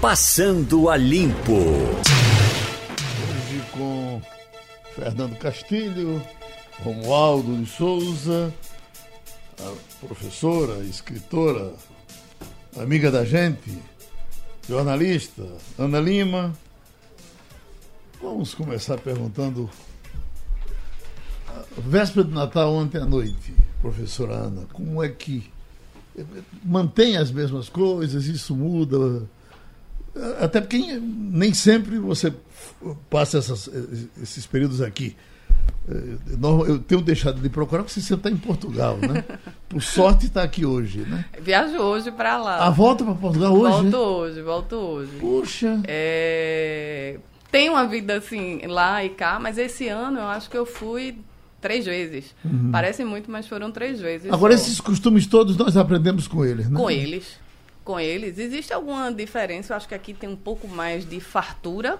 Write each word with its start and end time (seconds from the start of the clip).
Passando 0.00 0.88
a 0.88 0.96
Limpo. 0.96 1.52
Hoje 3.28 3.62
com 3.70 4.22
Fernando 4.94 5.36
Castilho, 5.36 6.22
Romualdo 6.82 7.54
de 7.58 7.66
Souza, 7.66 8.50
a 9.58 10.06
professora, 10.06 10.82
escritora, 10.84 11.74
amiga 12.78 13.10
da 13.10 13.26
gente, 13.26 13.78
jornalista, 14.66 15.46
Ana 15.78 16.00
Lima. 16.00 16.56
Vamos 18.22 18.54
começar 18.54 18.96
perguntando. 18.96 19.68
Véspera 21.76 22.24
de 22.24 22.32
Natal 22.32 22.72
ontem 22.72 22.96
à 22.96 23.04
noite, 23.04 23.54
professora 23.82 24.32
Ana, 24.32 24.66
como 24.72 25.04
é 25.04 25.10
que 25.10 25.52
mantém 26.64 27.18
as 27.18 27.30
mesmas 27.30 27.68
coisas, 27.68 28.24
isso 28.24 28.56
muda? 28.56 29.28
Até 30.40 30.60
porque 30.60 30.78
nem 30.78 31.54
sempre 31.54 31.98
você 31.98 32.32
passa 33.08 33.38
essas, 33.38 33.70
esses 34.20 34.46
períodos 34.46 34.80
aqui. 34.80 35.16
Eu 36.68 36.78
tenho 36.80 37.00
deixado 37.00 37.40
de 37.40 37.48
procurar 37.48 37.82
porque 37.82 38.00
você 38.00 38.14
está 38.14 38.30
em 38.30 38.36
Portugal, 38.36 38.96
né? 38.96 39.24
Por 39.68 39.82
sorte 39.82 40.26
está 40.26 40.42
aqui 40.42 40.64
hoje, 40.64 41.00
né? 41.00 41.24
Viajo 41.40 41.78
hoje 41.78 42.10
para 42.10 42.38
lá. 42.38 42.56
A 42.56 42.66
ah, 42.66 42.70
volta 42.70 43.04
para 43.04 43.14
Portugal 43.14 43.52
hoje? 43.52 43.90
Volto 43.90 43.96
hoje, 43.96 44.42
volto 44.42 44.76
hoje. 44.76 45.12
Puxa. 45.18 45.80
É... 45.86 47.18
Tem 47.50 47.68
uma 47.68 47.86
vida 47.86 48.16
assim 48.16 48.60
lá 48.66 49.04
e 49.04 49.10
cá, 49.10 49.38
mas 49.40 49.58
esse 49.58 49.88
ano 49.88 50.18
eu 50.18 50.26
acho 50.26 50.48
que 50.48 50.56
eu 50.56 50.66
fui 50.66 51.18
três 51.60 51.84
vezes. 51.84 52.34
Uhum. 52.44 52.70
Parece 52.70 53.04
muito, 53.04 53.30
mas 53.30 53.48
foram 53.48 53.72
três 53.72 54.00
vezes. 54.00 54.32
Agora, 54.32 54.56
só. 54.56 54.64
esses 54.64 54.80
costumes 54.80 55.26
todos 55.26 55.56
nós 55.56 55.76
aprendemos 55.76 56.28
com 56.28 56.44
eles, 56.44 56.68
né? 56.68 56.76
Com 56.78 56.90
eles 56.90 57.38
com 57.90 57.98
eles. 57.98 58.38
Existe 58.38 58.72
alguma 58.72 59.12
diferença? 59.12 59.72
Eu 59.72 59.76
acho 59.76 59.88
que 59.88 59.94
aqui 59.96 60.14
tem 60.14 60.28
um 60.28 60.36
pouco 60.36 60.68
mais 60.68 61.04
de 61.04 61.18
fartura, 61.18 61.98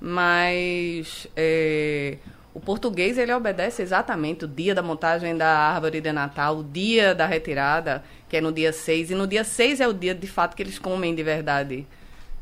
mas 0.00 1.28
é, 1.36 2.18
o 2.52 2.58
português 2.58 3.16
ele 3.16 3.32
obedece 3.32 3.80
exatamente 3.82 4.46
o 4.46 4.48
dia 4.48 4.74
da 4.74 4.82
montagem 4.82 5.36
da 5.36 5.46
árvore 5.46 6.00
de 6.00 6.10
Natal, 6.10 6.58
o 6.58 6.64
dia 6.64 7.14
da 7.14 7.24
retirada, 7.24 8.02
que 8.28 8.36
é 8.36 8.40
no 8.40 8.50
dia 8.50 8.72
6. 8.72 9.12
E 9.12 9.14
no 9.14 9.28
dia 9.28 9.44
6 9.44 9.80
é 9.80 9.86
o 9.86 9.92
dia 9.92 10.12
de 10.12 10.26
fato 10.26 10.56
que 10.56 10.62
eles 10.64 10.76
comem 10.76 11.14
de 11.14 11.22
verdade. 11.22 11.86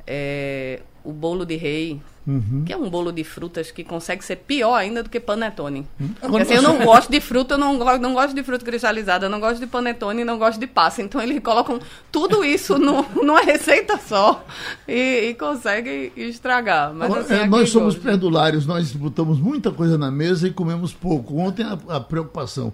É, 0.06 0.81
o 1.05 1.12
bolo 1.12 1.44
de 1.44 1.56
rei, 1.56 2.00
Uhum. 2.27 2.64
Que 2.66 2.72
é 2.72 2.77
um 2.77 2.91
bolo 2.91 3.12
de 3.12 3.22
frutas 3.22 3.70
que 3.70 3.84
consegue 3.84 4.24
ser 4.24 4.36
pior 4.36 4.74
ainda 4.74 5.02
do 5.02 5.08
que 5.08 5.20
panetone. 5.20 5.86
Uhum. 6.00 6.10
Agora, 6.20 6.42
assim, 6.42 6.55
eu 6.55 6.62
não 6.62 6.78
gosto 6.84 7.08
de 7.08 7.20
fruta, 7.20 7.55
eu 7.55 7.58
não, 7.58 7.74
não 8.00 8.14
gosto 8.14 8.34
de 8.34 8.42
fruta 8.42 8.64
cristalizada, 8.64 9.27
eu 9.27 9.30
não 9.30 9.38
gosto 9.38 9.60
de 9.60 9.66
panetone, 9.66 10.24
não 10.24 10.36
gosto 10.36 10.58
de 10.58 10.66
passa. 10.66 11.02
Então 11.02 11.20
eles 11.20 11.41
colocam 11.41 11.78
tudo 12.10 12.44
isso 12.44 12.78
no, 12.78 13.06
numa 13.22 13.42
receita 13.42 13.97
só 13.98 14.44
e, 14.88 15.28
e 15.28 15.34
conseguem 15.34 16.10
estragar. 16.16 16.92
Mas, 16.92 17.14
assim, 17.14 17.34
é, 17.34 17.47
nós 17.47 17.70
somos 17.70 17.94
gosta. 17.94 18.10
perdulários, 18.10 18.66
nós 18.66 18.92
botamos 18.92 19.38
muita 19.38 19.70
coisa 19.70 19.97
na 19.97 20.10
mesa 20.10 20.48
e 20.48 20.50
comemos 20.50 20.92
pouco. 20.92 21.36
Ontem 21.38 21.62
a, 21.62 21.78
a 21.97 22.00
preocupação 22.00 22.72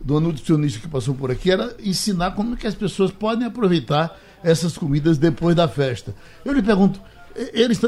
do 0.00 0.20
nutricionista 0.20 0.80
que 0.80 0.88
passou 0.88 1.14
por 1.14 1.30
aqui 1.30 1.50
era 1.50 1.74
ensinar 1.80 2.32
como 2.32 2.56
que 2.56 2.66
as 2.66 2.74
pessoas 2.74 3.10
podem 3.10 3.46
aproveitar 3.46 4.16
essas 4.44 4.76
comidas 4.76 5.18
depois 5.18 5.54
da 5.54 5.68
festa. 5.68 6.14
Eu 6.44 6.52
lhe 6.52 6.62
pergunto, 6.62 7.00
eles, 7.52 7.80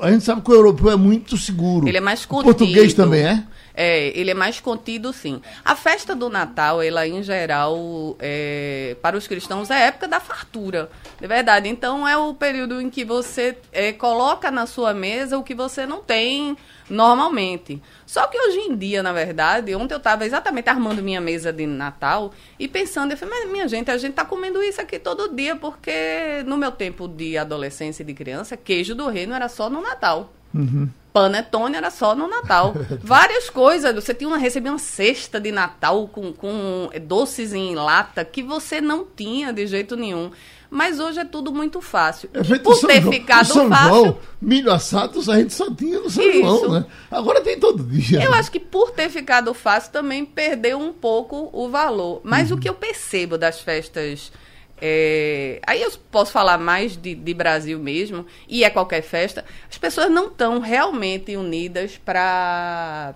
a 0.00 0.10
gente 0.10 0.24
sabe 0.24 0.42
que 0.42 0.50
o 0.50 0.54
europeu 0.54 0.90
é 0.90 0.96
muito 0.96 1.36
seguro. 1.36 1.88
Ele 1.88 1.98
é 1.98 2.00
mais 2.00 2.24
contido. 2.24 2.50
O 2.50 2.54
português 2.54 2.94
também 2.94 3.22
é? 3.22 3.44
É, 3.74 4.18
ele 4.18 4.30
é 4.30 4.34
mais 4.34 4.60
contido, 4.60 5.12
sim. 5.12 5.40
A 5.64 5.74
festa 5.74 6.14
do 6.14 6.28
Natal, 6.28 6.82
ela 6.82 7.06
em 7.06 7.22
geral, 7.22 8.16
é, 8.18 8.96
para 9.00 9.16
os 9.16 9.26
cristãos, 9.26 9.70
é 9.70 9.86
época 9.86 10.06
da 10.06 10.20
fartura, 10.20 10.90
de 11.20 11.26
verdade. 11.26 11.68
Então, 11.68 12.06
é 12.06 12.16
o 12.16 12.34
período 12.34 12.80
em 12.80 12.90
que 12.90 13.04
você 13.04 13.56
é, 13.72 13.92
coloca 13.92 14.50
na 14.50 14.66
sua 14.66 14.92
mesa 14.92 15.38
o 15.38 15.42
que 15.42 15.54
você 15.54 15.86
não 15.86 16.02
tem 16.02 16.56
normalmente. 16.92 17.82
Só 18.06 18.26
que 18.26 18.38
hoje 18.38 18.58
em 18.58 18.76
dia, 18.76 19.02
na 19.02 19.12
verdade, 19.12 19.74
ontem 19.74 19.94
eu 19.94 19.98
estava 19.98 20.26
exatamente 20.26 20.68
armando 20.68 21.02
minha 21.02 21.20
mesa 21.20 21.52
de 21.52 21.66
Natal 21.66 22.32
e 22.58 22.68
pensando, 22.68 23.12
eu 23.12 23.16
falei, 23.16 23.40
mas 23.40 23.50
minha 23.50 23.66
gente, 23.66 23.90
a 23.90 23.96
gente 23.96 24.10
está 24.10 24.24
comendo 24.24 24.62
isso 24.62 24.80
aqui 24.80 24.98
todo 24.98 25.34
dia, 25.34 25.56
porque 25.56 26.44
no 26.46 26.56
meu 26.56 26.70
tempo 26.70 27.08
de 27.08 27.38
adolescência 27.38 28.02
e 28.02 28.06
de 28.06 28.14
criança, 28.14 28.56
queijo 28.56 28.94
do 28.94 29.08
reino 29.08 29.34
era 29.34 29.48
só 29.48 29.70
no 29.70 29.80
Natal. 29.80 30.32
Uhum. 30.54 30.88
Panetone 31.12 31.76
era 31.76 31.90
só 31.90 32.14
no 32.14 32.26
Natal. 32.26 32.74
Várias 33.02 33.50
coisas. 33.50 33.94
Você 33.94 34.14
tinha 34.14 34.28
uma, 34.28 34.38
recebia 34.38 34.72
uma 34.72 34.78
cesta 34.78 35.40
de 35.40 35.52
Natal 35.52 36.08
com, 36.08 36.32
com 36.32 36.90
doces 37.02 37.52
em 37.52 37.74
lata 37.74 38.24
que 38.24 38.42
você 38.42 38.80
não 38.80 39.04
tinha 39.04 39.52
de 39.52 39.66
jeito 39.66 39.96
nenhum. 39.96 40.30
Mas 40.74 40.98
hoje 40.98 41.20
é 41.20 41.24
tudo 41.26 41.52
muito 41.52 41.82
fácil. 41.82 42.30
É 42.32 42.42
feito 42.42 42.62
por 42.62 42.80
ter 42.86 43.02
João, 43.02 43.12
ficado 43.12 43.44
São 43.44 43.68
fácil. 43.68 43.88
João, 43.94 44.18
milho 44.40 44.72
assado 44.72 45.20
a 45.30 45.36
gente 45.36 45.52
só 45.52 45.70
tinha 45.70 46.00
no 46.00 46.08
São 46.08 46.24
Isso. 46.24 46.40
João, 46.40 46.72
né? 46.72 46.86
Agora 47.10 47.42
tem 47.42 47.60
todo 47.60 47.84
dia. 47.84 48.24
Eu 48.24 48.30
né? 48.30 48.38
acho 48.38 48.50
que 48.50 48.58
por 48.58 48.90
ter 48.90 49.10
ficado 49.10 49.52
fácil 49.52 49.92
também 49.92 50.24
perdeu 50.24 50.80
um 50.80 50.90
pouco 50.90 51.50
o 51.52 51.68
valor. 51.68 52.22
Mas 52.24 52.50
uhum. 52.50 52.56
o 52.56 52.60
que 52.60 52.66
eu 52.70 52.72
percebo 52.72 53.36
das 53.36 53.60
festas 53.60 54.32
é, 54.80 55.60
aí 55.66 55.82
eu 55.82 55.92
posso 56.10 56.32
falar 56.32 56.56
mais 56.56 56.96
de, 56.96 57.14
de, 57.14 57.34
Brasil 57.34 57.78
mesmo, 57.78 58.24
e 58.48 58.64
é 58.64 58.70
qualquer 58.70 59.02
festa. 59.02 59.44
As 59.70 59.76
pessoas 59.76 60.10
não 60.10 60.28
estão 60.28 60.58
realmente 60.58 61.36
unidas 61.36 62.00
para 62.02 63.14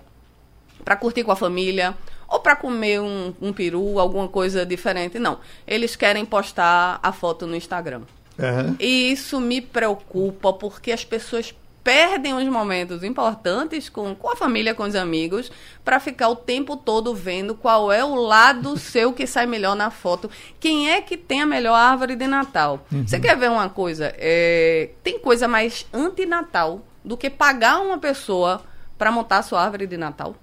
curtir 0.99 1.23
com 1.23 1.31
a 1.31 1.35
família 1.35 1.97
ou 2.27 2.39
para 2.39 2.55
comer 2.55 2.99
um, 2.99 3.33
um 3.41 3.53
peru, 3.53 3.99
alguma 3.99 4.27
coisa 4.27 4.65
diferente. 4.65 5.17
Não. 5.17 5.39
Eles 5.65 5.95
querem 5.95 6.25
postar 6.25 6.99
a 7.01 7.11
foto 7.11 7.47
no 7.47 7.55
Instagram. 7.55 8.01
Uhum. 8.37 8.75
E 8.79 9.11
isso 9.11 9.39
me 9.39 9.61
preocupa 9.61 10.53
porque 10.53 10.91
as 10.91 11.03
pessoas 11.03 11.55
perdem 11.87 12.33
os 12.33 12.43
momentos 12.43 13.01
importantes 13.01 13.87
com, 13.87 14.13
com 14.13 14.29
a 14.29 14.35
família, 14.35 14.75
com 14.75 14.83
os 14.83 14.93
amigos, 14.93 15.49
para 15.85 16.01
ficar 16.01 16.27
o 16.27 16.35
tempo 16.35 16.75
todo 16.75 17.15
vendo 17.15 17.55
qual 17.55 17.89
é 17.89 18.03
o 18.03 18.13
lado 18.13 18.75
seu 18.77 19.13
que 19.13 19.25
sai 19.25 19.45
melhor 19.45 19.73
na 19.73 19.89
foto. 19.89 20.29
Quem 20.59 20.91
é 20.91 21.01
que 21.01 21.15
tem 21.15 21.41
a 21.41 21.45
melhor 21.45 21.75
árvore 21.75 22.17
de 22.17 22.27
Natal? 22.27 22.85
Uhum. 22.91 23.07
Você 23.07 23.17
quer 23.21 23.37
ver 23.37 23.49
uma 23.49 23.69
coisa? 23.69 24.13
É, 24.17 24.89
tem 25.01 25.17
coisa 25.17 25.47
mais 25.47 25.87
antinatal 25.93 26.81
do 27.05 27.15
que 27.15 27.29
pagar 27.29 27.79
uma 27.79 27.97
pessoa 27.97 28.61
para 28.97 29.09
montar 29.09 29.37
a 29.37 29.43
sua 29.43 29.63
árvore 29.63 29.87
de 29.87 29.95
Natal? 29.95 30.35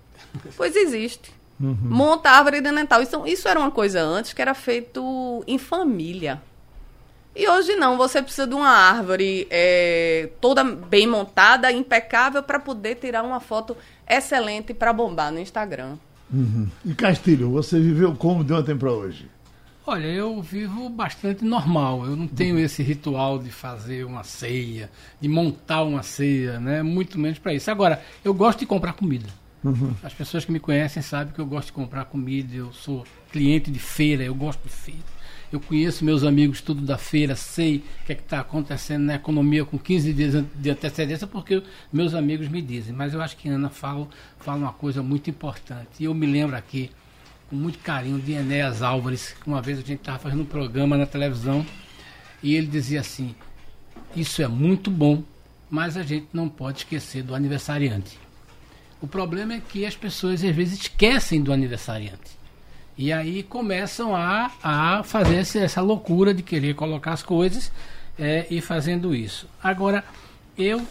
Pois 0.57 0.75
existe. 0.75 1.31
Uhum. 1.65 1.79
Monta 1.83 2.29
a 2.29 2.37
árvore 2.37 2.61
de 2.61 2.71
Natal. 2.71 3.03
Isso, 3.03 3.27
isso 3.27 3.49
era 3.49 3.59
uma 3.59 3.71
coisa 3.71 4.03
antes 4.03 4.33
que 4.33 4.43
era 4.43 4.55
feito 4.55 5.43
em 5.47 5.59
família. 5.59 6.43
E 7.35 7.49
hoje 7.49 7.75
não, 7.75 7.97
você 7.97 8.23
precisa 8.23 8.47
de 8.47 8.55
uma 8.55 8.69
árvore 8.69 9.49
é, 9.51 10.29
toda 10.41 10.63
bem 10.63 11.07
montada, 11.07 11.73
impecável, 11.73 12.43
para 12.43 12.61
poder 12.61 12.95
tirar 12.97 13.25
uma 13.25 13.41
foto 13.41 13.77
excelente 14.09 14.73
para 14.73 14.93
bombar 14.93 15.33
no 15.33 15.41
Instagram. 15.41 15.97
Uhum. 16.33 16.69
E 16.85 16.95
Castilho, 16.95 17.51
você 17.51 17.81
viveu 17.81 18.15
como 18.15 18.45
de 18.45 18.53
ontem 18.53 18.77
para 18.77 18.93
hoje? 18.93 19.29
Olha, 19.87 20.07
eu 20.07 20.41
vivo 20.41 20.89
bastante 20.89 21.45
normal. 21.45 22.07
Eu 22.07 22.17
não 22.17 22.27
tenho 22.27 22.59
esse 22.59 22.83
ritual 22.83 23.39
de 23.39 23.51
fazer 23.51 24.05
uma 24.05 24.25
ceia, 24.25 24.91
de 25.21 25.29
montar 25.29 25.83
uma 25.83 26.03
ceia, 26.03 26.59
né? 26.59 26.83
Muito 26.83 27.19
menos 27.19 27.39
para 27.39 27.53
isso. 27.53 27.71
Agora, 27.71 28.03
eu 28.25 28.33
gosto 28.33 28.61
de 28.61 28.67
comprar 28.67 28.95
comida. 28.95 29.27
Uhum. 29.65 29.95
As 30.03 30.13
pessoas 30.13 30.45
que 30.45 30.53
me 30.53 30.61
conhecem 30.61 31.03
sabem 31.03 31.33
que 31.33 31.41
eu 31.41 31.47
gosto 31.47 31.69
de 31.69 31.73
comprar 31.73 32.05
comida. 32.05 32.55
Eu 32.55 32.73
sou 32.73 33.05
cliente 33.33 33.71
de 33.71 33.79
feira, 33.79 34.23
eu 34.23 34.35
gosto 34.35 34.63
de 34.63 34.69
feira. 34.69 35.15
Eu 35.51 35.61
conheço 35.61 36.05
meus 36.05 36.25
amigos 36.25 36.61
tudo 36.61 36.83
da 36.83 36.99
feira, 36.99 37.37
sei 37.37 37.77
o 37.77 38.07
que 38.07 38.13
é 38.13 38.17
está 38.17 38.41
acontecendo 38.41 39.05
na 39.05 39.15
economia 39.15 39.65
com 39.65 39.79
15 39.79 40.13
dias 40.13 40.45
de 40.55 40.71
antecedência, 40.71 41.27
porque 41.27 41.63
meus 41.93 42.13
amigos 42.13 42.49
me 42.49 42.61
dizem. 42.61 42.93
Mas 42.93 43.15
eu 43.15 43.23
acho 43.23 43.37
que 43.37 43.49
Ana 43.49 43.71
fala, 43.71 44.09
fala 44.39 44.59
uma 44.59 44.73
coisa 44.73 45.03
muito 45.03 45.31
importante. 45.31 45.91
E 46.01 46.05
eu 46.05 46.15
me 46.15 46.27
lembro 46.27 46.57
aqui, 46.57 46.91
com 47.49 47.57
muito 47.57 47.79
carinho, 47.79 48.19
de 48.19 48.33
Enéas 48.33 48.83
Álvares, 48.83 49.37
que 49.41 49.47
uma 49.47 49.63
vez 49.63 49.79
a 49.79 49.83
gente 49.83 50.01
estava 50.01 50.19
fazendo 50.19 50.43
um 50.43 50.47
programa 50.47 50.97
na 50.97 51.07
televisão 51.07 51.65
e 52.43 52.55
ele 52.57 52.67
dizia 52.67 53.01
assim: 53.01 53.35
Isso 54.17 54.43
é 54.43 54.49
muito 54.49 54.91
bom, 54.91 55.23
mas 55.71 55.97
a 55.97 56.03
gente 56.03 56.27
não 56.33 56.49
pode 56.49 56.79
esquecer 56.79 57.23
do 57.23 57.35
aniversariante. 57.35 58.24
O 59.05 59.07
problema 59.07 59.53
é 59.53 59.61
que 59.61 59.85
as 59.85 59.95
pessoas 59.95 60.43
às 60.43 60.57
vezes 60.57 60.81
esquecem 60.81 61.43
do 61.43 61.53
aniversariante. 61.53 62.39
E 62.97 63.13
aí 63.13 63.43
começam 63.43 64.17
a, 64.17 64.51
a 64.63 65.03
fazer 65.03 65.47
essa 65.59 65.83
loucura 65.83 66.33
de 66.33 66.43
querer 66.43 66.75
colocar 66.75 67.13
as 67.13 67.23
coisas 67.23 67.71
é, 68.19 68.47
e 68.51 68.63
fazendo 68.63 69.15
isso. 69.15 69.47
Agora, 69.63 70.03
eu 70.57 70.87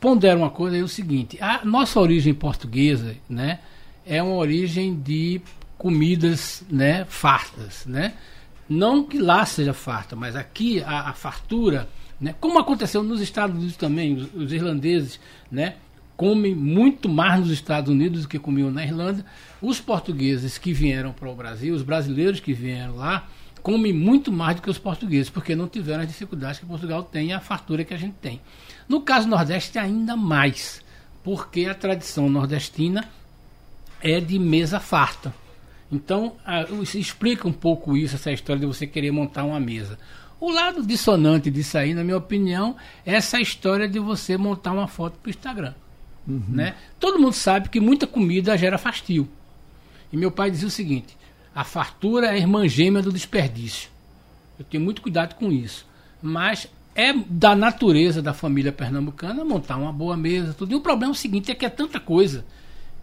pondero 0.00 0.40
uma 0.40 0.50
coisa, 0.50 0.76
é 0.76 0.82
o 0.82 0.88
seguinte, 0.88 1.38
a 1.40 1.64
nossa 1.64 2.00
origem 2.00 2.34
portuguesa, 2.34 3.14
né, 3.28 3.60
é 4.04 4.20
uma 4.20 4.34
origem 4.34 4.92
de 4.92 5.40
comidas, 5.78 6.64
né, 6.68 7.06
fartas, 7.08 7.86
né? 7.86 8.14
Não 8.68 9.04
que 9.04 9.16
lá 9.16 9.46
seja 9.46 9.72
farta, 9.72 10.16
mas 10.16 10.34
aqui 10.34 10.82
a, 10.82 11.10
a 11.10 11.12
fartura, 11.12 11.88
né, 12.20 12.34
como 12.40 12.58
aconteceu 12.58 13.04
nos 13.04 13.20
Estados 13.20 13.56
Unidos 13.56 13.76
também, 13.76 14.14
os, 14.16 14.34
os 14.34 14.52
irlandeses, 14.52 15.20
né, 15.52 15.76
comem 16.16 16.54
muito 16.54 17.08
mais 17.08 17.40
nos 17.40 17.50
Estados 17.50 17.90
Unidos 17.90 18.22
do 18.22 18.28
que 18.28 18.38
comiam 18.38 18.70
na 18.70 18.84
Irlanda. 18.84 19.24
Os 19.60 19.80
portugueses 19.80 20.58
que 20.58 20.72
vieram 20.72 21.12
para 21.12 21.28
o 21.28 21.34
Brasil, 21.34 21.74
os 21.74 21.82
brasileiros 21.82 22.40
que 22.40 22.52
vieram 22.52 22.96
lá, 22.96 23.28
comem 23.62 23.92
muito 23.92 24.30
mais 24.30 24.56
do 24.56 24.62
que 24.62 24.70
os 24.70 24.78
portugueses, 24.78 25.30
porque 25.30 25.56
não 25.56 25.66
tiveram 25.66 26.02
as 26.02 26.08
dificuldades 26.08 26.60
que 26.60 26.66
Portugal 26.66 27.02
tem 27.02 27.28
e 27.28 27.32
a 27.32 27.40
fartura 27.40 27.84
que 27.84 27.94
a 27.94 27.96
gente 27.98 28.14
tem. 28.20 28.40
No 28.88 29.00
caso 29.00 29.26
Nordeste, 29.26 29.78
ainda 29.78 30.16
mais, 30.16 30.82
porque 31.22 31.64
a 31.64 31.74
tradição 31.74 32.28
nordestina 32.28 33.08
é 34.02 34.20
de 34.20 34.38
mesa 34.38 34.78
farta. 34.78 35.34
Então, 35.90 36.36
a, 36.44 36.64
explica 36.94 37.48
um 37.48 37.52
pouco 37.52 37.96
isso, 37.96 38.16
essa 38.16 38.30
história 38.30 38.60
de 38.60 38.66
você 38.66 38.86
querer 38.86 39.10
montar 39.10 39.44
uma 39.44 39.58
mesa. 39.58 39.98
O 40.38 40.50
lado 40.50 40.84
dissonante 40.84 41.50
disso 41.50 41.78
aí, 41.78 41.94
na 41.94 42.04
minha 42.04 42.18
opinião, 42.18 42.76
é 43.06 43.14
essa 43.14 43.40
história 43.40 43.88
de 43.88 43.98
você 43.98 44.36
montar 44.36 44.72
uma 44.72 44.86
foto 44.86 45.18
para 45.18 45.28
o 45.28 45.30
Instagram. 45.30 45.74
Uhum. 46.26 46.42
Né? 46.48 46.74
Todo 46.98 47.18
mundo 47.18 47.34
sabe 47.34 47.68
que 47.68 47.80
muita 47.80 48.06
comida 48.06 48.56
gera 48.56 48.78
fastio. 48.78 49.28
E 50.12 50.16
meu 50.16 50.30
pai 50.30 50.50
dizia 50.50 50.68
o 50.68 50.70
seguinte: 50.70 51.16
a 51.54 51.64
fartura 51.64 52.28
é 52.28 52.30
a 52.30 52.38
irmã 52.38 52.66
gêmea 52.66 53.02
do 53.02 53.12
desperdício. 53.12 53.90
Eu 54.58 54.64
tenho 54.64 54.82
muito 54.82 55.02
cuidado 55.02 55.34
com 55.34 55.50
isso. 55.50 55.86
Mas 56.22 56.68
é 56.94 57.12
da 57.12 57.54
natureza 57.54 58.22
da 58.22 58.32
família 58.32 58.72
pernambucana 58.72 59.44
montar 59.44 59.76
uma 59.76 59.92
boa 59.92 60.16
mesa, 60.16 60.54
tudo. 60.54 60.72
E 60.72 60.74
o 60.74 60.80
problema 60.80 61.12
é 61.12 61.14
o 61.14 61.18
seguinte, 61.18 61.50
é 61.50 61.54
que 61.54 61.66
é 61.66 61.68
tanta 61.68 61.98
coisa 61.98 62.44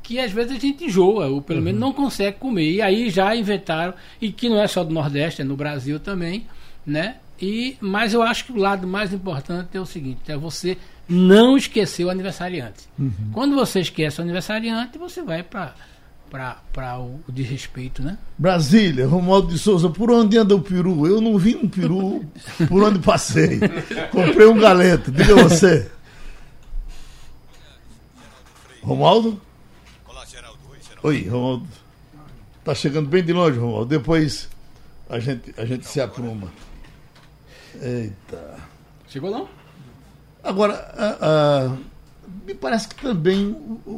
que 0.01 0.19
às 0.19 0.31
vezes 0.31 0.53
a 0.53 0.59
gente 0.59 0.85
enjoa, 0.85 1.27
ou 1.27 1.41
pelo 1.41 1.59
uhum. 1.59 1.65
menos 1.65 1.79
não 1.79 1.93
consegue 1.93 2.37
comer. 2.37 2.71
E 2.71 2.81
aí 2.81 3.09
já 3.09 3.35
inventaram, 3.35 3.93
e 4.19 4.31
que 4.31 4.49
não 4.49 4.59
é 4.59 4.67
só 4.67 4.83
do 4.83 4.93
Nordeste, 4.93 5.41
é 5.41 5.45
no 5.45 5.55
Brasil 5.55 5.99
também, 5.99 6.47
né? 6.85 7.17
E, 7.39 7.75
mas 7.79 8.13
eu 8.13 8.21
acho 8.21 8.45
que 8.45 8.51
o 8.51 8.57
lado 8.57 8.87
mais 8.87 9.13
importante 9.13 9.75
é 9.75 9.81
o 9.81 9.85
seguinte, 9.85 10.31
é 10.31 10.37
você 10.37 10.77
não 11.11 11.57
esquecer 11.57 12.05
o 12.05 12.09
aniversariante. 12.09 12.87
Uhum. 12.97 13.11
Quando 13.33 13.55
você 13.55 13.81
esquece 13.81 14.19
o 14.19 14.23
aniversariante, 14.23 14.97
você 14.97 15.21
vai 15.21 15.43
para 15.43 15.75
para 16.31 16.97
o, 16.97 17.19
o 17.27 17.31
desrespeito, 17.31 18.01
né? 18.01 18.17
Brasília, 18.37 19.05
Romualdo 19.05 19.49
de 19.49 19.59
Souza, 19.59 19.89
por 19.89 20.09
onde 20.09 20.37
anda 20.37 20.55
o 20.55 20.61
peru? 20.61 21.05
Eu 21.05 21.19
não 21.19 21.37
vi 21.37 21.57
um 21.57 21.67
peru 21.67 22.25
por 22.69 22.81
onde 22.81 22.99
passei. 22.99 23.59
Comprei 24.09 24.47
um 24.47 24.57
galeto, 24.57 25.11
diga 25.11 25.35
você. 25.35 25.91
Romualdo? 28.81 29.41
Olá, 30.07 30.23
Geraldo. 30.25 30.59
Oi, 30.69 30.77
Geraldo. 30.81 31.07
Oi, 31.09 31.27
Romualdo. 31.27 31.67
Tá 32.63 32.73
chegando 32.73 33.09
bem 33.09 33.21
de 33.21 33.33
longe, 33.33 33.59
Romualdo. 33.59 33.89
Depois 33.89 34.47
a 35.09 35.19
gente, 35.19 35.53
a 35.57 35.65
gente 35.65 35.85
se 35.85 35.99
apruma. 35.99 36.47
Eita. 37.81 38.57
Chegou 39.09 39.29
não? 39.29 39.60
Agora, 40.43 40.73
a, 40.73 41.67
a 41.67 41.77
me 42.45 42.53
parece 42.55 42.87
que 42.87 42.95
também 42.95 43.55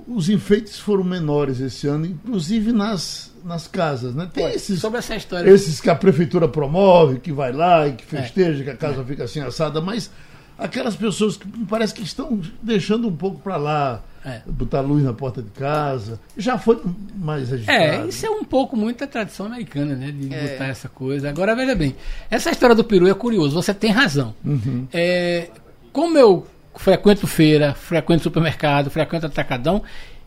os 0.07 0.29
enfeites 0.29 0.77
foram 0.79 1.03
menores 1.03 1.59
esse 1.59 1.87
ano, 1.87 2.05
inclusive 2.05 2.71
nas, 2.71 3.31
nas 3.43 3.67
casas, 3.67 4.13
né? 4.13 4.29
Tem 4.31 4.45
esses, 4.51 4.79
sobre 4.79 4.99
essa 4.99 5.15
história. 5.15 5.49
Esses 5.49 5.79
que 5.79 5.89
a 5.89 5.95
prefeitura 5.95 6.47
promove, 6.47 7.19
que 7.19 7.31
vai 7.31 7.51
lá 7.51 7.87
e 7.87 7.93
que 7.93 8.05
festeja, 8.05 8.61
é. 8.61 8.63
que 8.65 8.69
a 8.69 8.77
casa 8.77 9.01
é. 9.01 9.05
fica 9.05 9.23
assim 9.23 9.39
assada, 9.39 9.79
mas 9.79 10.11
aquelas 10.57 10.95
pessoas 10.95 11.37
que 11.37 11.47
me 11.47 11.65
parece 11.65 11.93
que 11.93 12.03
estão 12.03 12.39
deixando 12.61 13.07
um 13.07 13.15
pouco 13.15 13.39
para 13.39 13.57
lá, 13.57 14.03
é. 14.25 14.41
botar 14.45 14.81
luz 14.81 15.03
na 15.03 15.13
porta 15.13 15.41
de 15.41 15.49
casa, 15.51 16.19
já 16.37 16.57
foi 16.57 16.81
mais 17.15 17.51
agitado. 17.51 17.77
É, 17.77 18.05
isso 18.07 18.25
é 18.25 18.29
um 18.29 18.43
pouco 18.43 18.75
muita 18.75 19.07
tradição 19.07 19.45
americana, 19.45 19.95
né? 19.95 20.11
De 20.11 20.33
é. 20.33 20.53
botar 20.53 20.65
essa 20.65 20.89
coisa. 20.89 21.29
Agora, 21.29 21.55
veja 21.55 21.75
bem, 21.75 21.95
essa 22.29 22.51
história 22.51 22.75
do 22.75 22.83
peru 22.83 23.07
é 23.07 23.13
curioso, 23.13 23.55
você 23.55 23.73
tem 23.73 23.91
razão. 23.91 24.35
Uhum. 24.43 24.87
É, 24.93 25.49
como 25.93 26.17
eu 26.17 26.45
frequento 26.75 27.27
feira, 27.27 27.73
frequento 27.73 28.23
supermercado, 28.23 28.89
frequento 28.89 29.27
atacadão. 29.27 29.83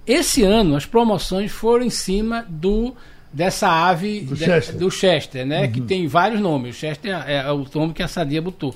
Esse 0.07 0.43
ano 0.45 0.77
as 0.77 0.87
promoções 0.87 1.51
foram 1.51 1.85
em 1.85 1.91
cima 1.91 2.47
do 2.49 2.95
dessa 3.33 3.69
ave 3.69 4.21
do, 4.21 4.35
de, 4.35 4.45
Chester. 4.45 4.77
do 4.77 4.91
Chester, 4.91 5.45
né? 5.45 5.63
Uhum. 5.63 5.73
Que 5.73 5.81
tem 5.81 6.07
vários 6.07 6.41
nomes. 6.41 6.77
O 6.77 6.79
Chester 6.79 7.15
é, 7.27 7.39
é, 7.39 7.53
o 7.53 7.67
nome 7.75 7.93
que 7.93 8.03
a 8.03 8.09
Sadia 8.09 8.41
botou. 8.41 8.75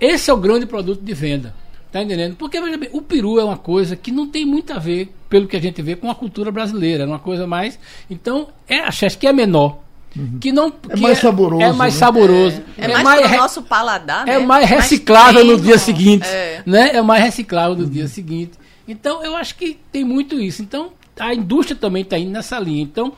Esse 0.00 0.30
é 0.30 0.32
o 0.32 0.36
grande 0.36 0.64
produto 0.64 1.02
de 1.02 1.12
venda. 1.12 1.54
Tá 1.90 2.02
entendendo? 2.02 2.36
Porque, 2.36 2.60
veja 2.60 2.76
bem, 2.76 2.90
o 2.92 3.00
peru 3.02 3.40
é 3.40 3.44
uma 3.44 3.56
coisa 3.56 3.96
que 3.96 4.12
não 4.12 4.26
tem 4.28 4.44
muito 4.44 4.72
a 4.74 4.78
ver, 4.78 5.12
pelo 5.28 5.48
que 5.48 5.56
a 5.56 5.60
gente 5.60 5.80
vê, 5.80 5.96
com 5.96 6.10
a 6.10 6.14
cultura 6.14 6.52
brasileira. 6.52 7.04
É 7.04 7.06
uma 7.06 7.18
coisa 7.18 7.46
mais. 7.46 7.78
Então, 8.10 8.48
é 8.68 8.80
a 8.80 8.90
Chester 8.90 9.20
que 9.20 9.26
é 9.26 9.32
menor 9.32 9.78
Uhum. 10.16 10.38
Que 10.40 10.50
não, 10.50 10.72
é 10.88 10.96
mais 10.96 11.18
saboroso. 11.18 11.62
É 11.62 11.72
mais 11.72 11.94
né? 11.94 12.00
saboroso. 12.00 12.62
É, 12.76 12.82
é, 12.82 12.90
é 12.90 13.02
mais, 13.02 13.20
mais 13.20 13.36
nosso 13.36 13.62
paladar, 13.62 14.26
É 14.26 14.38
né? 14.38 14.46
mais 14.46 14.68
reciclável 14.68 15.44
mais 15.44 15.58
no 15.58 15.64
dia 15.64 15.78
seguinte. 15.78 16.26
É. 16.26 16.62
Né? 16.64 16.96
é 16.96 17.02
mais 17.02 17.22
reciclável 17.22 17.76
no 17.76 17.84
uhum. 17.84 17.90
dia 17.90 18.08
seguinte. 18.08 18.52
Então, 18.86 19.22
eu 19.22 19.36
acho 19.36 19.54
que 19.54 19.78
tem 19.92 20.04
muito 20.04 20.40
isso. 20.40 20.62
Então, 20.62 20.92
a 21.18 21.34
indústria 21.34 21.78
também 21.78 22.02
está 22.02 22.18
indo 22.18 22.30
nessa 22.30 22.58
linha. 22.58 22.82
Então, 22.82 23.12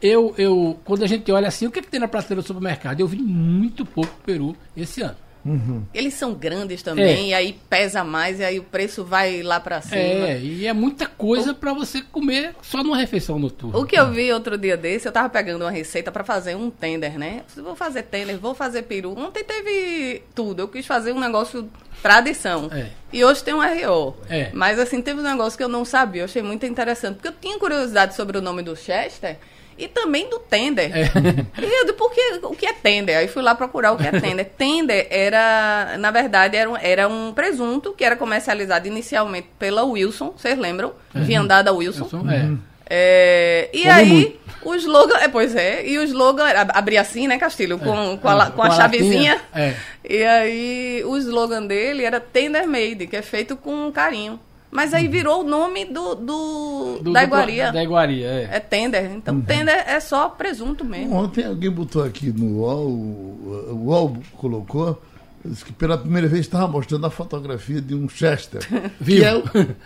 eu, 0.00 0.34
eu, 0.38 0.78
quando 0.84 1.02
a 1.02 1.06
gente 1.06 1.30
olha 1.30 1.48
assim, 1.48 1.66
o 1.66 1.70
que, 1.70 1.78
é 1.78 1.82
que 1.82 1.88
tem 1.88 2.00
na 2.00 2.08
prateleira 2.08 2.42
do 2.42 2.46
supermercado? 2.46 3.00
Eu 3.00 3.06
vi 3.06 3.18
muito 3.18 3.84
pouco 3.84 4.12
peru 4.24 4.56
esse 4.76 5.02
ano. 5.02 5.16
Uhum. 5.44 5.84
Eles 5.94 6.14
são 6.14 6.34
grandes 6.34 6.82
também, 6.82 7.26
é. 7.26 7.28
e 7.28 7.34
aí 7.34 7.58
pesa 7.68 8.04
mais, 8.04 8.40
e 8.40 8.44
aí 8.44 8.58
o 8.58 8.62
preço 8.62 9.04
vai 9.04 9.42
lá 9.42 9.58
para 9.58 9.80
cima. 9.80 9.96
É, 9.96 10.38
e 10.38 10.66
é 10.66 10.72
muita 10.72 11.06
coisa 11.06 11.54
para 11.54 11.72
você 11.72 12.02
comer 12.02 12.54
só 12.62 12.82
numa 12.82 12.96
refeição 12.96 13.38
noturna. 13.38 13.78
O 13.78 13.86
que 13.86 13.96
eu 13.96 14.10
vi 14.10 14.32
outro 14.32 14.58
dia 14.58 14.76
desse, 14.76 15.08
eu 15.08 15.12
tava 15.12 15.28
pegando 15.28 15.62
uma 15.62 15.70
receita 15.70 16.12
para 16.12 16.24
fazer 16.24 16.54
um 16.56 16.70
tender, 16.70 17.18
né? 17.18 17.42
Vou 17.56 17.74
fazer 17.74 18.02
tender, 18.02 18.38
vou 18.38 18.54
fazer 18.54 18.82
peru. 18.82 19.18
Ontem 19.18 19.42
teve 19.44 20.22
tudo, 20.34 20.60
eu 20.60 20.68
quis 20.68 20.86
fazer 20.86 21.12
um 21.12 21.20
negócio 21.20 21.68
tradição. 22.02 22.70
É. 22.72 22.88
E 23.12 23.24
hoje 23.24 23.42
tem 23.42 23.54
um 23.54 23.60
RO. 23.60 24.16
É. 24.28 24.50
Mas 24.52 24.78
assim, 24.78 25.00
teve 25.02 25.20
um 25.20 25.24
negócio 25.24 25.56
que 25.56 25.64
eu 25.64 25.68
não 25.68 25.84
sabia, 25.84 26.22
eu 26.22 26.24
achei 26.26 26.42
muito 26.42 26.66
interessante, 26.66 27.16
porque 27.16 27.28
eu 27.28 27.34
tinha 27.40 27.58
curiosidade 27.58 28.14
sobre 28.14 28.38
o 28.38 28.42
nome 28.42 28.62
do 28.62 28.76
Chester 28.76 29.36
e 29.80 29.88
também 29.88 30.28
do 30.28 30.38
tender. 30.38 30.90
É. 30.96 31.10
E 31.58 31.64
eu 31.64 31.84
disse, 31.84 31.92
por 31.94 32.12
que, 32.12 32.40
o 32.42 32.54
que 32.54 32.66
é 32.66 32.72
tender? 32.72 33.16
Aí 33.16 33.28
fui 33.28 33.42
lá 33.42 33.54
procurar 33.54 33.92
o 33.92 33.96
que 33.96 34.06
é 34.06 34.12
tender. 34.12 34.46
tender 34.56 35.06
era, 35.10 35.96
na 35.98 36.10
verdade, 36.10 36.56
era 36.56 36.70
um, 36.70 36.76
era 36.76 37.08
um 37.08 37.32
presunto 37.32 37.92
que 37.92 38.04
era 38.04 38.16
comercializado 38.16 38.86
inicialmente 38.86 39.48
pela 39.58 39.84
Wilson, 39.84 40.34
vocês 40.36 40.58
lembram? 40.58 40.92
Uhum. 41.14 41.24
Viandada 41.24 41.72
Wilson. 41.72 42.04
Wilson 42.04 42.30
é. 42.30 42.70
É, 42.92 43.70
e 43.72 43.82
Como 43.82 43.94
aí, 43.94 44.08
muito. 44.08 44.38
o 44.64 44.74
slogan, 44.74 45.16
é, 45.18 45.28
pois 45.28 45.54
é, 45.54 45.86
e 45.86 45.96
o 45.96 46.02
slogan 46.02 46.48
era, 46.48 46.62
abria 46.74 47.00
assim, 47.00 47.28
né, 47.28 47.38
Castilho, 47.38 47.78
com, 47.78 48.14
é, 48.14 48.16
com, 48.16 48.28
a, 48.28 48.50
com, 48.50 48.62
a, 48.62 48.66
a 48.66 48.70
chavezinha. 48.72 49.40
É. 49.54 49.74
E 50.04 50.24
aí, 50.24 51.02
o 51.06 51.16
slogan 51.16 51.66
dele 51.66 52.04
era 52.04 52.18
Tender 52.18 52.66
Made, 52.66 53.06
que 53.06 53.16
é 53.16 53.22
feito 53.22 53.56
com 53.56 53.92
carinho. 53.92 54.40
Mas 54.70 54.94
aí 54.94 55.08
virou 55.08 55.40
o 55.40 55.48
nome 55.48 55.84
do, 55.84 56.14
do, 56.14 56.98
do 57.02 57.12
da 57.12 57.24
iguaria. 57.24 57.72
Da 57.72 57.82
iguaria, 57.82 58.26
é. 58.26 58.48
É 58.52 58.60
tender. 58.60 59.10
Então, 59.10 59.34
uhum. 59.34 59.40
tender 59.40 59.84
é 59.86 59.98
só 59.98 60.28
presunto 60.28 60.84
mesmo. 60.84 61.14
Ontem 61.14 61.44
alguém 61.44 61.70
botou 61.70 62.04
aqui 62.04 62.32
no 62.32 62.60
UOL, 62.60 62.88
o 62.88 63.84
UOL 63.86 64.16
colocou, 64.36 65.02
disse 65.44 65.64
que 65.64 65.72
pela 65.72 65.98
primeira 65.98 66.28
vez 66.28 66.42
estava 66.42 66.68
mostrando 66.68 67.04
a 67.04 67.10
fotografia 67.10 67.80
de 67.80 67.96
um 67.96 68.08
Chester. 68.08 68.60
que 69.04 69.24
é, 69.24 69.30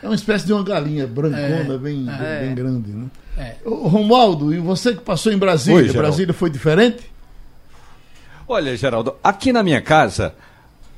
é, 0.03 0.07
uma 0.07 0.15
espécie 0.15 0.45
de 0.45 0.53
uma 0.53 0.63
galinha 0.63 1.07
brancona, 1.07 1.75
é, 1.75 1.79
bem, 1.79 2.07
é. 2.07 2.41
bem, 2.41 2.55
grande, 2.55 2.91
né? 2.91 3.07
É. 3.39 3.57
Romualdo, 3.65 4.53
e 4.53 4.59
você 4.59 4.93
que 4.93 5.01
passou 5.01 5.33
em 5.33 5.39
Brasília, 5.39 5.81
Oi, 5.81 5.93
Brasília 5.93 6.35
foi 6.35 6.51
diferente? 6.51 7.11
Olha, 8.47 8.77
Geraldo, 8.77 9.17
aqui 9.25 9.51
na 9.51 9.63
minha 9.63 9.81
casa 9.81 10.35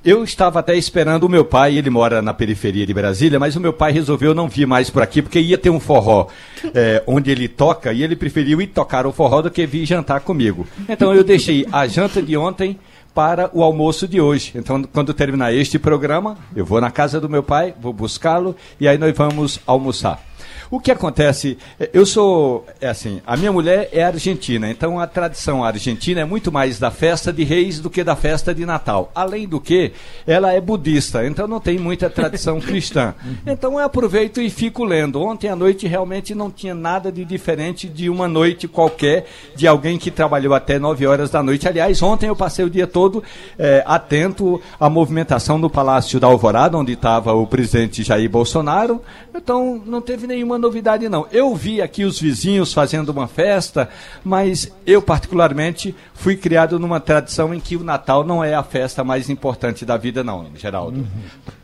eu 0.06 0.22
estava 0.22 0.60
até 0.60 0.76
esperando 0.76 1.24
o 1.24 1.28
meu 1.28 1.44
pai, 1.44 1.76
ele 1.76 1.90
mora 1.90 2.22
na 2.22 2.32
periferia 2.32 2.86
de 2.86 2.94
Brasília, 2.94 3.40
mas 3.40 3.56
o 3.56 3.60
meu 3.60 3.72
pai 3.72 3.90
resolveu 3.90 4.32
não 4.32 4.48
vir 4.48 4.64
mais 4.64 4.88
por 4.88 5.02
aqui, 5.02 5.20
porque 5.20 5.40
ia 5.40 5.58
ter 5.58 5.68
um 5.68 5.80
forró 5.80 6.28
é, 6.72 7.02
onde 7.08 7.32
ele 7.32 7.48
toca, 7.48 7.92
e 7.92 8.04
ele 8.04 8.14
preferiu 8.14 8.62
ir 8.62 8.68
tocar 8.68 9.04
o 9.04 9.12
forró 9.12 9.42
do 9.42 9.50
que 9.50 9.66
vir 9.66 9.84
jantar 9.84 10.20
comigo. 10.20 10.64
Então 10.88 11.12
eu 11.12 11.24
deixei 11.24 11.66
a 11.72 11.88
janta 11.88 12.22
de 12.22 12.36
ontem 12.36 12.78
para 13.12 13.50
o 13.52 13.64
almoço 13.64 14.06
de 14.06 14.20
hoje. 14.20 14.52
Então, 14.54 14.82
quando 14.84 15.12
terminar 15.12 15.52
este 15.52 15.78
programa, 15.78 16.38
eu 16.54 16.64
vou 16.64 16.80
na 16.80 16.90
casa 16.90 17.20
do 17.20 17.28
meu 17.28 17.42
pai, 17.42 17.74
vou 17.80 17.92
buscá-lo, 17.92 18.54
e 18.78 18.86
aí 18.86 18.98
nós 18.98 19.16
vamos 19.16 19.58
almoçar. 19.66 20.22
O 20.70 20.80
que 20.80 20.90
acontece, 20.90 21.56
eu 21.92 22.04
sou, 22.04 22.66
é 22.80 22.88
assim, 22.88 23.20
a 23.26 23.36
minha 23.36 23.52
mulher 23.52 23.88
é 23.92 24.02
argentina, 24.02 24.68
então 24.70 24.98
a 24.98 25.06
tradição 25.06 25.64
argentina 25.64 26.20
é 26.20 26.24
muito 26.24 26.50
mais 26.50 26.78
da 26.78 26.90
festa 26.90 27.32
de 27.32 27.44
reis 27.44 27.78
do 27.78 27.88
que 27.88 28.02
da 28.02 28.16
festa 28.16 28.54
de 28.54 28.66
Natal. 28.66 29.10
Além 29.14 29.46
do 29.46 29.60
que, 29.60 29.92
ela 30.26 30.52
é 30.52 30.60
budista, 30.60 31.24
então 31.26 31.46
não 31.46 31.60
tem 31.60 31.78
muita 31.78 32.10
tradição 32.10 32.60
cristã. 32.60 33.14
Então 33.46 33.78
eu 33.78 33.84
aproveito 33.84 34.40
e 34.40 34.50
fico 34.50 34.84
lendo. 34.84 35.20
Ontem 35.20 35.48
à 35.48 35.54
noite 35.54 35.86
realmente 35.86 36.34
não 36.34 36.50
tinha 36.50 36.74
nada 36.74 37.12
de 37.12 37.24
diferente 37.24 37.88
de 37.88 38.10
uma 38.10 38.26
noite 38.26 38.66
qualquer 38.66 39.26
de 39.54 39.66
alguém 39.66 39.98
que 39.98 40.10
trabalhou 40.10 40.52
até 40.52 40.78
9 40.78 41.06
horas 41.06 41.30
da 41.30 41.42
noite. 41.42 41.68
Aliás, 41.68 42.02
ontem 42.02 42.26
eu 42.26 42.36
passei 42.36 42.64
o 42.64 42.70
dia 42.70 42.86
todo 42.86 43.22
é, 43.58 43.84
atento 43.86 44.60
à 44.80 44.90
movimentação 44.90 45.58
no 45.58 45.70
Palácio 45.70 46.18
da 46.18 46.26
Alvorada, 46.26 46.76
onde 46.76 46.92
estava 46.92 47.32
o 47.34 47.46
presidente 47.46 48.02
Jair 48.02 48.28
Bolsonaro. 48.28 49.00
Então 49.34 49.80
não 49.84 50.00
teve 50.00 50.26
nenhuma 50.26 50.55
nenhuma 50.56 50.58
novidade, 50.58 51.08
não. 51.08 51.26
Eu 51.30 51.54
vi 51.54 51.80
aqui 51.80 52.04
os 52.04 52.18
vizinhos 52.18 52.72
fazendo 52.72 53.10
uma 53.10 53.28
festa, 53.28 53.88
mas 54.24 54.72
eu, 54.86 55.00
particularmente, 55.00 55.94
fui 56.14 56.36
criado 56.36 56.78
numa 56.78 56.98
tradição 56.98 57.54
em 57.54 57.60
que 57.60 57.76
o 57.76 57.84
Natal 57.84 58.24
não 58.24 58.42
é 58.42 58.54
a 58.54 58.62
festa 58.62 59.04
mais 59.04 59.30
importante 59.30 59.84
da 59.84 59.96
vida, 59.96 60.24
não, 60.24 60.46
Geraldo. 60.56 60.98
Uhum. 61.00 61.06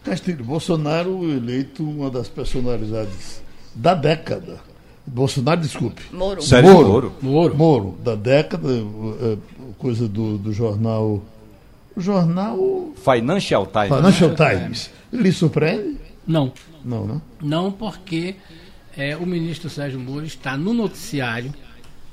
Castilho, 0.05 0.45
Bolsonaro 0.45 1.25
eleito 1.25 1.83
uma 1.83 2.11
das 2.11 2.29
personalidades 2.29 3.43
da 3.75 3.95
década 3.95 4.61
Bolsonaro, 5.05 5.61
desculpe. 5.61 6.01
Moro. 6.13 6.41
Sérgio 6.41 6.73
Moro. 6.73 6.89
Moro. 6.89 7.13
Moro. 7.21 7.57
Moro, 7.57 7.99
da 8.05 8.15
década, 8.15 8.69
eh, 8.69 9.37
coisa 9.77 10.07
do, 10.07 10.39
do 10.39 10.53
jornal. 10.53 11.21
O 11.97 12.01
jornal 12.01 12.57
Financial 12.95 13.67
Times. 13.67 13.97
Financial 13.97 14.31
Times. 14.35 14.91
Lhe 15.13 15.33
surpreende? 15.33 15.99
Não. 16.25 16.53
Não, 16.85 17.05
né? 17.05 17.21
Não 17.43 17.73
porque 17.73 18.37
é, 18.97 19.17
o 19.17 19.27
ministro 19.27 19.69
Sérgio 19.71 19.99
Moro 20.01 20.25
está 20.25 20.57
no 20.57 20.73
noticiário, 20.75 21.53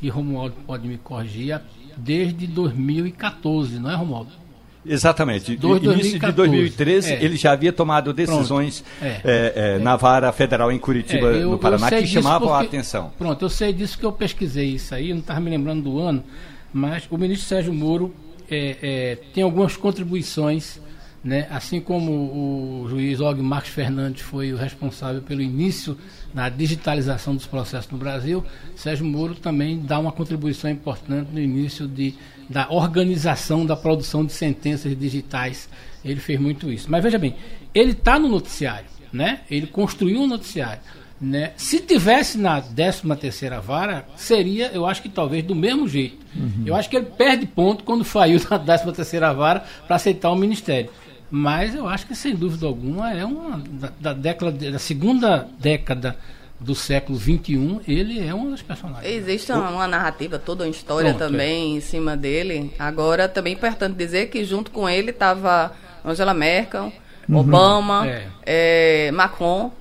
e 0.02 0.10
Romualdo 0.10 0.56
pode 0.66 0.88
me 0.88 0.98
corrigir, 0.98 1.60
desde 1.98 2.48
2014, 2.48 3.80
não 3.80 3.92
é, 3.92 3.96
Romualdo? 3.96 4.32
Exatamente. 4.86 5.58
Do- 5.58 5.68
início 5.76 5.82
de 5.82 6.32
2014. 6.32 6.36
2013, 6.50 7.14
É. 7.14 7.24
ele 7.24 7.36
já 7.36 7.52
havia 7.52 7.74
tomado 7.74 8.14
decisões 8.14 8.84
É. 9.02 9.08
é, 9.08 9.54
é, 9.76 9.80
na 9.80 9.98
vara 9.98 10.32
federal 10.32 10.72
em 10.72 10.80
Curitiba, 10.80 11.34
É, 11.34 11.44
eu- 11.44 11.52
no 11.52 11.60
Paraná, 11.60 11.90
que 11.90 12.08
chamavam 12.08 12.54
a 12.54 12.60
porque- 12.60 12.78
atenção. 12.78 13.12
Pronto, 13.18 13.44
eu 13.44 13.50
sei 13.50 13.74
disso 13.74 14.00
que 14.00 14.06
eu 14.06 14.12
pesquisei 14.12 14.70
isso 14.76 14.96
aí, 14.96 15.12
não 15.12 15.20
estava 15.20 15.40
me 15.42 15.50
lembrando 15.50 15.84
do 15.84 16.00
ano, 16.00 16.24
mas 16.74 17.04
o 17.12 17.18
ministro 17.18 17.48
Sérgio 17.48 17.74
Moro 17.74 18.14
é, 18.52 19.18
tem 19.34 19.44
algumas 19.44 19.76
contribuições, 19.78 20.82
né, 21.24 21.48
assim 21.50 21.82
como 21.82 22.12
o 22.12 22.88
juiz 22.90 23.20
Og 23.20 23.42
Marcos 23.42 23.72
Fernandes 23.72 24.22
foi 24.22 24.54
o 24.54 24.58
responsável 24.58 25.22
pelo 25.22 25.42
início 25.42 25.98
na 26.34 26.48
digitalização 26.48 27.36
dos 27.36 27.46
processos 27.46 27.92
no 27.92 27.98
Brasil, 27.98 28.44
Sérgio 28.76 29.06
Moro 29.06 29.36
também 29.36 29.80
dá 29.80 30.00
uma 30.00 30.12
contribuição 30.12 30.70
importante 30.70 31.30
no 31.32 31.40
início 31.40 31.88
de, 31.88 32.14
da 32.50 32.70
organização 32.70 33.66
da 33.66 33.76
produção 33.76 34.26
de 34.26 34.32
sentenças 34.32 34.98
digitais. 34.98 35.70
Ele 36.06 36.20
fez 36.20 36.40
muito 36.40 36.72
isso. 36.72 36.90
Mas 36.90 37.04
veja 37.04 37.18
bem, 37.18 37.36
ele 37.74 37.92
está 37.92 38.18
no 38.18 38.30
noticiário, 38.30 38.88
né? 39.12 39.42
ele 39.50 39.68
construiu 39.68 40.22
um 40.22 40.28
noticiário. 40.28 40.82
Né? 41.20 41.52
Se 41.58 41.82
tivesse 41.82 42.38
na 42.38 42.62
13 42.62 43.02
terceira 43.20 43.60
vara, 43.60 44.08
seria, 44.16 44.68
eu 44.68 44.86
acho 44.86 45.02
que 45.02 45.10
talvez 45.10 45.44
do 45.44 45.54
mesmo 45.54 45.86
jeito. 45.86 46.26
Eu 46.66 46.76
acho 46.76 46.90
que 46.90 46.96
ele 46.96 47.08
perde 47.08 47.46
ponto 47.46 47.84
quando 47.84 48.06
saiu 48.06 48.40
da 48.40 48.58
13 48.58 48.94
terceira 48.94 49.34
vara 49.34 49.66
para 49.86 49.98
aceitar 49.98 50.32
o 50.32 50.36
ministério. 50.36 50.90
Mas 51.32 51.76
eu 51.76 51.88
acho 51.88 52.08
que 52.08 52.16
sem 52.16 52.36
dúvida 52.36 52.66
alguma 52.66 53.14
é 53.14 53.24
uma 53.24 53.62
da, 53.70 53.92
da 54.00 54.14
década 54.14 54.72
da 54.72 54.80
segunda 54.80 55.48
década 55.60 56.18
do 56.60 56.76
século 56.76 57.18
21, 57.18 57.82
ele 57.88 58.26
é 58.26 58.34
um 58.36 58.50
dos 58.52 58.62
personagens. 58.62 59.10
Existe 59.10 59.52
uma, 59.52 59.70
uma 59.70 59.88
narrativa, 59.88 60.38
toda 60.38 60.66
uma 60.66 60.70
história 60.70 61.14
Pronto, 61.14 61.32
também 61.32 61.78
em 61.78 61.82
cima 61.82 62.18
dele. 62.18 62.74
Agora, 62.78 63.30
também 63.30 63.54
é 63.54 63.56
importante 63.56 63.96
dizer 63.96 64.28
que 64.30 64.44
junto 64.44 64.70
com 64.72 64.90
ele 64.90 65.12
estava 65.12 65.72
Angela 66.04 66.34
Merkel, 66.34 66.92
Obama, 67.32 68.08
É. 68.08 68.28
eh, 68.46 69.12
Macron. 69.14 69.72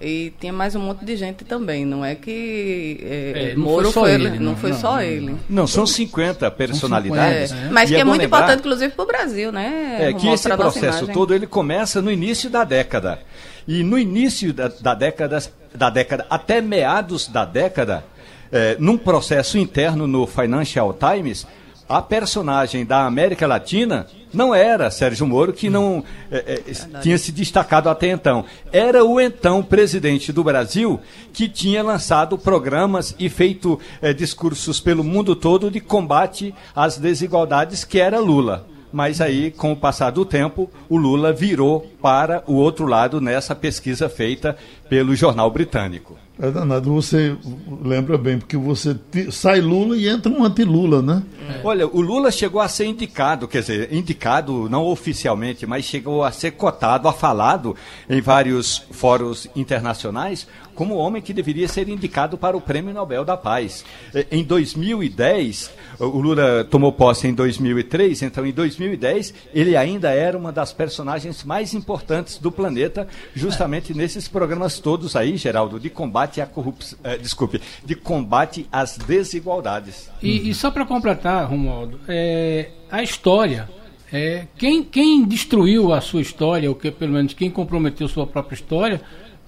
E 0.00 0.32
tinha 0.38 0.52
mais 0.52 0.74
um 0.74 0.80
monte 0.80 1.04
de 1.04 1.16
gente 1.16 1.44
também. 1.44 1.84
Não 1.86 2.04
é 2.04 2.14
que 2.14 2.98
eh, 3.02 3.52
É, 3.52 3.54
não 3.54 3.62
Moro 3.64 3.90
foi 3.90 4.12
ele, 4.12 4.30
não, 4.30 4.38
não, 4.50 4.56
foi 4.56 4.70
não, 4.72 4.78
só 4.78 4.92
não, 4.96 5.02
ele. 5.02 5.36
Não, 5.48 5.66
são 5.66 5.86
50 5.86 6.50
personalidades. 6.50 7.52
É, 7.52 7.54
É. 7.66 7.70
Mas 7.70 7.90
E 7.90 7.94
que 7.94 8.00
é, 8.00 8.04
bom 8.04 8.10
muito 8.10 8.22
lembrar- 8.22 8.38
importante, 8.40 8.60
inclusive, 8.60 8.92
para 8.92 9.02
o 9.04 9.06
Brasil, 9.06 9.50
né? 9.52 9.96
É 10.00 10.12
que 10.12 10.28
esse 10.28 10.48
processo 10.48 10.98
imagem. 10.98 11.14
todo 11.14 11.34
ele 11.34 11.46
começa 11.46 12.02
no 12.02 12.10
início 12.10 12.50
da 12.50 12.62
década. 12.64 13.20
E 13.66 13.82
no 13.82 13.98
início 13.98 14.52
da, 14.52 14.68
da 14.68 14.94
década, 14.94 15.42
da 15.74 15.90
década, 15.90 16.26
até 16.30 16.60
meados 16.60 17.26
da 17.26 17.44
década, 17.44 18.04
eh, 18.52 18.76
num 18.78 18.96
processo 18.98 19.58
interno 19.58 20.06
no 20.06 20.26
Financial 20.26 20.92
Times, 20.94 21.46
a 21.88 22.02
personagem 22.02 22.84
da 22.84 23.06
América 23.06 23.46
Latina 23.46 24.06
não 24.32 24.54
era 24.54 24.90
Sérgio 24.90 25.26
Moro, 25.26 25.52
que 25.52 25.70
não 25.70 26.04
eh, 26.30 26.62
eh, 26.66 27.00
tinha 27.00 27.16
se 27.16 27.32
destacado 27.32 27.88
até 27.88 28.10
então. 28.10 28.44
Era 28.72 29.04
o 29.04 29.20
então 29.20 29.62
presidente 29.62 30.32
do 30.32 30.44
Brasil 30.44 31.00
que 31.32 31.48
tinha 31.48 31.82
lançado 31.82 32.36
programas 32.36 33.14
e 33.18 33.28
feito 33.28 33.80
eh, 34.02 34.12
discursos 34.12 34.80
pelo 34.80 35.04
mundo 35.04 35.34
todo 35.34 35.70
de 35.70 35.80
combate 35.80 36.54
às 36.74 36.98
desigualdades, 36.98 37.84
que 37.84 37.98
era 37.98 38.18
Lula. 38.18 38.66
Mas 38.92 39.20
aí, 39.20 39.50
com 39.50 39.72
o 39.72 39.76
passar 39.76 40.10
do 40.10 40.24
tempo, 40.24 40.70
o 40.88 40.96
Lula 40.96 41.32
virou 41.32 41.86
para 42.00 42.42
o 42.46 42.54
outro 42.54 42.86
lado 42.86 43.20
nessa 43.20 43.54
pesquisa 43.54 44.08
feita 44.08 44.56
pelo 44.88 45.14
jornal 45.14 45.50
britânico. 45.50 46.16
É 46.38 46.50
danado, 46.50 46.92
você 46.92 47.34
lembra 47.82 48.18
bem, 48.18 48.38
porque 48.38 48.58
você 48.58 48.94
sai 49.30 49.58
Lula 49.58 49.96
e 49.96 50.06
entra 50.06 50.30
um 50.30 50.44
anti-Lula, 50.44 51.00
né? 51.00 51.22
Olha, 51.64 51.86
o 51.86 52.00
Lula 52.02 52.30
chegou 52.30 52.60
a 52.60 52.68
ser 52.68 52.84
indicado, 52.84 53.48
quer 53.48 53.60
dizer, 53.60 53.88
indicado 53.90 54.68
não 54.68 54.84
oficialmente, 54.84 55.66
mas 55.66 55.86
chegou 55.86 56.22
a 56.22 56.30
ser 56.30 56.50
cotado, 56.50 57.08
a 57.08 57.12
falado 57.12 57.74
em 58.08 58.20
vários 58.20 58.82
fóruns 58.90 59.48
internacionais 59.56 60.46
como 60.76 60.94
o 60.94 60.98
homem 60.98 61.20
que 61.20 61.32
deveria 61.32 61.66
ser 61.66 61.88
indicado 61.88 62.38
para 62.38 62.56
o 62.56 62.60
Prêmio 62.60 62.94
Nobel 62.94 63.24
da 63.24 63.36
Paz. 63.36 63.84
Eh, 64.14 64.26
Em 64.30 64.44
2010, 64.44 65.72
o 65.98 66.20
Lula 66.20 66.62
tomou 66.64 66.92
posse 66.92 67.26
em 67.26 67.34
2003, 67.34 68.22
então 68.22 68.46
em 68.46 68.52
2010 68.52 69.34
ele 69.52 69.76
ainda 69.76 70.10
era 70.10 70.36
uma 70.36 70.52
das 70.52 70.72
personagens 70.72 71.42
mais 71.42 71.74
importantes 71.74 72.38
do 72.38 72.52
planeta, 72.52 73.08
justamente 73.34 73.92
nesses 73.96 74.28
programas 74.28 74.78
todos 74.78 75.16
aí, 75.16 75.36
Geraldo, 75.36 75.80
de 75.80 75.90
combate 75.90 76.40
à 76.40 76.46
corrupção, 76.46 76.98
eh, 77.02 77.16
desculpe, 77.16 77.60
de 77.84 77.94
combate 77.94 78.66
às 78.70 78.98
desigualdades. 78.98 80.10
E, 80.22 80.50
e 80.50 80.54
só 80.54 80.70
para 80.70 80.84
completar, 80.84 81.48
Romualdo, 81.48 81.98
é, 82.06 82.68
a 82.90 83.02
história, 83.02 83.68
é, 84.12 84.46
quem, 84.56 84.82
quem 84.82 85.24
destruiu 85.24 85.92
a 85.92 86.00
sua 86.00 86.20
história, 86.20 86.68
ou 86.68 86.74
que 86.76 86.90
pelo 86.90 87.12
menos 87.12 87.32
quem 87.32 87.50
comprometeu 87.50 88.06
sua 88.08 88.26
própria 88.26 88.54
história, 88.54 89.00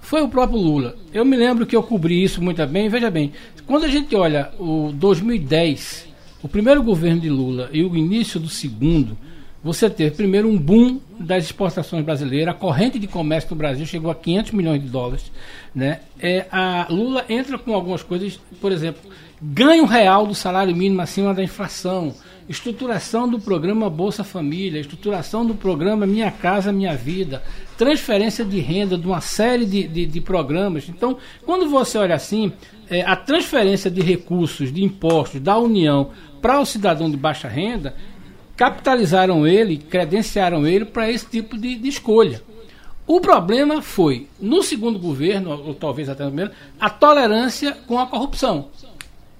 foi 0.09 0.23
o 0.23 0.27
próprio 0.27 0.59
Lula. 0.59 0.95
Eu 1.13 1.23
me 1.23 1.37
lembro 1.37 1.67
que 1.67 1.75
eu 1.75 1.83
cobri 1.83 2.23
isso 2.23 2.41
muito 2.41 2.65
bem. 2.65 2.89
Veja 2.89 3.11
bem, 3.11 3.31
quando 3.67 3.83
a 3.83 3.87
gente 3.87 4.15
olha 4.15 4.49
o 4.57 4.91
2010, 4.91 6.07
o 6.41 6.49
primeiro 6.49 6.81
governo 6.81 7.21
de 7.21 7.29
Lula 7.29 7.69
e 7.71 7.83
o 7.83 7.95
início 7.95 8.39
do 8.39 8.49
segundo, 8.49 9.15
você 9.63 9.87
teve 9.87 10.15
primeiro 10.15 10.49
um 10.49 10.57
boom 10.57 10.99
das 11.19 11.43
exportações 11.43 12.03
brasileiras, 12.03 12.55
a 12.55 12.57
corrente 12.57 12.97
de 12.97 13.05
comércio 13.05 13.51
no 13.51 13.57
Brasil 13.57 13.85
chegou 13.85 14.09
a 14.09 14.15
500 14.15 14.51
milhões 14.53 14.81
de 14.81 14.89
dólares. 14.89 15.31
Né? 15.75 15.99
É, 16.19 16.47
a 16.51 16.87
Lula 16.89 17.23
entra 17.29 17.59
com 17.59 17.75
algumas 17.75 18.01
coisas, 18.01 18.39
por 18.59 18.71
exemplo, 18.71 19.11
ganho 19.39 19.85
real 19.85 20.25
do 20.25 20.33
salário 20.33 20.75
mínimo 20.75 21.03
acima 21.03 21.35
da 21.35 21.43
inflação, 21.43 22.15
estruturação 22.49 23.29
do 23.29 23.39
programa 23.39 23.91
Bolsa 23.91 24.23
Família, 24.23 24.81
estruturação 24.81 25.45
do 25.45 25.53
programa 25.53 26.07
Minha 26.07 26.31
Casa 26.31 26.71
Minha 26.71 26.95
Vida, 26.95 27.43
transferência 27.77 28.43
de 28.43 28.59
renda 28.59 28.97
de 28.97 29.05
uma 29.05 29.21
série 29.21 29.67
de, 29.67 29.87
de, 29.87 30.05
de 30.07 30.19
programas. 30.19 30.89
Então, 30.89 31.17
quando 31.45 31.69
você 31.69 31.99
olha 31.99 32.15
assim, 32.15 32.51
é, 32.89 33.01
a 33.03 33.15
transferência 33.15 33.91
de 33.91 34.01
recursos, 34.01 34.73
de 34.73 34.83
impostos 34.83 35.39
da 35.39 35.59
União 35.59 36.09
para 36.41 36.59
o 36.59 36.65
cidadão 36.65 37.09
de 37.09 37.15
baixa 37.15 37.47
renda, 37.47 37.95
capitalizaram 38.57 39.45
ele, 39.45 39.77
credenciaram 39.77 40.65
ele 40.65 40.85
para 40.85 41.09
esse 41.09 41.27
tipo 41.27 41.55
de, 41.55 41.75
de 41.75 41.87
escolha. 41.87 42.41
O 43.05 43.21
problema 43.21 43.81
foi, 43.81 44.27
no 44.39 44.63
segundo 44.63 44.97
governo, 44.97 45.51
ou 45.51 45.73
talvez 45.75 46.09
até 46.09 46.23
no 46.23 46.31
primeiro, 46.31 46.51
a 46.79 46.89
tolerância 46.89 47.77
com 47.87 47.99
a 47.99 48.07
corrupção. 48.07 48.69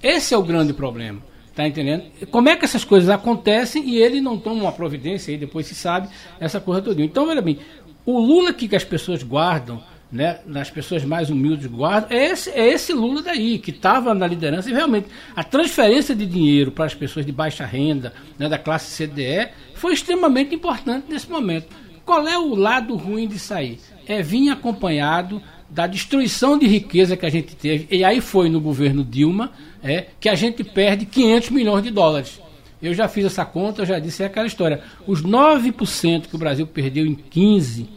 Esse 0.01 0.33
é 0.33 0.37
o 0.37 0.43
grande 0.43 0.73
problema. 0.73 1.28
Tá 1.59 1.67
entendendo? 1.67 2.05
Como 2.31 2.47
é 2.47 2.55
que 2.55 2.63
essas 2.63 2.85
coisas 2.85 3.09
acontecem 3.09 3.83
e 3.89 3.97
ele 3.97 4.21
não 4.21 4.37
toma 4.37 4.61
uma 4.61 4.71
providência, 4.71 5.33
aí 5.33 5.37
depois 5.37 5.67
se 5.67 5.75
sabe 5.75 6.07
essa 6.39 6.57
coisa 6.57 6.81
toda. 6.81 7.03
Então, 7.03 7.27
olha 7.27 7.41
bem, 7.41 7.59
o 8.05 8.17
Lula 8.17 8.53
que, 8.53 8.65
que 8.65 8.77
as 8.77 8.85
pessoas 8.85 9.23
guardam, 9.23 9.83
né, 10.09 10.39
nas 10.45 10.69
pessoas 10.69 11.03
mais 11.03 11.29
humildes 11.29 11.67
guardam, 11.67 12.17
é 12.17 12.27
esse, 12.27 12.49
é 12.51 12.65
esse 12.65 12.93
Lula 12.93 13.21
daí, 13.21 13.59
que 13.59 13.71
estava 13.71 14.13
na 14.13 14.25
liderança 14.25 14.69
e 14.69 14.73
realmente 14.73 15.09
a 15.35 15.43
transferência 15.43 16.15
de 16.15 16.25
dinheiro 16.25 16.71
para 16.71 16.85
as 16.85 16.93
pessoas 16.93 17.25
de 17.25 17.31
baixa 17.33 17.65
renda, 17.65 18.13
né, 18.37 18.47
da 18.47 18.57
classe 18.57 18.95
CDE, 19.05 19.49
foi 19.75 19.91
extremamente 19.91 20.55
importante 20.55 21.07
nesse 21.09 21.29
momento. 21.29 21.67
Qual 22.05 22.25
é 22.25 22.37
o 22.37 22.55
lado 22.55 22.95
ruim 22.95 23.27
de 23.27 23.37
sair? 23.37 23.81
É 24.07 24.21
vir 24.21 24.49
acompanhado 24.49 25.41
da 25.69 25.87
destruição 25.87 26.57
de 26.57 26.67
riqueza 26.67 27.17
que 27.17 27.25
a 27.25 27.29
gente 27.29 27.53
teve, 27.53 27.85
e 27.91 28.05
aí 28.05 28.21
foi 28.21 28.47
no 28.47 28.61
governo 28.61 29.03
Dilma, 29.03 29.51
é, 29.83 30.07
que 30.19 30.29
a 30.29 30.36
gente 30.36 30.63
perde 30.63 31.05
500 31.05 31.50
milhões 31.50 31.83
de 31.83 31.91
dólares. 31.91 32.39
Eu 32.81 32.93
já 32.93 33.07
fiz 33.07 33.25
essa 33.25 33.43
conta, 33.43 33.81
eu 33.81 33.86
já 33.86 34.00
disse, 34.00 34.24
é 34.24 34.25
aquela 34.25 34.48
história. 34.48 34.81
Os 35.05 35.21
9% 35.21 36.27
que 36.27 36.36
o 36.36 36.39
Brasil 36.39 36.65
perdeu 36.65 37.05
em 37.05 37.15
15 37.15 37.89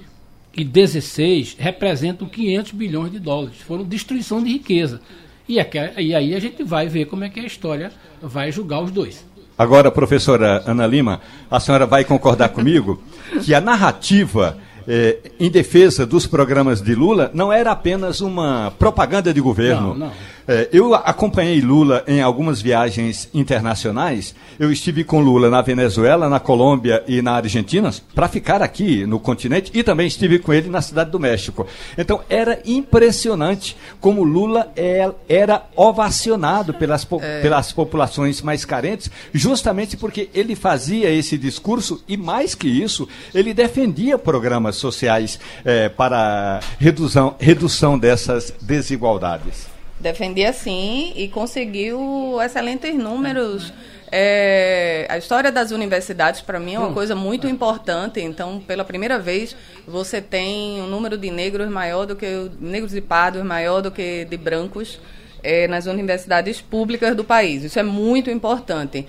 e 0.55 0.65
16 0.65 1.57
representam 1.59 2.29
500 2.29 2.73
bilhões 2.73 3.12
de 3.12 3.19
dólares. 3.19 3.59
Foram 3.59 3.85
destruição 3.85 4.43
de 4.43 4.51
riqueza. 4.51 5.01
E, 5.49 5.61
aqui, 5.61 5.79
e 5.99 6.15
aí 6.15 6.35
a 6.35 6.41
gente 6.41 6.65
vai 6.65 6.89
ver 6.89 7.07
como 7.07 7.25
é 7.25 7.29
que 7.29 7.41
a 7.41 7.45
história 7.45 7.93
vai 8.21 8.51
julgar 8.51 8.83
os 8.83 8.91
dois. 8.91 9.25
Agora, 9.57 9.91
professora 9.91 10.62
Ana 10.67 10.87
Lima, 10.87 11.21
a 11.51 11.61
senhora 11.61 11.87
vai 11.87 12.05
concordar 12.05 12.49
comigo 12.51 13.03
que 13.45 13.55
a 13.55 13.61
narrativa 13.61 14.59
eh, 14.87 15.19
em 15.39 15.51
defesa 15.51 16.05
dos 16.05 16.27
programas 16.27 16.83
de 16.83 16.95
Lula 16.95 17.31
não 17.33 17.53
era 17.53 17.71
apenas 17.71 18.21
uma 18.21 18.73
propaganda 18.79 19.33
de 19.33 19.41
governo. 19.41 19.89
Não, 19.89 20.07
não. 20.07 20.12
É, 20.47 20.69
eu 20.73 20.95
acompanhei 20.95 21.61
Lula 21.61 22.05
em 22.07 22.21
algumas 22.21 22.61
viagens 22.61 23.29
internacionais. 23.33 24.35
Eu 24.59 24.73
estive 24.73 25.05
com 25.05 25.21
Lula 25.21 25.49
na 25.49 25.63
Venezuela, 25.63 26.29
na 26.29 26.41
Colômbia 26.41 27.03
e 27.07 27.23
na 27.23 27.33
Argentina 27.33 27.91
para 28.15 28.29
ficar 28.29 28.63
aqui 28.63 29.07
no 29.07 29.19
continente 29.19 29.71
e 29.75 29.83
também 29.83 30.07
estive 30.07 30.39
com 30.39 30.53
ele 30.53 30.69
na 30.69 30.81
cidade 30.81 31.11
do 31.11 31.21
México. 31.21 31.67
Então 31.97 32.21
era 32.29 32.61
impressionante 32.65 33.77
como 34.01 34.25
Lula 34.25 34.73
é, 34.77 35.11
era 35.29 35.67
ovacionado 35.77 36.75
pelas, 36.75 37.07
é. 37.21 37.41
pelas 37.41 37.73
populações 37.73 38.43
mais 38.43 38.65
carentes, 38.65 39.11
justamente 39.33 39.97
porque 39.97 40.29
ele 40.35 40.55
fazia 40.55 41.11
esse 41.11 41.39
discurso 41.39 42.03
e 42.09 42.17
mais 42.17 42.55
que 42.55 42.69
isso, 42.69 43.09
ele 43.35 43.55
defendia 43.55 44.19
programas 44.19 44.77
sociais 44.77 45.39
é, 45.65 45.89
para 45.89 46.61
redução, 46.79 47.35
redução 47.39 47.99
dessas 47.99 48.53
desigualdades. 48.61 49.72
Defendia 50.03 50.53
sim 50.53 51.13
e 51.15 51.29
conseguiu 51.29 52.37
excelentes 52.43 52.93
números. 52.97 53.73
É, 54.11 55.07
a 55.09 55.17
história 55.17 55.53
das 55.53 55.71
universidades, 55.71 56.41
para 56.41 56.59
mim, 56.59 56.75
é 56.75 56.79
uma 56.79 56.93
coisa 56.93 57.15
muito 57.15 57.47
importante. 57.47 58.21
Então, 58.21 58.61
pela 58.67 58.85
primeira 58.85 59.17
vez, 59.19 59.57
você 59.87 60.21
tem 60.21 60.83
um 60.83 60.89
número 60.89 61.17
de 61.17 61.31
negros 61.31 61.71
maior 61.71 62.05
do 62.05 62.17
que 62.17 62.51
negros 62.61 62.97
e 62.97 63.01
pardos 63.01 63.45
maior 63.45 63.81
do 63.81 63.93
que 63.93 64.25
de 64.25 64.37
brancos 64.37 64.99
é, 65.41 65.69
nas 65.69 65.87
universidades 65.87 66.61
públicas 66.61 67.15
do 67.15 67.23
país. 67.23 67.63
Isso 67.63 67.79
é 67.79 67.83
muito 67.85 68.29
importante. 68.29 69.07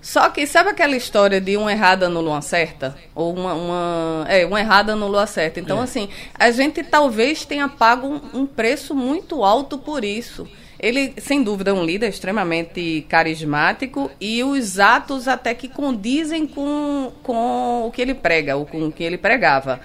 Só 0.00 0.28
que 0.30 0.46
sabe 0.46 0.70
aquela 0.70 0.96
história 0.96 1.40
de 1.40 1.56
uma 1.56 1.72
errada 1.72 2.08
no 2.08 2.20
uma 2.20 2.40
certa? 2.40 2.96
Ou 3.14 3.34
uma, 3.34 3.54
uma, 3.54 4.26
é, 4.28 4.46
uma 4.46 4.60
errada 4.60 4.94
no 4.94 5.08
lua 5.08 5.26
certa. 5.26 5.58
Então, 5.58 5.80
é. 5.80 5.82
assim, 5.82 6.08
a 6.34 6.50
gente 6.50 6.82
talvez 6.84 7.44
tenha 7.44 7.68
pago 7.68 8.06
um, 8.06 8.40
um, 8.40 8.46
preço 8.46 8.94
muito 8.94 9.42
alto 9.42 9.76
por 9.76 10.04
isso. 10.04 10.46
Ele, 10.78 11.14
sem 11.18 11.42
dúvida, 11.42 11.70
é 11.70 11.74
um 11.74 11.84
líder 11.84 12.08
extremamente 12.08 13.04
carismático 13.08 14.10
e 14.20 14.44
os 14.44 14.78
atos 14.78 15.26
até 15.26 15.54
que 15.54 15.68
condizem 15.68 16.46
com, 16.46 17.10
com 17.22 17.86
o 17.86 17.90
que 17.90 18.00
ele 18.00 18.14
prega, 18.14 18.56
ou 18.56 18.66
com 18.66 18.86
o 18.86 18.92
que 18.92 19.02
ele 19.02 19.18
pregava. 19.18 19.80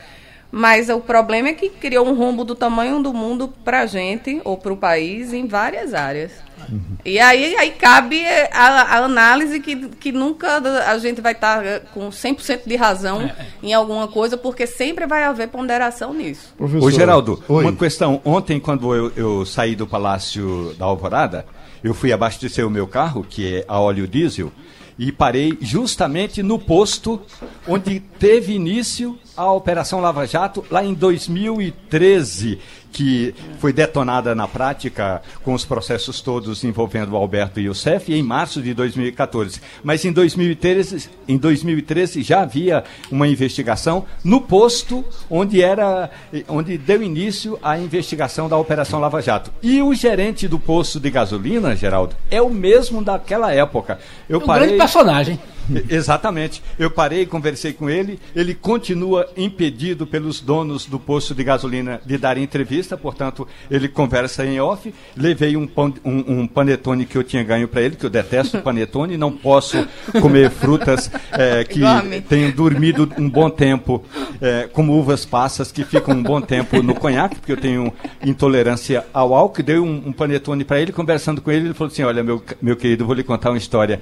Mas 0.51 0.89
o 0.89 0.99
problema 0.99 1.47
é 1.47 1.53
que 1.53 1.69
criou 1.69 2.05
um 2.05 2.13
rombo 2.13 2.43
do 2.43 2.53
tamanho 2.53 3.01
do 3.01 3.13
mundo 3.13 3.47
para 3.63 3.81
a 3.81 3.85
gente, 3.85 4.41
ou 4.43 4.57
para 4.57 4.73
o 4.73 4.77
país, 4.77 5.31
em 5.31 5.47
várias 5.47 5.93
áreas. 5.93 6.33
Uhum. 6.71 6.97
E 7.03 7.19
aí, 7.19 7.55
aí 7.57 7.71
cabe 7.71 8.23
a, 8.51 8.65
a, 8.65 8.97
análise 9.03 9.59
que, 9.59 9.89
que 9.89 10.11
nunca 10.11 10.57
a 10.87 10.97
gente 10.97 11.19
vai 11.19 11.33
estar 11.33 11.61
tá 11.61 11.79
com 11.93 12.09
100% 12.09 12.61
de 12.65 12.75
razão 12.75 13.21
é, 13.21 13.25
é. 13.25 13.47
em 13.61 13.73
alguma 13.73 14.07
coisa, 14.07 14.37
porque 14.37 14.65
sempre 14.65 15.05
vai 15.05 15.23
haver 15.23 15.49
ponderação 15.49 16.13
nisso. 16.13 16.53
Professor, 16.57 16.87
Ô, 16.87 16.91
Geraldo, 16.91 17.43
Oi. 17.47 17.63
uma 17.65 17.73
questão. 17.73 18.21
Ontem, 18.23 18.59
quando 18.59 18.95
eu, 18.95 19.11
eu 19.15 19.45
saí 19.45 19.75
do 19.75 19.85
Palácio 19.85 20.73
da 20.79 20.85
Alvorada, 20.85 21.45
eu 21.83 21.93
fui 21.93 22.13
abastecer 22.13 22.65
o 22.65 22.69
meu 22.69 22.87
carro, 22.87 23.25
que 23.27 23.57
é 23.57 23.65
a 23.67 23.79
óleo 23.79 24.07
diesel, 24.07 24.51
e 24.97 25.11
parei 25.11 25.57
justamente 25.59 26.43
no 26.43 26.59
posto 26.59 27.19
onde 27.67 27.99
teve 27.99 28.53
início 28.53 29.17
a 29.35 29.51
Operação 29.51 29.99
Lava 29.99 30.27
Jato, 30.27 30.63
lá 30.69 30.83
em 30.83 30.93
2013 30.93 32.59
que 32.91 33.33
foi 33.59 33.71
detonada 33.71 34.35
na 34.35 34.47
prática 34.47 35.21
com 35.43 35.53
os 35.53 35.65
processos 35.65 36.21
todos 36.21 36.63
envolvendo 36.63 37.13
o 37.13 37.15
Alberto 37.15 37.59
e 37.59 37.69
o 37.69 37.75
CEF 37.75 38.13
em 38.13 38.21
março 38.21 38.61
de 38.61 38.73
2014. 38.73 39.61
Mas 39.83 40.03
em 40.05 40.11
2013, 40.11 41.09
em 41.27 41.37
2013 41.37 42.21
já 42.21 42.41
havia 42.41 42.83
uma 43.09 43.27
investigação 43.27 44.05
no 44.23 44.41
posto 44.41 45.03
onde 45.29 45.61
era 45.61 46.09
onde 46.47 46.77
deu 46.77 47.01
início 47.01 47.57
a 47.61 47.77
investigação 47.77 48.49
da 48.49 48.57
Operação 48.57 48.99
Lava 48.99 49.21
Jato. 49.21 49.51
E 49.61 49.81
o 49.81 49.93
gerente 49.93 50.47
do 50.47 50.59
posto 50.59 50.99
de 50.99 51.09
gasolina, 51.09 51.75
Geraldo, 51.75 52.15
é 52.29 52.41
o 52.41 52.49
mesmo 52.49 53.03
daquela 53.03 53.53
época. 53.53 53.99
Eu 54.27 54.39
um 54.39 54.45
parei... 54.45 54.67
grande 54.67 54.79
personagem. 54.79 55.39
Exatamente. 55.89 56.61
Eu 56.77 56.89
parei, 56.89 57.25
conversei 57.25 57.73
com 57.73 57.89
ele. 57.89 58.19
Ele 58.35 58.53
continua 58.53 59.27
impedido 59.35 60.05
pelos 60.05 60.39
donos 60.39 60.85
do 60.85 60.99
posto 60.99 61.33
de 61.33 61.43
gasolina 61.43 62.01
de 62.05 62.17
dar 62.17 62.37
entrevista, 62.37 62.97
portanto, 62.97 63.47
ele 63.69 63.87
conversa 63.87 64.45
em 64.45 64.59
off. 64.59 64.93
Levei 65.15 65.55
um, 65.55 65.67
pan, 65.67 65.93
um, 66.03 66.41
um 66.41 66.47
panetone 66.47 67.05
que 67.05 67.17
eu 67.17 67.23
tinha 67.23 67.43
ganho 67.43 67.67
para 67.67 67.81
ele, 67.81 67.95
que 67.95 68.05
eu 68.05 68.09
detesto 68.09 68.59
panetone, 68.61 69.17
não 69.17 69.31
posso 69.31 69.87
comer 70.21 70.49
frutas 70.49 71.09
é, 71.31 71.63
que 71.65 71.81
tenham 72.27 72.51
dormido 72.51 73.09
um 73.17 73.29
bom 73.29 73.49
tempo, 73.49 74.03
é, 74.41 74.69
como 74.71 74.93
uvas 74.93 75.25
passas 75.25 75.71
que 75.71 75.83
ficam 75.83 76.15
um 76.15 76.23
bom 76.23 76.41
tempo 76.41 76.81
no 76.81 76.95
conhaque, 76.95 77.35
porque 77.35 77.51
eu 77.51 77.57
tenho 77.57 77.93
intolerância 78.23 79.05
ao 79.13 79.33
álcool. 79.33 79.63
Dei 79.63 79.79
um, 79.79 80.03
um 80.07 80.13
panetone 80.13 80.63
para 80.63 80.79
ele, 80.79 80.91
conversando 80.91 81.41
com 81.41 81.51
ele, 81.51 81.67
ele 81.67 81.73
falou 81.73 81.91
assim: 81.91 82.03
Olha, 82.03 82.23
meu, 82.23 82.43
meu 82.61 82.75
querido, 82.75 83.05
vou 83.05 83.15
lhe 83.15 83.23
contar 83.23 83.51
uma 83.51 83.57
história. 83.57 83.99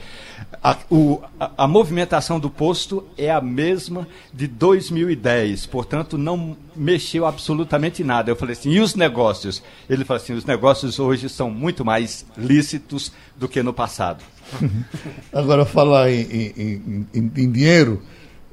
A, 0.64 0.76
o, 0.90 1.22
a, 1.40 1.49
a, 1.58 1.68
movimentação 1.68 2.40
do 2.40 2.50
posto 2.50 3.04
é 3.18 3.32
a 3.32 3.42
mesma 3.42 4.08
de 4.34 4.48
2010, 4.48 5.66
portanto 5.66 6.18
não 6.18 6.56
mexeu 6.76 7.26
absolutamente 7.26 8.04
nada. 8.04 8.32
Eu 8.32 8.36
falei 8.36 8.54
assim, 8.54 8.72
e 8.72 8.80
os 8.80 8.96
negócios? 8.96 9.62
Ele 9.90 10.06
falou 10.06 10.22
assim, 10.22 10.34
os 10.34 10.46
negócios 10.46 11.00
hoje 11.00 11.30
são 11.30 11.50
muito 11.50 11.84
mais 11.86 12.26
lícitos 12.38 13.12
do 13.38 13.48
que 13.48 13.62
no 13.62 13.74
passado. 13.74 14.24
Agora, 15.32 15.66
falar 15.66 16.12
em, 16.12 16.22
em, 16.22 17.08
em, 17.14 17.32
em 17.36 17.52
dinheiro, 17.52 18.02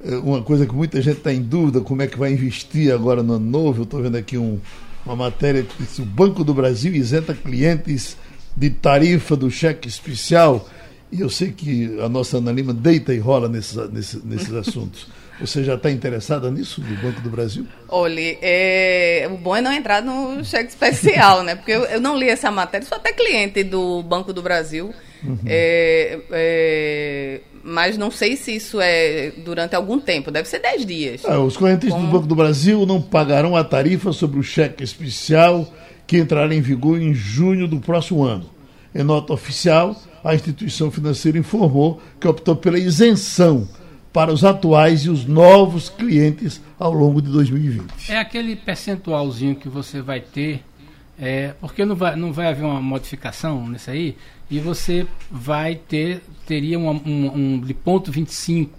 é 0.04 0.16
uma 0.16 0.42
coisa 0.42 0.66
que 0.66 0.74
muita 0.74 1.00
gente 1.00 1.18
está 1.18 1.32
em 1.32 1.42
dúvida, 1.42 1.80
como 1.80 2.02
é 2.02 2.06
que 2.06 2.18
vai 2.18 2.32
investir 2.32 2.92
agora 2.92 3.22
no 3.22 3.34
ano 3.34 3.50
novo, 3.50 3.80
eu 3.80 3.84
estou 3.84 4.02
vendo 4.02 4.16
aqui 4.16 4.36
um, 4.36 4.60
uma 5.04 5.16
matéria 5.16 5.62
que 5.62 5.82
diz 5.82 5.98
o 5.98 6.04
Banco 6.04 6.44
do 6.44 6.52
Brasil 6.52 6.94
isenta 6.94 7.32
clientes 7.34 8.16
de 8.56 8.70
tarifa 8.70 9.36
do 9.36 9.50
cheque 9.50 9.88
especial 9.88 10.68
e 11.10 11.20
eu 11.20 11.30
sei 11.30 11.52
que 11.52 11.98
a 12.00 12.08
nossa 12.08 12.38
Ana 12.38 12.52
Lima 12.52 12.72
deita 12.72 13.14
e 13.14 13.18
rola 13.18 13.48
nesses, 13.48 13.76
nesses, 13.90 14.24
nesses 14.24 14.52
assuntos. 14.54 15.06
Você 15.40 15.62
já 15.62 15.74
está 15.74 15.90
interessada 15.90 16.50
nisso, 16.50 16.80
do 16.80 16.94
Banco 17.02 17.20
do 17.20 17.28
Brasil? 17.28 17.66
Olha, 17.88 18.38
é, 18.40 19.28
o 19.30 19.36
bom 19.36 19.54
é 19.54 19.60
não 19.60 19.70
entrar 19.70 20.02
no 20.02 20.42
cheque 20.42 20.70
especial, 20.70 21.42
né? 21.42 21.54
Porque 21.54 21.72
eu, 21.72 21.84
eu, 21.84 22.00
não 22.00 22.18
li 22.18 22.28
essa 22.28 22.50
matéria, 22.50 22.86
sou 22.86 22.96
até 22.96 23.12
cliente 23.12 23.62
do 23.62 24.02
Banco 24.02 24.32
do 24.32 24.40
Brasil. 24.40 24.94
Uhum. 25.22 25.38
É, 25.46 26.18
é, 26.30 27.40
mas 27.62 27.98
não 27.98 28.10
sei 28.10 28.36
se 28.36 28.56
isso 28.56 28.80
é 28.80 29.32
durante 29.44 29.76
algum 29.76 29.98
tempo, 29.98 30.30
deve 30.30 30.48
ser 30.48 30.60
10 30.60 30.86
dias. 30.86 31.22
Ah, 31.26 31.38
os 31.38 31.56
clientes 31.56 31.90
Como... 31.90 32.06
do 32.06 32.12
Banco 32.12 32.26
do 32.26 32.34
Brasil 32.34 32.86
não 32.86 33.02
pagarão 33.02 33.54
a 33.54 33.62
tarifa 33.62 34.12
sobre 34.12 34.38
o 34.38 34.42
cheque 34.42 34.82
especial 34.82 35.70
que 36.06 36.16
entrará 36.16 36.54
em 36.54 36.62
vigor 36.62 37.00
em 37.00 37.12
junho 37.12 37.68
do 37.68 37.78
próximo 37.78 38.24
ano. 38.24 38.48
Em 38.94 39.02
nota 39.02 39.34
oficial, 39.34 40.00
a 40.26 40.34
instituição 40.34 40.90
financeira 40.90 41.38
informou 41.38 42.02
que 42.20 42.26
optou 42.26 42.56
pela 42.56 42.78
isenção 42.78 43.68
para 44.12 44.32
os 44.32 44.44
atuais 44.44 45.04
e 45.04 45.10
os 45.10 45.24
novos 45.24 45.88
clientes 45.88 46.60
ao 46.78 46.92
longo 46.92 47.22
de 47.22 47.30
2020. 47.30 48.10
É 48.10 48.18
aquele 48.18 48.56
percentualzinho 48.56 49.54
que 49.54 49.68
você 49.68 50.00
vai 50.02 50.20
ter, 50.20 50.64
é, 51.18 51.54
porque 51.60 51.84
não 51.84 51.94
vai, 51.94 52.16
não 52.16 52.32
vai 52.32 52.48
haver 52.48 52.64
uma 52.64 52.80
modificação 52.80 53.68
nisso 53.68 53.90
aí, 53.90 54.16
e 54.50 54.58
você 54.58 55.06
vai 55.30 55.74
ter, 55.74 56.22
teria 56.46 56.78
um, 56.78 56.90
um, 56.90 57.32
um 57.34 57.60
de 57.60 57.74
ponto 57.74 58.10
25 58.10 58.76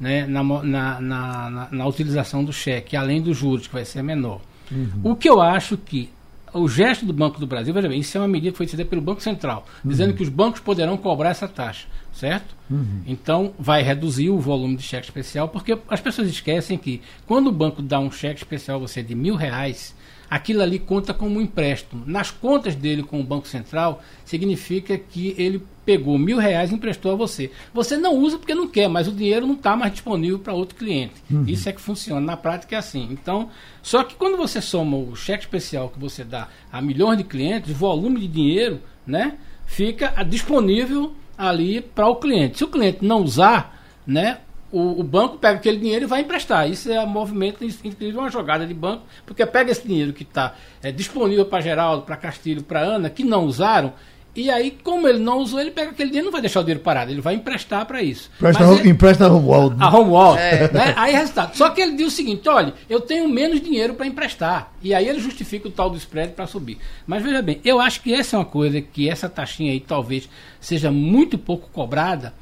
né, 0.00 0.26
na, 0.26 0.42
na, 0.42 1.00
na, 1.00 1.68
na, 1.70 1.86
utilização 1.86 2.42
do 2.42 2.52
cheque, 2.52 2.96
além 2.96 3.20
dos 3.20 3.36
juros, 3.36 3.66
que 3.66 3.72
vai 3.74 3.84
ser 3.84 4.02
menor. 4.02 4.40
Uhum. 4.72 5.12
O 5.12 5.16
que 5.16 5.28
eu 5.28 5.40
acho 5.42 5.76
que 5.76 6.08
o 6.52 6.68
gesto 6.68 7.04
do 7.04 7.12
Banco 7.12 7.38
do 7.38 7.46
Brasil, 7.46 7.72
veja 7.72 7.88
bem, 7.88 8.00
isso 8.00 8.16
é 8.16 8.20
uma 8.20 8.28
medida 8.28 8.52
que 8.52 8.56
foi 8.56 8.66
decidida 8.66 8.88
pelo 8.88 9.02
Banco 9.02 9.22
Central, 9.22 9.66
uhum. 9.84 9.90
dizendo 9.90 10.14
que 10.14 10.22
os 10.22 10.28
bancos 10.28 10.60
poderão 10.60 10.96
cobrar 10.96 11.30
essa 11.30 11.48
taxa, 11.48 11.86
certo? 12.12 12.54
Uhum. 12.70 13.02
Então, 13.06 13.52
vai 13.58 13.82
reduzir 13.82 14.30
o 14.30 14.38
volume 14.38 14.76
de 14.76 14.82
cheque 14.82 15.06
especial, 15.06 15.48
porque 15.48 15.78
as 15.88 16.00
pessoas 16.00 16.28
esquecem 16.28 16.78
que 16.78 17.00
quando 17.26 17.48
o 17.48 17.52
banco 17.52 17.82
dá 17.82 17.98
um 17.98 18.10
cheque 18.10 18.38
especial 18.38 18.78
a 18.78 18.80
você 18.80 19.02
de 19.02 19.14
mil 19.14 19.34
reais, 19.34 19.94
aquilo 20.30 20.62
ali 20.62 20.78
conta 20.78 21.12
como 21.12 21.38
um 21.38 21.42
empréstimo. 21.42 22.04
Nas 22.06 22.30
contas 22.30 22.76
dele 22.76 23.02
com 23.02 23.20
o 23.20 23.24
Banco 23.24 23.48
Central, 23.48 24.02
significa 24.24 24.96
que 24.96 25.34
ele 25.36 25.62
pegou 25.90 26.16
mil 26.16 26.38
reais 26.38 26.70
e 26.70 26.74
emprestou 26.76 27.10
a 27.10 27.16
você. 27.16 27.50
Você 27.74 27.96
não 27.96 28.14
usa 28.16 28.38
porque 28.38 28.54
não 28.54 28.68
quer, 28.68 28.88
mas 28.88 29.08
o 29.08 29.12
dinheiro 29.12 29.44
não 29.44 29.54
está 29.54 29.74
mais 29.74 29.90
disponível 29.90 30.38
para 30.38 30.52
outro 30.52 30.76
cliente. 30.76 31.14
Uhum. 31.28 31.44
Isso 31.48 31.68
é 31.68 31.72
que 31.72 31.80
funciona. 31.80 32.20
Na 32.20 32.36
prática 32.36 32.76
é 32.76 32.78
assim. 32.78 33.08
Então, 33.10 33.50
só 33.82 34.04
que 34.04 34.14
quando 34.14 34.36
você 34.36 34.60
soma 34.60 34.96
o 34.96 35.16
cheque 35.16 35.42
especial 35.42 35.88
que 35.88 35.98
você 35.98 36.22
dá 36.22 36.46
a 36.70 36.80
milhões 36.80 37.18
de 37.18 37.24
clientes, 37.24 37.72
o 37.72 37.74
volume 37.74 38.20
de 38.20 38.28
dinheiro, 38.28 38.80
né, 39.04 39.36
fica 39.66 40.14
disponível 40.22 41.12
ali 41.36 41.80
para 41.80 42.06
o 42.06 42.14
cliente. 42.14 42.58
Se 42.58 42.64
o 42.64 42.68
cliente 42.68 43.04
não 43.04 43.24
usar, 43.24 43.84
né, 44.06 44.38
o, 44.70 45.00
o, 45.00 45.02
banco 45.02 45.38
pega 45.38 45.58
aquele 45.58 45.78
dinheiro 45.78 46.04
e 46.04 46.08
vai 46.08 46.20
emprestar. 46.20 46.70
Isso 46.70 46.88
é 46.92 47.00
um 47.02 47.08
movimento, 47.08 47.64
inclusive 47.64 48.16
uma 48.16 48.30
jogada 48.30 48.64
de 48.64 48.74
banco, 48.74 49.02
porque 49.26 49.44
pega 49.44 49.72
esse 49.72 49.84
dinheiro 49.84 50.12
que 50.12 50.22
está 50.22 50.54
é, 50.80 50.92
disponível 50.92 51.46
para 51.46 51.60
Geraldo, 51.60 52.02
para 52.02 52.16
Castilho, 52.16 52.62
para 52.62 52.78
Ana, 52.78 53.10
que 53.10 53.24
não 53.24 53.44
usaram, 53.44 53.92
E 54.34 54.48
aí, 54.48 54.78
como 54.84 55.08
ele 55.08 55.18
não 55.18 55.38
usou, 55.38 55.60
ele 55.60 55.72
pega 55.72 55.90
aquele 55.90 56.08
dinheiro 56.10 56.26
não 56.26 56.32
vai 56.32 56.40
deixar 56.40 56.60
o 56.60 56.62
dinheiro 56.62 56.80
parado, 56.80 57.10
ele 57.10 57.20
vai 57.20 57.34
emprestar 57.34 57.84
para 57.84 58.00
isso. 58.00 58.30
Empresta, 58.36 58.64
Mas 58.66 58.78
ele- 58.80 58.90
empresta 58.90 59.24
a 59.26 59.28
Romualdo. 59.28 59.76
a 59.84 59.88
Romualdo. 59.88 60.38
Né? 60.40 60.94
Aí, 60.96 61.12
resultado. 61.12 61.56
Só 61.56 61.70
que 61.70 61.80
ele 61.80 61.96
diz 61.96 62.06
o 62.06 62.10
seguinte: 62.10 62.48
olha, 62.48 62.72
eu 62.88 63.00
tenho 63.00 63.28
menos 63.28 63.60
dinheiro 63.60 63.94
para 63.94 64.06
emprestar. 64.06 64.72
E 64.80 64.94
aí 64.94 65.08
ele 65.08 65.18
justifica 65.18 65.66
o 65.66 65.70
tal 65.70 65.90
do 65.90 65.96
spread 65.96 66.32
para 66.34 66.46
subir. 66.46 66.78
Mas 67.06 67.22
veja 67.24 67.42
bem, 67.42 67.60
eu 67.64 67.80
acho 67.80 68.00
que 68.02 68.14
essa 68.14 68.36
é 68.36 68.38
uma 68.38 68.44
coisa 68.44 68.80
que 68.80 69.08
essa 69.08 69.28
taxinha 69.28 69.72
aí 69.72 69.80
talvez 69.80 70.28
seja 70.60 70.92
muito 70.92 71.36
pouco 71.36 71.68
cobrada, 71.72 72.32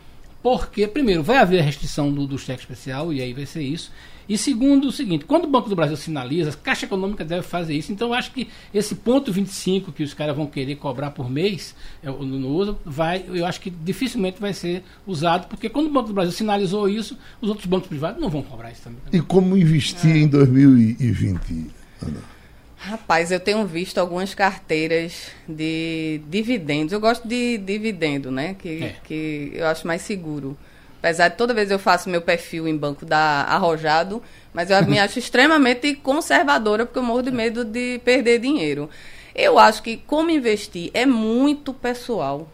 porque, 0.43 0.87
primeiro, 0.87 1.23
vai 1.23 1.39
haver 1.39 1.61
a 1.61 1.63
restrição 1.65 2.13
do, 2.13 2.27
do 2.27 2.39
cheque 2.39 2.61
especial, 2.61 3.13
e 3.13 3.23
aí 3.23 3.33
vai 3.33 3.47
ser 3.47 3.63
isso. 3.63 3.91
E 4.29 4.37
segundo, 4.37 4.89
o 4.89 4.93
seguinte, 4.93 5.25
quando 5.25 5.45
o 5.45 5.49
Banco 5.49 5.71
do 5.71 5.75
Brasil 5.77 5.97
sinaliza, 5.97 6.51
a 6.51 6.53
Caixa 6.53 6.85
Econômica 6.85 7.25
deve 7.25 7.43
fazer 7.43 7.75
isso. 7.75 7.91
Então, 7.91 8.09
eu 8.09 8.15
acho 8.15 8.31
que 8.33 8.47
esse 8.75 8.95
ponto 8.97 9.33
25 9.33 9.91
que 9.91 10.03
os 10.03 10.13
caras 10.13 10.37
vão 10.37 10.47
querer 10.47 10.77
cobrar 10.77 11.11
por 11.13 11.31
mês 11.31 11.75
é, 12.03 12.09
no 12.09 12.25
no 12.25 12.49
uso, 12.49 12.79
vai, 12.85 13.25
eu 13.27 13.47
acho 13.47 13.61
que 13.61 13.71
dificilmente 13.71 14.39
vai 14.39 14.53
ser 14.53 14.83
usado, 15.07 15.47
porque 15.49 15.69
quando 15.71 15.87
o 15.87 15.91
Banco 15.91 16.09
do 16.09 16.15
Brasil 16.15 16.33
sinalizou 16.33 16.89
isso, 16.89 17.17
os 17.41 17.49
outros 17.49 17.67
bancos 17.67 17.89
privados 17.89 18.21
não 18.21 18.29
vão 18.29 18.43
cobrar 18.43 18.71
isso 18.71 18.83
também. 18.83 18.99
E 19.13 19.21
como 19.21 19.57
investir 19.57 20.11
É. 20.15 20.19
em 20.19 20.27
2020? 20.29 21.71
Ana? 22.03 22.39
Rapaz, 22.77 23.33
eu 23.33 23.41
tenho 23.41 23.67
visto 23.67 23.99
algumas 23.99 24.35
carteiras 24.35 25.31
de 25.49 26.21
dividendos. 26.31 26.93
Eu 26.93 27.01
gosto 27.01 27.27
de 27.27 27.59
dividendo, 27.59 28.31
né? 28.31 28.55
Que, 28.55 28.83
É. 28.85 28.97
que 29.05 29.51
eu 29.55 29.67
acho 29.67 29.87
mais 29.87 30.03
seguro. 30.03 30.57
Apesar 30.99 31.29
de 31.29 31.37
toda 31.37 31.55
vez 31.55 31.71
eu 31.71 31.79
faço 31.79 32.11
meu 32.11 32.21
perfil 32.21 32.67
em 32.67 32.77
banco 32.77 33.07
dar 33.07 33.47
arrojado, 33.49 34.23
mas 34.53 34.71
eu 34.71 34.85
me 34.85 34.99
acho 35.01 35.19
extremamente 35.19 35.95
conservadora 35.95 36.85
porque 36.85 36.99
eu 36.99 37.03
morro 37.03 37.23
de 37.23 37.31
medo 37.31 37.65
de 37.65 38.01
perder 38.05 38.41
dinheiro. 38.41 38.91
Eu 39.35 39.59
acho 39.59 39.83
que 39.83 39.97
como 39.97 40.31
investir 40.31 40.91
é 40.93 41.07
muito 41.07 41.73
pessoal. 41.73 42.49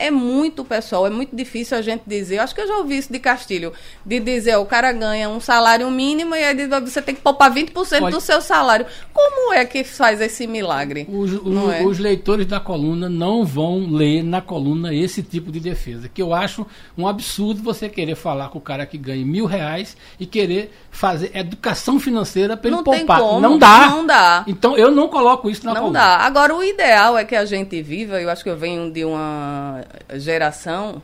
É 0.00 0.10
muito 0.12 0.64
pessoal, 0.64 1.06
é 1.06 1.10
muito 1.10 1.34
difícil 1.34 1.76
a 1.76 1.82
gente 1.82 2.02
dizer. 2.06 2.36
Eu 2.36 2.42
acho 2.42 2.54
que 2.54 2.60
eu 2.60 2.68
já 2.68 2.76
ouvi 2.78 2.96
isso 2.98 3.12
de 3.12 3.18
Castilho, 3.18 3.72
de 4.06 4.20
dizer, 4.20 4.56
ó, 4.56 4.62
o 4.62 4.66
cara 4.66 4.92
ganha 4.92 5.28
um 5.28 5.40
salário 5.40 5.90
mínimo 5.90 6.36
e 6.36 6.44
aí 6.44 6.54
diz, 6.54 6.68
você 6.68 7.02
tem 7.02 7.14
que 7.16 7.20
poupar 7.20 7.52
20% 7.52 8.02
Olha- 8.02 8.14
do 8.14 8.20
seu 8.20 8.40
salário. 8.40 8.86
Como 9.12 9.52
é 9.52 9.64
que 9.64 9.82
faz 9.82 10.20
esse 10.20 10.46
milagre? 10.46 11.04
Os, 11.10 11.32
o- 11.32 11.48
Não 11.48 11.72
é? 11.72 11.82
os 11.84 11.98
leitores 11.98 12.46
da 12.46 12.60
coluna 12.60 13.08
não 13.08 13.44
vão 13.44 13.90
ler 13.90 14.22
na 14.22 14.40
coluna 14.40 14.94
esse 14.94 15.22
tipo 15.22 15.50
de 15.50 15.58
defesa. 15.58 16.08
Que 16.08 16.22
eu 16.22 16.32
acho 16.32 16.64
um 16.96 17.06
absurdo 17.08 17.60
você 17.62 17.88
querer 17.88 18.14
falar 18.14 18.50
com 18.50 18.58
o 18.58 18.62
cara 18.62 18.86
que 18.86 18.96
ganha 18.96 19.26
mil 19.26 19.46
reais 19.46 19.96
e 20.20 20.26
querer 20.26 20.70
fazer 20.98 21.30
educação 21.32 22.00
financeira 22.00 22.56
para 22.56 22.70
ele 22.70 22.82
poupar. 22.82 23.20
como, 23.20 23.40
não 23.40 23.56
dá. 23.56 23.88
não 23.88 24.04
dá. 24.04 24.44
Então 24.48 24.76
eu 24.76 24.90
não 24.90 25.06
coloco 25.06 25.48
isso 25.48 25.64
na 25.64 25.72
Não 25.72 25.80
coluna. 25.82 25.98
dá. 26.00 26.16
Agora, 26.18 26.52
o 26.56 26.62
ideal 26.62 27.16
é 27.16 27.24
que 27.24 27.36
a 27.36 27.44
gente 27.44 27.80
viva, 27.80 28.20
eu 28.20 28.28
acho 28.28 28.42
que 28.42 28.50
eu 28.50 28.56
venho 28.56 28.90
de 28.90 29.04
uma 29.04 29.84
geração 30.16 31.00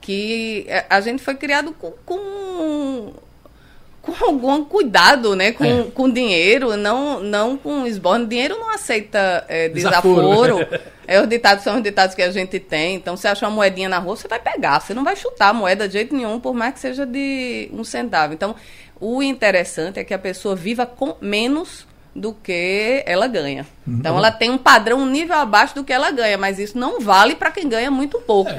que 0.00 0.64
eh, 0.66 0.86
a 0.88 0.98
gente 1.02 1.22
foi 1.22 1.34
criado 1.34 1.72
com, 1.78 1.92
com, 2.06 3.12
com 4.00 4.24
algum 4.24 4.64
cuidado, 4.64 5.36
né? 5.36 5.52
Com, 5.52 5.64
É. 5.64 5.82
com 5.94 6.10
dinheiro, 6.10 6.74
não, 6.76 7.20
não 7.20 7.56
com 7.58 7.86
esborne. 7.86 8.26
Dinheiro 8.26 8.56
não 8.58 8.70
aceita 8.70 9.44
eh, 9.48 9.68
Desaforo. 9.68 10.56
desaforo. 10.56 10.80
É, 11.06 11.20
os 11.20 11.28
ditados 11.28 11.64
são 11.64 11.76
os 11.76 11.82
ditados 11.82 12.14
que 12.14 12.22
a 12.22 12.30
gente 12.30 12.58
tem. 12.58 12.96
Então, 12.96 13.16
você 13.16 13.28
acha 13.28 13.46
uma 13.46 13.54
moedinha 13.54 13.88
na 13.88 13.98
rua, 13.98 14.16
você 14.16 14.28
vai 14.28 14.40
pegar. 14.40 14.80
Você 14.80 14.94
não 14.94 15.04
vai 15.04 15.16
chutar 15.16 15.48
a 15.48 15.54
moeda 15.54 15.86
de 15.86 15.94
jeito 15.94 16.14
nenhum, 16.14 16.40
por 16.40 16.54
mais 16.54 16.74
que 16.74 16.80
seja 16.80 17.06
de 17.06 17.68
um 17.72 17.84
centavo. 17.84 18.32
Então, 18.32 18.54
o 19.00 19.22
interessante 19.22 19.98
é 19.98 20.04
que 20.04 20.14
a 20.14 20.18
pessoa 20.18 20.54
viva 20.54 20.86
com 20.86 21.16
menos 21.20 21.86
do 22.14 22.32
que 22.32 23.02
ela 23.06 23.26
ganha. 23.26 23.66
Então 23.86 24.16
ela 24.16 24.30
tem 24.30 24.48
um 24.48 24.56
padrão, 24.56 25.00
um 25.00 25.06
nível 25.06 25.34
abaixo 25.34 25.74
do 25.74 25.82
que 25.82 25.92
ela 25.92 26.10
ganha, 26.10 26.38
mas 26.38 26.58
isso 26.58 26.78
não 26.78 27.00
vale 27.00 27.34
para 27.34 27.50
quem 27.50 27.68
ganha 27.68 27.90
muito 27.90 28.20
pouco. 28.20 28.50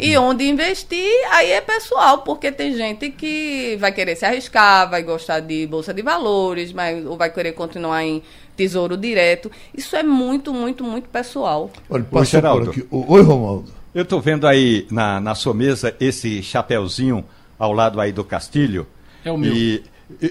E 0.00 0.16
onde 0.16 0.48
investir, 0.48 1.10
aí 1.30 1.52
é 1.52 1.60
pessoal, 1.60 2.18
porque 2.18 2.50
tem 2.50 2.74
gente 2.74 3.10
que 3.10 3.76
vai 3.78 3.92
querer 3.92 4.16
se 4.16 4.24
arriscar, 4.24 4.88
vai 4.88 5.02
gostar 5.02 5.40
de 5.40 5.66
bolsa 5.66 5.92
de 5.92 6.00
valores, 6.00 6.72
mas 6.72 7.04
ou 7.04 7.16
vai 7.16 7.30
querer 7.30 7.52
continuar 7.52 8.02
em 8.02 8.22
tesouro 8.56 8.96
direto. 8.96 9.50
Isso 9.76 9.96
é 9.96 10.02
muito, 10.02 10.52
muito, 10.52 10.84
muito 10.84 11.08
pessoal. 11.08 11.70
Olha, 11.88 12.04
passou 12.04 12.24
Geraldo. 12.24 12.70
aqui. 12.70 12.86
Oi, 12.90 13.22
Romualdo. 13.22 13.72
Eu 13.94 14.02
estou 14.04 14.20
vendo 14.20 14.46
aí 14.46 14.86
na, 14.90 15.20
na 15.20 15.34
sua 15.34 15.52
mesa 15.52 15.94
esse 16.00 16.42
chapéuzinho 16.42 17.24
ao 17.58 17.72
lado 17.72 18.00
aí 18.00 18.12
do 18.12 18.24
Castilho. 18.24 18.86
É 19.24 19.30
o 19.30 19.36
meu. 19.36 19.54
E 19.54 19.82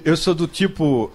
eu 0.04 0.18
sou 0.18 0.34
do 0.34 0.48
tipo. 0.48 1.12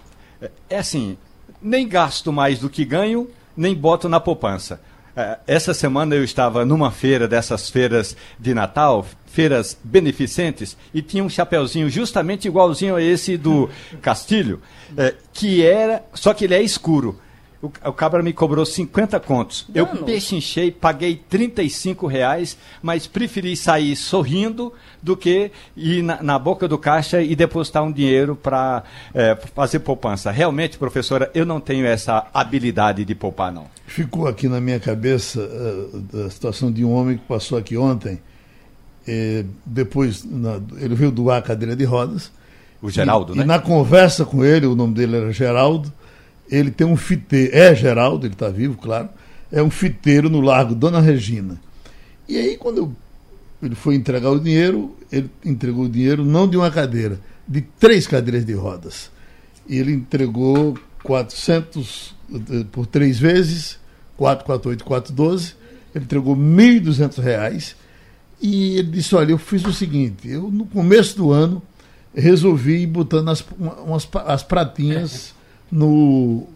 É 0.68 0.78
assim, 0.78 1.16
nem 1.60 1.88
gasto 1.88 2.32
mais 2.32 2.58
do 2.58 2.70
que 2.70 2.84
ganho, 2.84 3.28
nem 3.56 3.74
boto 3.74 4.08
na 4.08 4.20
poupança. 4.20 4.80
Eh, 5.16 5.38
Essa 5.46 5.72
semana 5.72 6.14
eu 6.14 6.22
estava 6.22 6.64
numa 6.64 6.90
feira 6.90 7.26
dessas 7.26 7.70
feiras 7.70 8.16
de 8.38 8.52
Natal, 8.52 9.06
feiras 9.26 9.76
beneficentes, 9.82 10.76
e 10.92 11.00
tinha 11.00 11.24
um 11.24 11.28
chapéuzinho 11.28 11.88
justamente 11.88 12.46
igualzinho 12.46 12.96
a 12.96 13.02
esse 13.02 13.36
do 13.36 13.68
Castilho, 14.02 14.60
eh, 14.96 15.14
que 15.32 15.64
era, 15.64 16.04
só 16.12 16.34
que 16.34 16.44
ele 16.44 16.54
é 16.54 16.62
escuro. 16.62 17.18
O, 17.62 17.68
o 17.68 17.92
cabra 17.92 18.22
me 18.22 18.32
cobrou 18.34 18.66
50 18.66 19.18
contos. 19.20 19.66
Eu 19.74 19.86
Dano. 19.86 20.04
pechinchei, 20.04 20.70
paguei 20.70 21.16
35 21.28 22.06
reais, 22.06 22.56
mas 22.82 23.06
preferi 23.06 23.56
sair 23.56 23.96
sorrindo 23.96 24.72
do 25.02 25.16
que 25.16 25.50
ir 25.74 26.02
na, 26.02 26.22
na 26.22 26.38
boca 26.38 26.68
do 26.68 26.76
caixa 26.76 27.22
e 27.22 27.34
depositar 27.34 27.82
um 27.82 27.90
dinheiro 27.90 28.36
para 28.36 28.82
fazer 29.54 29.78
poupança. 29.80 30.30
Realmente, 30.30 30.76
professora, 30.76 31.30
eu 31.34 31.46
não 31.46 31.58
tenho 31.58 31.86
essa 31.86 32.26
habilidade 32.34 33.04
de 33.06 33.14
poupar, 33.14 33.50
não. 33.50 33.66
Ficou 33.86 34.26
aqui 34.28 34.48
na 34.48 34.60
minha 34.60 34.78
cabeça 34.78 35.40
eh, 35.40 36.26
a 36.26 36.30
situação 36.30 36.70
de 36.70 36.84
um 36.84 36.92
homem 36.92 37.16
que 37.16 37.24
passou 37.24 37.56
aqui 37.56 37.76
ontem. 37.76 38.20
eh, 39.08 39.44
depois, 39.64 40.24
na- 40.24 40.60
ele 40.78 40.94
veio 40.94 41.10
doar 41.12 41.38
a 41.38 41.42
cadeira 41.42 41.76
de 41.76 41.84
rodas. 41.84 42.30
O 42.82 42.90
Geraldo, 42.90 43.32
e, 43.34 43.38
né? 43.38 43.44
E 43.44 43.46
na 43.46 43.58
conversa 43.58 44.24
com 44.26 44.44
ele, 44.44 44.66
o 44.66 44.74
nome 44.74 44.94
dele 44.94 45.16
era 45.16 45.32
Geraldo, 45.32 45.92
ele 46.50 46.70
tem 46.70 46.86
um 46.86 46.96
fiteiro, 46.96 47.54
é 47.56 47.74
Geraldo, 47.74 48.26
ele 48.26 48.34
está 48.34 48.48
vivo, 48.48 48.76
claro, 48.76 49.08
é 49.50 49.62
um 49.62 49.70
fiteiro 49.70 50.28
no 50.28 50.40
Largo 50.40 50.74
Dona 50.74 51.00
Regina. 51.00 51.60
E 52.28 52.36
aí, 52.36 52.56
quando 52.56 52.78
eu- 52.78 52.96
ele 53.62 53.74
foi 53.74 53.94
entregar 53.94 54.30
o 54.30 54.38
dinheiro, 54.40 54.96
ele 55.10 55.30
entregou 55.44 55.84
o 55.84 55.88
dinheiro 55.88 56.24
não 56.24 56.48
de 56.48 56.56
uma 56.56 56.70
cadeira, 56.70 57.20
de 57.46 57.60
três 57.60 58.06
cadeiras 58.06 58.44
de 58.44 58.52
rodas. 58.52 59.10
E 59.68 59.76
ele 59.78 59.92
entregou 59.92 60.76
400 61.02 62.14
eh, 62.32 62.64
por 62.72 62.86
três 62.86 63.18
vezes, 63.18 63.78
448, 64.16 64.84
412, 64.84 65.54
ele 65.94 66.04
entregou 66.04 66.36
1.200 66.36 67.18
reais. 67.22 67.76
E 68.42 68.76
ele 68.78 68.88
disse: 68.90 69.14
Olha, 69.14 69.30
eu 69.32 69.38
fiz 69.38 69.64
o 69.64 69.72
seguinte, 69.72 70.28
eu 70.28 70.50
no 70.50 70.66
começo 70.66 71.16
do 71.16 71.30
ano 71.32 71.62
resolvi 72.14 72.82
ir 72.82 72.86
botando 72.86 73.28
as, 73.30 73.44
umas, 73.58 74.08
as 74.26 74.42
pratinhas 74.42 75.34
no, 75.70 76.46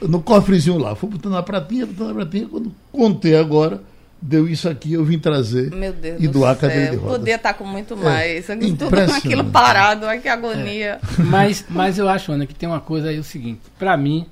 no 0.00 0.20
cofrezinho 0.20 0.78
lá. 0.78 0.94
Fui 0.94 1.08
botando 1.08 1.36
a 1.36 1.42
pratinha, 1.42 1.86
botando 1.86 2.10
a 2.10 2.14
pratinha. 2.14 2.48
Quando 2.48 2.74
contei 2.92 3.36
agora, 3.36 3.82
deu 4.20 4.48
isso 4.48 4.68
aqui, 4.68 4.92
eu 4.92 5.04
vim 5.04 5.18
trazer 5.18 5.70
Meu 5.70 5.92
Deus 5.92 6.20
e 6.20 6.26
do 6.26 6.40
doar 6.40 6.52
a 6.52 6.56
céu. 6.56 6.68
cadeira 6.68 6.90
de 6.90 6.96
rodas. 6.96 7.18
Podia 7.18 7.36
estar 7.36 7.54
com 7.54 7.64
muito 7.64 7.96
mais. 7.96 8.46
Tudo 8.46 8.64
impressionante. 8.64 9.26
aquilo 9.26 9.44
parado, 9.44 10.06
ai 10.06 10.20
que 10.20 10.28
agonia. 10.28 11.00
Mas, 11.18 11.64
mas 11.68 11.98
eu 11.98 12.08
acho, 12.08 12.32
Ana, 12.32 12.46
que 12.46 12.54
tem 12.54 12.68
uma 12.68 12.80
coisa 12.80 13.08
aí 13.08 13.18
o 13.18 13.24
seguinte: 13.24 13.60
para 13.78 13.96
mim, 13.96 14.26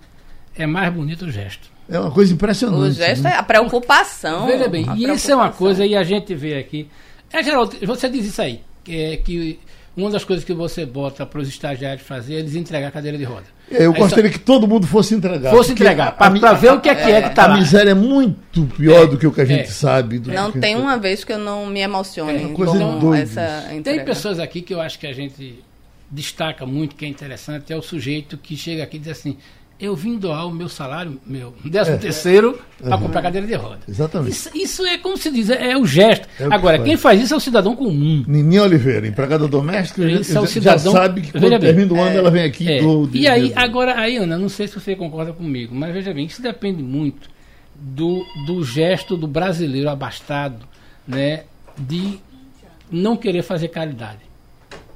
é 0.54 0.66
mais 0.66 0.92
bonito 0.92 1.26
o 1.26 1.30
gesto. 1.30 1.68
É 1.88 1.98
uma 1.98 2.10
coisa 2.10 2.34
impressionante. 2.34 2.90
O 2.90 2.92
gesto 2.92 3.22
né? 3.22 3.30
é 3.30 3.36
a 3.36 3.42
preocupação. 3.42 4.46
Veja 4.46 4.68
bem, 4.68 4.86
e 4.96 5.04
isso 5.10 5.30
é 5.30 5.34
uma 5.34 5.50
coisa, 5.50 5.86
e 5.86 5.96
a 5.96 6.02
gente 6.02 6.34
vê 6.34 6.58
aqui. 6.58 6.88
É, 7.32 7.42
Geraldo, 7.42 7.76
você 7.86 8.08
diz 8.08 8.26
isso 8.26 8.42
aí, 8.42 8.60
que, 8.84 8.94
é 8.94 9.16
que 9.16 9.58
uma 10.02 10.10
das 10.10 10.24
coisas 10.24 10.44
que 10.44 10.52
você 10.54 10.86
bota 10.86 11.26
para 11.26 11.40
os 11.40 11.48
estagiários 11.48 12.06
fazer 12.06 12.34
é 12.34 12.38
eles 12.38 12.54
entregar 12.54 12.88
a 12.88 12.90
cadeira 12.90 13.18
de 13.18 13.24
roda. 13.24 13.44
É, 13.70 13.84
Eu 13.84 13.92
Aí 13.92 13.98
gostaria 13.98 14.30
que 14.30 14.38
todo 14.38 14.66
mundo 14.66 14.86
fosse 14.86 15.14
entregar. 15.14 15.50
Fosse 15.50 15.72
entregar, 15.72 16.08
a- 16.08 16.12
para 16.12 16.52
ver 16.54 16.72
o 16.72 16.80
que 16.80 16.88
é 16.88 16.94
que 16.94 17.10
é 17.10 17.22
que 17.28 17.34
tá 17.34 17.44
A 17.44 17.46
lá. 17.48 17.56
miséria 17.58 17.90
é 17.90 17.94
muito 17.94 18.64
pior 18.76 19.06
do 19.06 19.18
que 19.18 19.26
o 19.26 19.32
que 19.32 19.40
a 19.40 19.44
gente 19.44 19.62
É. 19.62 19.66
sabe. 19.66 20.18
do 20.18 20.32
Não 20.32 20.50
tem 20.52 20.76
uma 20.76 20.96
vez 20.96 21.24
que 21.24 21.32
eu 21.32 21.38
não 21.38 21.66
me 21.66 21.80
emocione 21.80 22.42
É 22.42 22.46
uma 22.46 22.54
coisa 22.54 22.78
com 23.00 23.14
essa 23.14 23.64
Tem 23.68 23.78
entrega. 23.78 24.04
pessoas 24.04 24.38
aqui 24.38 24.62
que 24.62 24.72
eu 24.72 24.80
acho 24.80 24.98
que 24.98 25.06
a 25.06 25.12
gente 25.12 25.62
destaca 26.10 26.64
muito, 26.64 26.94
que 26.96 27.04
é 27.04 27.08
interessante, 27.08 27.72
é 27.72 27.76
o 27.76 27.82
sujeito 27.82 28.38
que 28.38 28.56
chega 28.56 28.82
aqui 28.82 28.96
e 28.96 29.00
diz 29.00 29.08
assim: 29.08 29.36
eu 29.80 29.94
vim 29.94 30.18
doar 30.18 30.46
o 30.46 30.50
meu 30.50 30.68
salário, 30.68 31.20
meu 31.24 31.54
décimo 31.64 31.98
terceiro, 31.98 32.58
para 32.82 32.98
comprar 32.98 33.22
cadeira 33.22 33.46
de 33.46 33.54
roda. 33.54 33.78
Exatamente. 33.88 34.32
Isso, 34.32 34.50
isso 34.54 34.84
é 34.86 34.98
como 34.98 35.16
se 35.16 35.30
diz, 35.30 35.50
é, 35.50 35.70
é 35.72 35.78
o 35.78 35.86
gesto. 35.86 36.26
É 36.38 36.46
o 36.46 36.48
que 36.48 36.54
Agora, 36.54 36.76
faz. 36.78 36.88
quem 36.88 36.96
faz 36.96 37.20
isso 37.22 37.34
é 37.34 37.36
o 37.36 37.40
cidadão 37.40 37.76
comum. 37.76 38.24
Nininha 38.26 38.64
Oliveira, 38.64 39.06
empregada 39.06 39.46
doméstica, 39.46 40.04
Isso 40.04 40.36
é 40.36 40.40
o 40.40 40.46
já, 40.46 40.52
cidadão. 40.52 40.92
já 40.92 40.98
sabe 41.00 41.20
que 41.22 41.32
quando 41.32 41.48
bem, 41.50 41.58
termina 41.60 41.92
o 41.92 42.00
ano 42.00 42.16
ela 42.18 42.30
vem 42.30 42.42
aqui 42.42 42.68
É, 42.68 42.80
do. 42.80 43.08
E 43.14 43.28
aí, 43.28 43.52
agora, 43.54 43.98
aí, 44.00 44.16
Ana, 44.16 44.36
não 44.36 44.48
sei 44.48 44.66
se 44.66 44.74
você 44.80 44.96
concorda 44.96 45.32
comigo, 45.32 45.74
mas 45.74 45.92
veja 45.94 46.12
bem, 46.12 46.26
isso 46.26 46.42
depende 46.42 46.82
muito 46.82 47.30
do, 47.74 48.24
do 48.46 48.64
gesto 48.64 49.16
do 49.16 49.28
brasileiro 49.28 49.88
abastado, 49.88 50.66
né, 51.06 51.44
de 51.78 52.18
não 52.90 53.16
querer 53.16 53.42
fazer 53.42 53.68
caridade. 53.68 54.18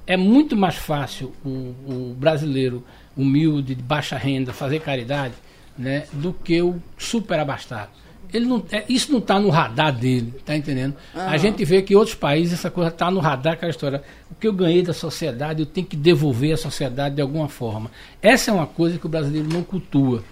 É 0.05 0.17
muito 0.17 0.57
mais 0.57 0.75
fácil 0.75 1.33
o, 1.45 1.49
o 1.87 2.17
brasileiro 2.19 2.85
humilde, 3.17 3.75
de 3.75 3.83
baixa 3.83 4.17
renda, 4.17 4.53
fazer 4.53 4.81
caridade, 4.81 5.35
né, 5.77 6.05
do 6.13 6.33
que 6.33 6.61
o 6.63 6.81
super 6.99 7.39
abastado. 7.39 7.91
ele 8.33 8.47
não, 8.47 8.65
é, 8.73 8.85
isso 8.89 9.11
não 9.13 9.19
está 9.19 9.39
no 9.39 9.51
radar 9.51 9.93
dele, 9.93 10.33
tá 10.45 10.57
entendendo? 10.57 10.95
A 11.15 11.37
gente 11.37 11.65
vê 11.67 11.83
que 11.83 11.95
outros 11.95 12.15
países 12.17 12.55
essa 12.59 12.71
coisa 12.71 12.89
está 12.91 13.11
no 13.11 13.21
radar, 13.21 13.53
aquela 13.55 13.71
história. 13.71 14.03
O 14.31 14.35
que 14.35 14.47
eu 14.49 14.53
ganhei 14.55 14.83
da 14.83 14.95
sociedade, 14.95 15.61
eu 15.61 15.67
tenho 15.67 15.87
que 15.87 15.97
devolver 15.97 16.53
à 16.55 16.57
sociedade 16.57 17.15
de 17.17 17.21
alguma 17.23 17.49
forma. 17.49 17.91
Essa 18.23 18.51
é 18.51 18.55
uma 18.55 18.67
coisa 18.67 18.99
que 18.99 19.05
o 19.05 19.09
brasileiro 19.09 19.49
não 19.53 19.63
cultua. 19.63 20.25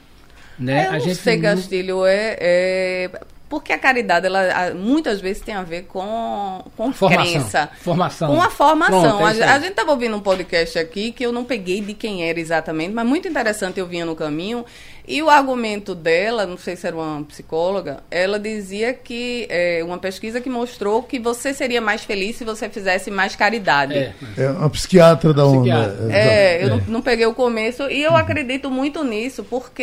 Né? 0.58 0.84
É, 0.84 0.86
Eu 0.86 0.88
a 0.88 0.92
não 0.94 1.00
gente 1.00 1.16
sei, 1.16 1.36
não- 1.36 1.42
Castilho, 1.42 2.06
é, 2.06 2.36
é- 2.40 3.10
Porque 3.50 3.72
a 3.72 3.78
caridade, 3.78 4.26
ela 4.26 4.72
muitas 4.74 5.20
vezes 5.20 5.42
tem 5.42 5.54
a 5.56 5.62
ver 5.64 5.82
com, 5.82 6.64
com 6.76 6.92
Formação. 6.92 7.32
crença. 7.32 7.68
Formação. 7.80 8.34
Com 8.34 8.40
a 8.40 8.48
formação. 8.48 9.18
Pronto, 9.18 9.26
é 9.38 9.42
a, 9.42 9.54
a 9.56 9.58
gente 9.58 9.70
estava 9.72 9.90
ouvindo 9.90 10.16
um 10.16 10.20
podcast 10.20 10.78
aqui 10.78 11.10
que 11.10 11.26
eu 11.26 11.32
não 11.32 11.44
peguei 11.44 11.80
de 11.80 11.92
quem 11.92 12.26
era 12.28 12.38
exatamente, 12.38 12.94
mas 12.94 13.04
muito 13.04 13.26
interessante 13.26 13.80
eu 13.80 13.86
vinha 13.88 14.06
no 14.06 14.14
caminho. 14.14 14.64
E 15.08 15.20
o 15.20 15.28
argumento 15.28 15.92
dela, 15.92 16.46
não 16.46 16.56
sei 16.56 16.76
se 16.76 16.86
era 16.86 16.94
uma 16.94 17.24
psicóloga, 17.24 18.00
ela 18.12 18.38
dizia 18.38 18.94
que 18.94 19.44
é, 19.50 19.82
uma 19.84 19.98
pesquisa 19.98 20.40
que 20.40 20.48
mostrou 20.48 21.02
que 21.02 21.18
você 21.18 21.52
seria 21.52 21.80
mais 21.80 22.04
feliz 22.04 22.36
se 22.36 22.44
você 22.44 22.68
fizesse 22.68 23.10
mais 23.10 23.34
caridade. 23.34 23.94
É, 23.94 24.12
É 24.36 24.48
uma 24.50 24.70
psiquiatra 24.70 25.34
da 25.34 25.44
onda. 25.44 25.58
Psiquiatra. 25.62 26.12
É, 26.16 26.62
eu 26.62 26.66
É. 26.66 26.70
Não, 26.70 26.76
não 26.86 27.02
peguei 27.02 27.26
o 27.26 27.34
começo 27.34 27.90
e 27.90 28.00
eu 28.00 28.14
acredito 28.14 28.70
muito 28.70 29.02
nisso, 29.02 29.42
porque 29.42 29.82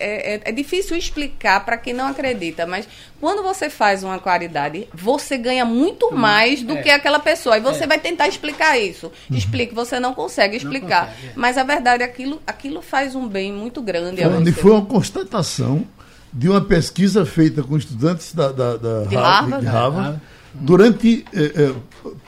é, 0.00 0.34
é- 0.34 0.40
é 0.46 0.50
difícil 0.52 0.96
explicar 0.96 1.64
para 1.64 1.76
quem 1.76 1.92
não 1.92 2.08
acredita, 2.08 2.66
mas 2.66 2.88
quando 3.20 3.42
você 3.42 3.70
faz 3.70 4.02
uma 4.04 4.18
caridade, 4.18 4.86
você 4.92 5.36
ganha 5.38 5.64
muito 5.64 6.12
mais 6.14 6.62
do 6.62 6.74
é. 6.76 6.82
que 6.82 6.90
aquela 6.90 7.18
pessoa. 7.18 7.56
E 7.56 7.60
você 7.60 7.84
É. 7.84 7.86
vai 7.86 7.98
tentar 7.98 8.28
explicar 8.28 8.78
isso. 8.78 9.10
Explique, 9.30 9.74
você 9.74 9.98
não 9.98 10.12
consegue 10.14 10.56
explicar. 10.56 11.06
consegue, 11.08 11.26
é. 11.28 11.32
Mas 11.34 11.56
a 11.58 11.62
verdade, 11.64 12.02
aquilo, 12.02 12.40
aquilo 12.46 12.82
faz 12.82 13.14
um 13.14 13.26
bem 13.26 13.52
muito 13.52 13.80
grande 13.82 14.20
e 14.20 14.24
você. 14.52 14.60
foi 14.60 14.72
uma 14.72 14.84
constatação 14.84 15.84
de 16.32 16.48
uma 16.48 16.60
pesquisa 16.60 17.24
feita 17.24 17.62
com 17.62 17.76
estudantes 17.76 18.34
da, 18.34 18.52
da, 18.52 18.76
da 18.76 19.04
De 19.04 19.16
Har- 19.16 19.22
Harvard? 19.22 19.60
de 19.62 19.66
É, 19.66 19.70
Harvard 19.70 19.96
Harvard. 20.02 20.20
durante 20.54 21.24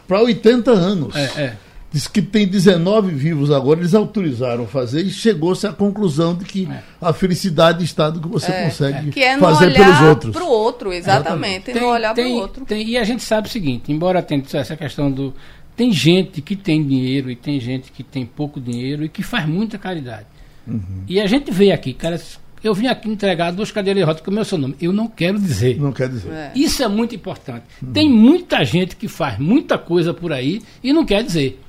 para 0.07 0.23
80 0.23 0.71
anos. 0.71 1.15
É, 1.15 1.25
é. 1.37 1.57
Diz 1.91 2.07
que 2.07 2.21
tem 2.21 2.47
19 2.47 3.13
vivos 3.15 3.51
agora, 3.51 3.81
eles 3.81 3.95
autorizaram 3.95 4.67
fazer 4.67 5.01
e 5.07 5.11
chegou-se 5.11 5.67
à 5.67 5.73
conclusão 5.73 6.35
de 6.35 6.45
que 6.45 6.69
É. 6.71 6.83
a 7.01 7.15
felicidade 7.15 7.83
está 7.83 8.11
do 8.11 8.21
que 8.21 8.29
você 8.29 8.53
consegue 8.53 9.11
Que 9.11 9.23
é 9.23 9.37
no 9.37 9.41
fazer 9.41 9.73
pelos 9.73 9.87
olhar 9.99 10.09
outros. 10.11 10.33
para 10.35 10.45
o 10.45 10.49
outro, 10.51 10.93
exatamente. 10.93 11.73
No 11.73 11.87
olhar 11.89 12.13
para 12.13 12.23
o 12.23 12.27
tem- 12.27 12.35
outro. 12.37 12.65
tem- 12.67 12.87
e 12.87 12.99
a 12.99 13.05
gente 13.05 13.23
sabe 13.23 13.49
o 13.49 13.51
seguinte, 13.51 13.91
embora 13.91 14.21
tenha 14.23 14.43
essa 14.53 14.77
questão 14.77 15.11
do. 15.11 15.33
Tem 15.75 15.91
gente 15.93 16.43
que 16.43 16.55
tem 16.57 16.87
dinheiro 16.87 17.31
e 17.31 17.37
tem 17.37 17.59
gente 17.59 17.91
que 17.91 18.03
tem 18.03 18.27
pouco 18.27 18.61
dinheiro 18.61 19.05
e 19.05 19.09
que 19.09 19.23
faz 19.23 19.47
muita 19.49 19.79
caridade. 19.79 20.27
Uhum. 20.67 21.05
E 21.09 21.19
a 21.19 21.27
gente 21.27 21.51
vê 21.51 21.73
aqui, 21.73 21.95
cara, 21.95 22.21
eu 22.63 22.75
vim 22.75 22.87
aqui 22.87 23.09
entregar 23.09 23.51
duas 23.53 23.71
cadeiras 23.71 24.01
de 24.01 24.07
rodas 24.07 24.23
com 24.23 24.31
o 24.31 24.35
meu 24.35 24.45
seu 24.45 24.59
nome. 24.59 24.77
Eu 24.81 24.93
não 24.93 25.09
quero 25.09 25.39
dizer. 25.39 25.79
Não 25.79 25.93
quer 25.93 26.09
dizer. 26.09 26.31
É. 26.33 26.53
Isso 26.55 26.83
é 26.83 26.89
muito 26.89 27.15
importante. 27.15 27.65
Tem 27.93 28.09
muita 28.09 28.65
gente 28.65 28.97
que 28.97 29.09
faz 29.09 29.39
muita 29.39 29.79
coisa 29.79 30.13
por 30.13 30.33
aí 30.33 30.63
e 30.83 30.93
não 30.93 31.05
quer 31.05 31.23
dizer. 31.23 31.61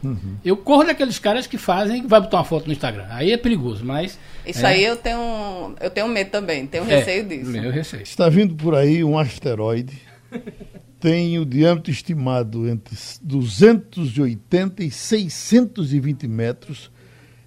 Eu 0.44 0.58
corro 0.58 0.86
daqueles 0.86 1.20
caras 1.20 1.48
que 1.48 1.58
fazem 1.58 2.04
e 2.04 2.08
vai 2.08 2.22
botar 2.22 2.38
uma 2.38 2.44
foto 2.44 2.68
no 2.68 2.74
Instagram. 2.74 3.06
Aí 3.10 3.32
é 3.32 3.38
perigoso, 3.38 3.86
mas. 3.86 4.18
Isso 4.46 4.66
é, 4.66 4.70
aí 4.70 4.84
eu 4.84 4.96
tenho, 4.96 5.76
eu 5.80 5.90
tenho 5.90 6.08
medo 6.08 6.32
também, 6.32 6.66
tenho 6.66 6.84
é, 6.86 6.98
receio 6.98 7.28
disso. 7.28 7.50
Meu 7.52 7.72
receio. 7.72 8.04
Está 8.04 8.30
vindo 8.30 8.56
por 8.56 8.76
aí 8.76 9.04
um 9.04 9.18
asteroide. 9.18 10.00
Tem 11.00 11.40
o 11.40 11.46
diâmetro 11.46 11.92
estimado 11.92 12.68
entre 12.68 12.94
280 13.22 14.84
e 14.84 14.92
620 14.92 16.28
metros, 16.28 16.92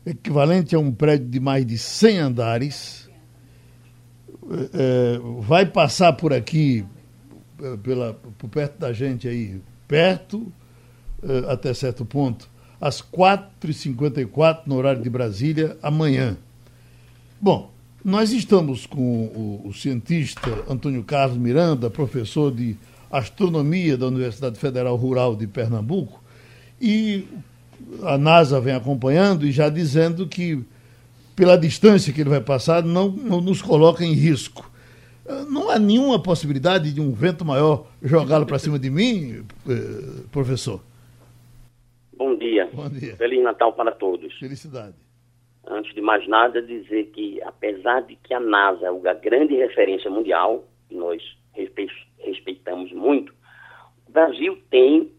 equivalente 0.06 0.74
a 0.74 0.78
um 0.78 0.90
prédio 0.90 1.28
de 1.28 1.38
mais 1.38 1.66
de 1.66 1.76
100 1.76 2.18
andares. 2.18 3.01
Eh, 4.52 4.70
eh, 4.74 5.20
vai 5.40 5.64
passar 5.64 6.12
por 6.12 6.32
aqui, 6.32 6.84
eh, 7.62 7.76
pela, 7.82 8.14
por 8.36 8.50
perto 8.50 8.78
da 8.78 8.92
gente 8.92 9.26
aí, 9.26 9.60
perto, 9.88 10.52
eh, 11.22 11.44
até 11.48 11.72
certo 11.72 12.04
ponto, 12.04 12.50
às 12.80 13.00
4h54 13.00 14.62
no 14.66 14.76
horário 14.76 15.02
de 15.02 15.08
Brasília, 15.08 15.76
amanhã. 15.82 16.36
Bom, 17.40 17.72
nós 18.04 18.32
estamos 18.32 18.84
com 18.84 19.00
o, 19.00 19.68
o 19.68 19.72
cientista 19.72 20.64
Antônio 20.68 21.02
Carlos 21.02 21.38
Miranda, 21.38 21.88
professor 21.88 22.52
de 22.52 22.76
astronomia 23.10 23.96
da 23.96 24.06
Universidade 24.06 24.58
Federal 24.58 24.96
Rural 24.96 25.34
de 25.34 25.46
Pernambuco, 25.46 26.22
e 26.80 27.24
a 28.02 28.18
NASA 28.18 28.60
vem 28.60 28.74
acompanhando 28.74 29.46
e 29.46 29.52
já 29.52 29.68
dizendo 29.68 30.26
que, 30.26 30.64
pela 31.36 31.56
distância 31.56 32.12
que 32.12 32.20
ele 32.20 32.30
vai 32.30 32.40
passar, 32.40 32.82
não, 32.82 33.08
não 33.08 33.40
nos 33.40 33.60
coloca 33.62 34.04
em 34.04 34.12
risco. 34.12 34.70
Ah, 35.28 35.44
Não 35.48 35.70
há 35.70 35.78
nenhuma 35.78 36.20
possibilidade 36.22 36.92
de 36.92 37.00
um 37.00 37.12
vento 37.12 37.44
maior 37.44 37.86
jogá-lo 38.02 38.46
para 38.46 38.58
cima 38.58 38.78
de 38.78 38.90
mim, 38.90 39.44
eh, 39.68 40.24
professor? 40.30 40.80
Bom 42.16 42.36
dia. 42.36 42.68
Bom 42.72 42.88
dia. 42.88 43.16
Feliz 43.16 43.42
Natal 43.42 43.72
para 43.72 43.92
todos. 43.92 44.32
Felicidade. 44.38 44.94
Antes 45.66 45.94
de 45.94 46.00
mais 46.00 46.26
nada, 46.28 46.60
dizer 46.60 47.04
que, 47.14 47.40
apesar 47.42 48.00
de 48.02 48.16
que 48.16 48.34
a 48.34 48.40
NASA 48.40 48.86
é 48.86 48.90
uma 48.90 49.14
grande 49.14 49.54
referência 49.54 50.10
mundial, 50.10 50.64
e 50.90 50.94
nós 50.96 51.22
respe- 51.52 51.88
respeitamos 52.18 52.92
muito, 52.92 53.32
o 54.08 54.12
Brasil 54.12 54.58
tem 54.70 55.10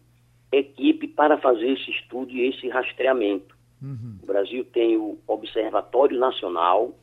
equipe 0.52 1.08
para 1.08 1.38
fazer 1.38 1.70
esse 1.72 1.90
estudo 1.90 2.30
e 2.30 2.48
esse 2.48 2.68
rastreamento. 2.68 3.53
O 4.22 4.26
Brasil 4.26 4.64
tem 4.72 4.96
o 4.96 5.18
Observatório 5.26 6.18
Nacional, 6.18 6.94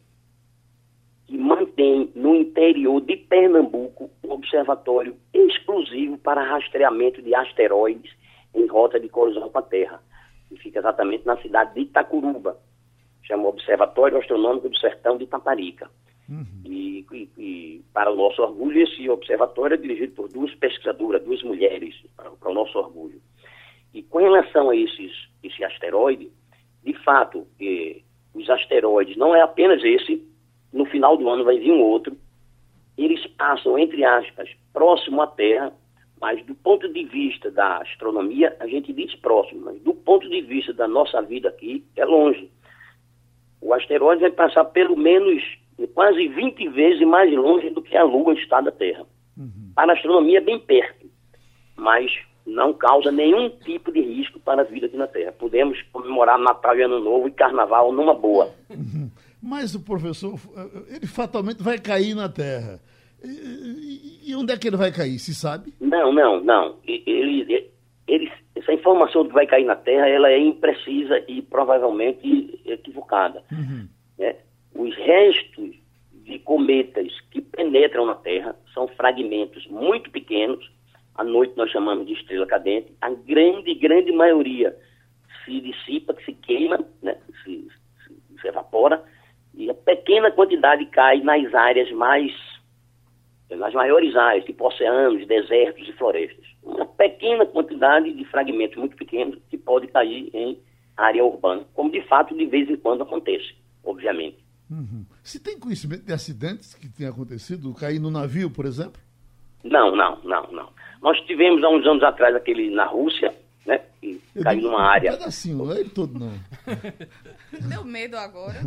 que 1.28 1.38
mantém 1.38 2.12
no 2.16 2.36
interior 2.36 3.00
de 3.02 3.16
Pernambuco 3.16 4.10
um 4.24 4.32
observatório 4.32 5.16
exclusivo 5.34 6.18
para 6.18 6.44
rastreamento 6.44 7.22
de 7.22 7.34
asteroides 7.36 8.12
em 8.54 8.66
rota 8.66 9.00
de 9.00 9.08
colisão 9.08 9.50
com 9.50 9.58
a 9.60 9.62
Terra, 9.62 10.02
que 10.50 10.58
fica 10.58 10.80
exatamente 10.80 11.26
na 11.26 11.38
cidade 11.38 11.74
de 11.76 11.82
Itacuruba. 11.82 12.58
Chama 13.24 13.48
Observatório 13.48 14.18
Astronômico 14.18 14.68
do 14.68 14.78
Sertão 14.78 15.18
de 15.18 15.24
Itaparica. 15.26 15.90
E, 16.66 17.06
e- 17.12 17.30
e, 17.38 17.82
para 17.94 18.12
o 18.12 18.16
nosso 18.16 18.42
orgulho, 18.42 18.82
esse 18.82 19.10
observatório 19.10 19.76
é 19.76 19.78
dirigido 19.78 20.14
por 20.14 20.30
duas 20.30 20.54
pesquisadoras, 20.56 21.24
duas 21.24 21.44
mulheres, 21.44 21.94
para, 22.16 22.30
para 22.32 22.50
o 22.50 22.54
nosso 22.54 22.78
orgulho. 22.78 23.22
E 23.94 24.02
com 24.02 24.20
relação 24.20 24.70
a 24.70 24.76
esses, 24.76 25.12
esse 25.44 25.64
asteroide, 25.64 26.32
de 26.84 26.94
fato, 27.04 27.48
eh, 27.60 28.02
os 28.34 28.50
asteroides 28.50 29.18
não 29.18 29.36
é 29.36 29.42
apenas 29.42 29.84
esse, 29.84 30.26
no 30.72 30.86
final 30.86 31.18
do 31.18 31.30
ano 31.30 31.44
vai 31.44 31.60
vir 31.60 31.72
um 31.72 31.82
outro, 31.82 32.18
eles 32.98 33.26
passam, 33.38 33.78
entre 33.78 34.04
aspas, 34.04 34.50
próximo 34.74 35.22
à 35.22 35.28
Terra, 35.28 35.74
mas 36.20 36.46
do 36.46 36.54
ponto 36.54 36.92
de 36.92 37.04
vista 37.06 37.50
da 37.50 37.78
astronomia, 37.78 38.56
a 38.60 38.68
gente 38.68 38.94
diz 38.94 39.14
próximo, 39.16 39.62
mas 39.66 39.82
do 39.82 39.94
ponto 39.94 40.30
de 40.30 40.42
vista 40.42 40.72
da 40.74 40.88
nossa 40.88 41.22
vida 41.22 41.50
aqui, 41.50 41.84
é 41.96 42.06
longe. 42.06 42.52
O 43.60 43.74
asteroide 43.74 44.22
vai 44.22 44.32
passar 44.32 44.66
pelo 44.66 44.96
menos 44.96 45.44
quase 45.94 46.28
20 46.28 46.70
vezes 46.70 47.08
mais 47.08 47.34
longe 47.34 47.70
do 47.72 47.82
que 47.82 47.98
a 47.98 48.04
Lua 48.04 48.34
está 48.34 48.62
da 48.62 48.72
Terra. 48.72 49.06
Para 49.74 49.94
a 49.94 49.96
astronomia 49.96 50.38
é 50.38 50.42
bem 50.42 50.60
perto, 50.60 51.10
mas 51.76 52.12
não 52.46 52.74
causa 52.74 53.12
nenhum 53.12 53.50
tipo 53.50 53.92
de 53.92 54.02
risco 54.02 54.40
para 54.40 54.62
a 54.62 54.66
vida 54.66 54.88
aqui 54.88 54.98
na 54.98 55.08
Terra. 55.08 55.32
Podemos 55.32 55.82
comemorar 55.92 56.40
Natal 56.40 56.76
e 56.78 56.82
Ano 56.82 57.00
Novo 57.00 57.28
e 57.28 57.32
Carnaval 57.32 57.92
numa 57.92 58.14
boa. 58.14 58.54
Mas 59.42 59.74
o 59.74 59.80
professor, 59.80 60.40
ele 60.88 61.08
fatalmente 61.08 61.64
vai 61.64 61.80
cair 61.80 62.14
na 62.16 62.30
Terra. 62.30 62.80
E, 63.24 64.36
onde 64.36 64.54
é 64.54 64.58
que 64.58 64.68
ele 64.68 64.78
vai 64.78 64.92
cair? 64.92 65.20
Se 65.20 65.34
sabe? 65.34 65.74
Não, 65.80 66.12
não, 66.12 66.42
não. 66.42 66.76
Ele, 66.86 67.70
ele, 68.08 68.32
essa 68.56 68.74
informação 68.74 69.26
que 69.26 69.34
vai 69.34 69.46
cair 69.46 69.66
na 69.66 69.76
Terra, 69.76 70.08
ela 70.08 70.30
é 70.30 70.40
imprecisa 70.40 71.24
e 71.28 71.42
provavelmente 71.42 72.60
equivocada. 72.66 73.44
né? 74.18 74.36
Os 74.74 74.96
restos 74.96 75.76
de 76.14 76.40
cometas 76.40 77.08
que 77.30 77.42
penetram 77.42 78.06
na 78.06 78.16
Terra 78.16 78.56
são 78.74 78.88
fragmentos 78.88 79.68
muito 79.68 80.10
pequenos. 80.10 80.72
À 81.16 81.24
noite 81.24 81.54
nós 81.58 81.70
chamamos 81.72 82.08
de 82.08 82.14
estrela 82.14 82.46
cadente. 82.48 82.94
A 83.02 83.10
grande, 83.10 83.74
grande 83.76 84.12
maioria 84.12 84.76
se 85.46 85.60
dissipa, 85.62 86.14
que 86.14 86.24
se 86.26 86.34
queima, 86.34 86.80
né? 87.02 87.18
se, 87.44 87.68
se- 88.08 88.42
se 88.42 88.48
evapora. 88.48 89.04
E 89.54 89.70
a 89.70 89.74
pequena 89.74 90.32
quantidade 90.32 90.86
cai 90.88 91.22
nas 91.22 91.54
áreas 91.54 91.92
mais 91.92 92.32
nas 93.50 93.74
maiores 93.74 94.16
áreas, 94.16 94.46
tipo 94.46 94.66
oceanos, 94.66 95.28
desertos 95.28 95.86
e 95.86 95.92
florestas. 95.94 96.46
Uma 96.64 96.86
pequena 96.86 97.46
quantidade 97.46 98.14
de 98.14 98.24
fragmentos 98.26 98.78
muito 98.78 98.96
pequenos 98.96 99.38
que 99.50 99.58
pode 99.58 99.88
cair 99.88 100.30
em 100.34 100.58
área 100.96 101.26
urbana, 101.26 101.66
como 101.74 101.92
de 101.92 102.02
fato 102.08 102.34
de 102.34 102.46
vez 102.46 102.70
em 102.70 102.78
quando 102.78 103.04
acontece, 103.04 103.54
obviamente. 103.84 104.38
Se 105.22 105.38
tem 105.44 105.60
conhecimento 105.60 106.06
de 106.06 106.14
acidentes 106.14 106.74
que 106.74 106.88
tenham 106.88 107.12
acontecido, 107.12 107.74
cair 107.74 108.00
no 108.00 108.10
navio, 108.10 108.50
por 108.50 108.66
exemplo? 108.66 109.02
Não, 109.66 109.94
não, 109.98 110.22
não, 110.24 110.50
não. 110.50 110.70
Nós 111.02 111.20
tivemos 111.22 111.64
há 111.64 111.70
uns 111.70 111.86
anos 111.86 112.04
atrás 112.04 112.36
aquele 112.36 112.70
na 112.70 112.86
Rússia, 112.86 113.34
né, 113.66 113.82
que 114.00 114.22
Eu 114.36 114.44
caiu 114.44 114.60
digo 114.60 114.72
numa 114.72 114.84
Um 114.84 114.88
área. 114.88 115.12
pedacinho, 115.14 115.58
não 115.58 115.72
é 115.74 115.80
ele 115.80 115.90
todo 115.90 116.18
não. 116.20 116.32
Deu 117.70 117.84
medo 117.84 118.18
agora. 118.18 118.62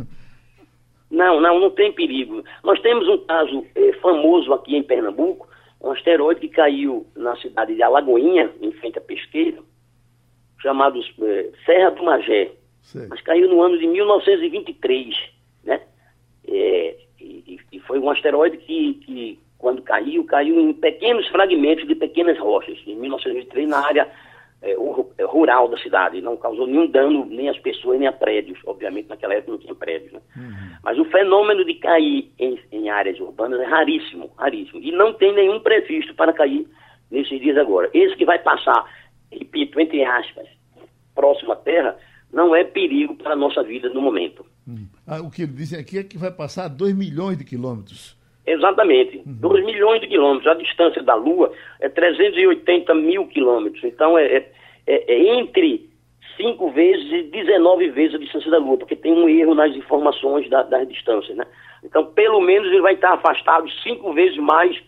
Não, 1.09 1.39
não, 1.39 1.59
não 1.59 1.69
tem 1.69 1.93
perigo. 1.93 2.43
Nós 2.63 2.81
temos 2.81 3.07
um 3.07 3.17
caso 3.25 3.65
eh, 3.75 3.93
famoso 4.01 4.53
aqui 4.53 4.75
em 4.75 4.83
Pernambuco, 4.83 5.47
um 5.81 5.91
asteroide 5.91 6.41
que 6.41 6.49
caiu 6.49 7.05
na 7.15 7.35
cidade 7.37 7.75
de 7.75 7.81
Alagoinha, 7.83 8.51
em 8.61 8.71
frente 8.73 8.97
à 8.97 9.01
pesqueira, 9.01 9.59
chamado 10.59 10.99
eh, 11.21 11.51
Serra 11.65 11.91
do 11.91 12.03
Magé. 12.03 12.51
Sim. 12.81 13.07
Mas 13.09 13.21
caiu 13.21 13.47
no 13.49 13.61
ano 13.61 13.77
de 13.79 13.87
1923, 13.87 15.15
né? 15.63 15.81
É, 16.47 16.97
e, 17.19 17.59
e, 17.71 17.79
foi 17.79 17.97
um 17.99 18.09
asteroide 18.09 18.57
que, 18.57 18.93
que, 18.95 19.39
quando 19.65 19.81
caiu, 19.81 20.23
caiu 20.25 20.59
em 20.59 20.71
pequenos 20.73 21.27
fragmentos 21.29 21.87
de 21.87 21.95
pequenas 21.95 22.37
rochas, 22.37 22.77
em 22.85 22.95
1923, 22.97 23.67
na 23.67 23.83
área 23.83 24.07
é, 24.61 24.73
é, 25.17 25.23
rural 25.25 25.67
da 25.67 25.77
cidade. 25.79 26.21
Não 26.21 26.37
causou 26.37 26.67
nenhum 26.67 26.85
dano 26.85 27.25
nem 27.25 27.49
às 27.49 27.57
pessoas, 27.57 27.97
nem 27.97 28.07
a 28.07 28.11
prédios. 28.11 28.59
Obviamente, 28.67 29.09
naquela 29.09 29.33
época 29.33 29.53
não 29.53 29.57
tinha 29.57 29.73
prédios. 29.73 30.11
Né? 30.13 30.19
Uhum. 30.37 30.77
Mas 30.83 30.99
o 30.99 31.05
fenômeno 31.05 31.65
de 31.65 31.73
cair 31.73 32.31
em, 32.37 32.59
em, 32.71 32.91
áreas 32.91 33.19
urbanas 33.19 33.59
é 33.59 33.65
raríssimo, 33.65 34.29
raríssimo. 34.37 34.79
E 34.83 34.91
não 34.91 35.13
tem 35.13 35.33
nenhum 35.33 35.59
previsto 35.59 36.13
para 36.13 36.31
cair 36.31 36.67
nesses 37.09 37.41
dias 37.41 37.57
agora. 37.57 37.89
Esse 37.91 38.15
que 38.17 38.23
vai 38.23 38.37
passar, 38.37 38.85
repito, 39.31 39.79
entre 39.79 40.05
aspas, 40.05 40.47
próximo 41.15 41.53
à 41.53 41.55
Terra, 41.55 41.97
não 42.31 42.55
é 42.55 42.63
perigo 42.63 43.15
para 43.15 43.33
a 43.33 43.35
nossa 43.35 43.63
vida 43.63 43.89
no 43.89 43.99
momento. 43.99 44.45
Hum. 44.67 44.85
Ah, 45.07 45.21
o 45.21 45.31
que 45.31 45.41
ele 45.41 45.53
dizem 45.53 45.79
aqui 45.79 45.97
é 45.97 46.03
que 46.03 46.19
vai 46.19 46.29
passar 46.29 46.67
2 46.67 46.95
milhões 46.95 47.35
de 47.35 47.43
quilômetros. 47.43 48.15
Exatamente, 48.47 49.23
2 49.25 49.59
uhum. 49.59 49.65
milhões 49.65 50.01
de 50.01 50.07
quilômetros. 50.07 50.47
A 50.47 50.53
distância 50.53 51.01
da 51.01 51.15
Lua 51.15 51.51
é 51.79 51.89
380 51.89 52.93
mil 52.93 53.27
quilômetros. 53.27 53.83
Então 53.83 54.17
é, 54.17 54.25
é, 54.25 54.51
é, 54.85 55.13
é 55.13 55.39
entre 55.39 55.89
5 56.37 56.69
vezes 56.71 57.11
e 57.11 57.23
19 57.23 57.89
vezes 57.91 58.15
a 58.15 58.19
distância 58.19 58.51
da 58.51 58.57
Lua, 58.57 58.77
porque 58.77 58.95
tem 58.95 59.13
um 59.13 59.27
erro 59.27 59.55
nas 59.55 59.75
informações 59.75 60.49
da, 60.49 60.63
das 60.63 60.87
distâncias. 60.87 61.35
Né? 61.35 61.45
Então, 61.83 62.05
pelo 62.05 62.41
menos, 62.41 62.67
ele 62.67 62.81
vai 62.81 62.93
estar 62.93 63.13
afastado 63.13 63.69
5 63.83 64.13
vezes 64.13 64.37
mais 64.37 64.79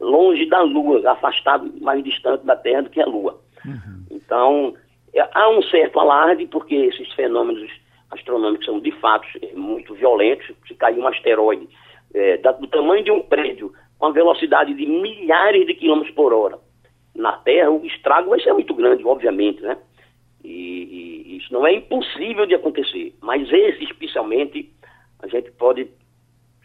longe 0.00 0.46
da 0.46 0.60
Lua, 0.62 1.10
afastado 1.10 1.72
mais 1.80 2.02
distante 2.04 2.44
da 2.44 2.56
Terra 2.56 2.82
do 2.82 2.90
que 2.90 3.00
a 3.00 3.06
Lua. 3.06 3.40
Uhum. 3.64 4.04
Então, 4.10 4.74
é, 5.14 5.26
há 5.32 5.50
um 5.50 5.62
certo 5.62 5.98
alarde, 5.98 6.46
porque 6.46 6.74
esses 6.74 7.10
fenômenos 7.12 7.70
astronômicos 8.10 8.66
são 8.66 8.78
de 8.80 8.92
fato 8.92 9.26
muito 9.54 9.94
violentos. 9.94 10.46
Se 10.66 10.74
cair 10.74 10.98
um 10.98 11.06
asteroide 11.06 11.68
é, 12.14 12.36
do 12.36 12.66
tamanho 12.66 13.04
de 13.04 13.10
um 13.10 13.22
prédio, 13.22 13.72
com 13.98 14.06
a 14.06 14.12
velocidade 14.12 14.74
de 14.74 14.86
milhares 14.86 15.66
de 15.66 15.74
quilômetros 15.74 16.14
por 16.14 16.32
hora 16.32 16.58
na 17.14 17.32
Terra, 17.32 17.70
o 17.70 17.84
estrago 17.84 18.30
vai 18.30 18.40
ser 18.40 18.52
muito 18.52 18.74
grande, 18.74 19.04
obviamente, 19.04 19.60
né? 19.60 19.76
E, 20.42 21.28
e 21.28 21.36
isso 21.36 21.52
não 21.52 21.66
é 21.66 21.74
impossível 21.74 22.46
de 22.46 22.54
acontecer. 22.54 23.14
Mas 23.20 23.48
esse, 23.50 23.84
especialmente, 23.84 24.70
a 25.22 25.28
gente 25.28 25.50
pode 25.52 25.86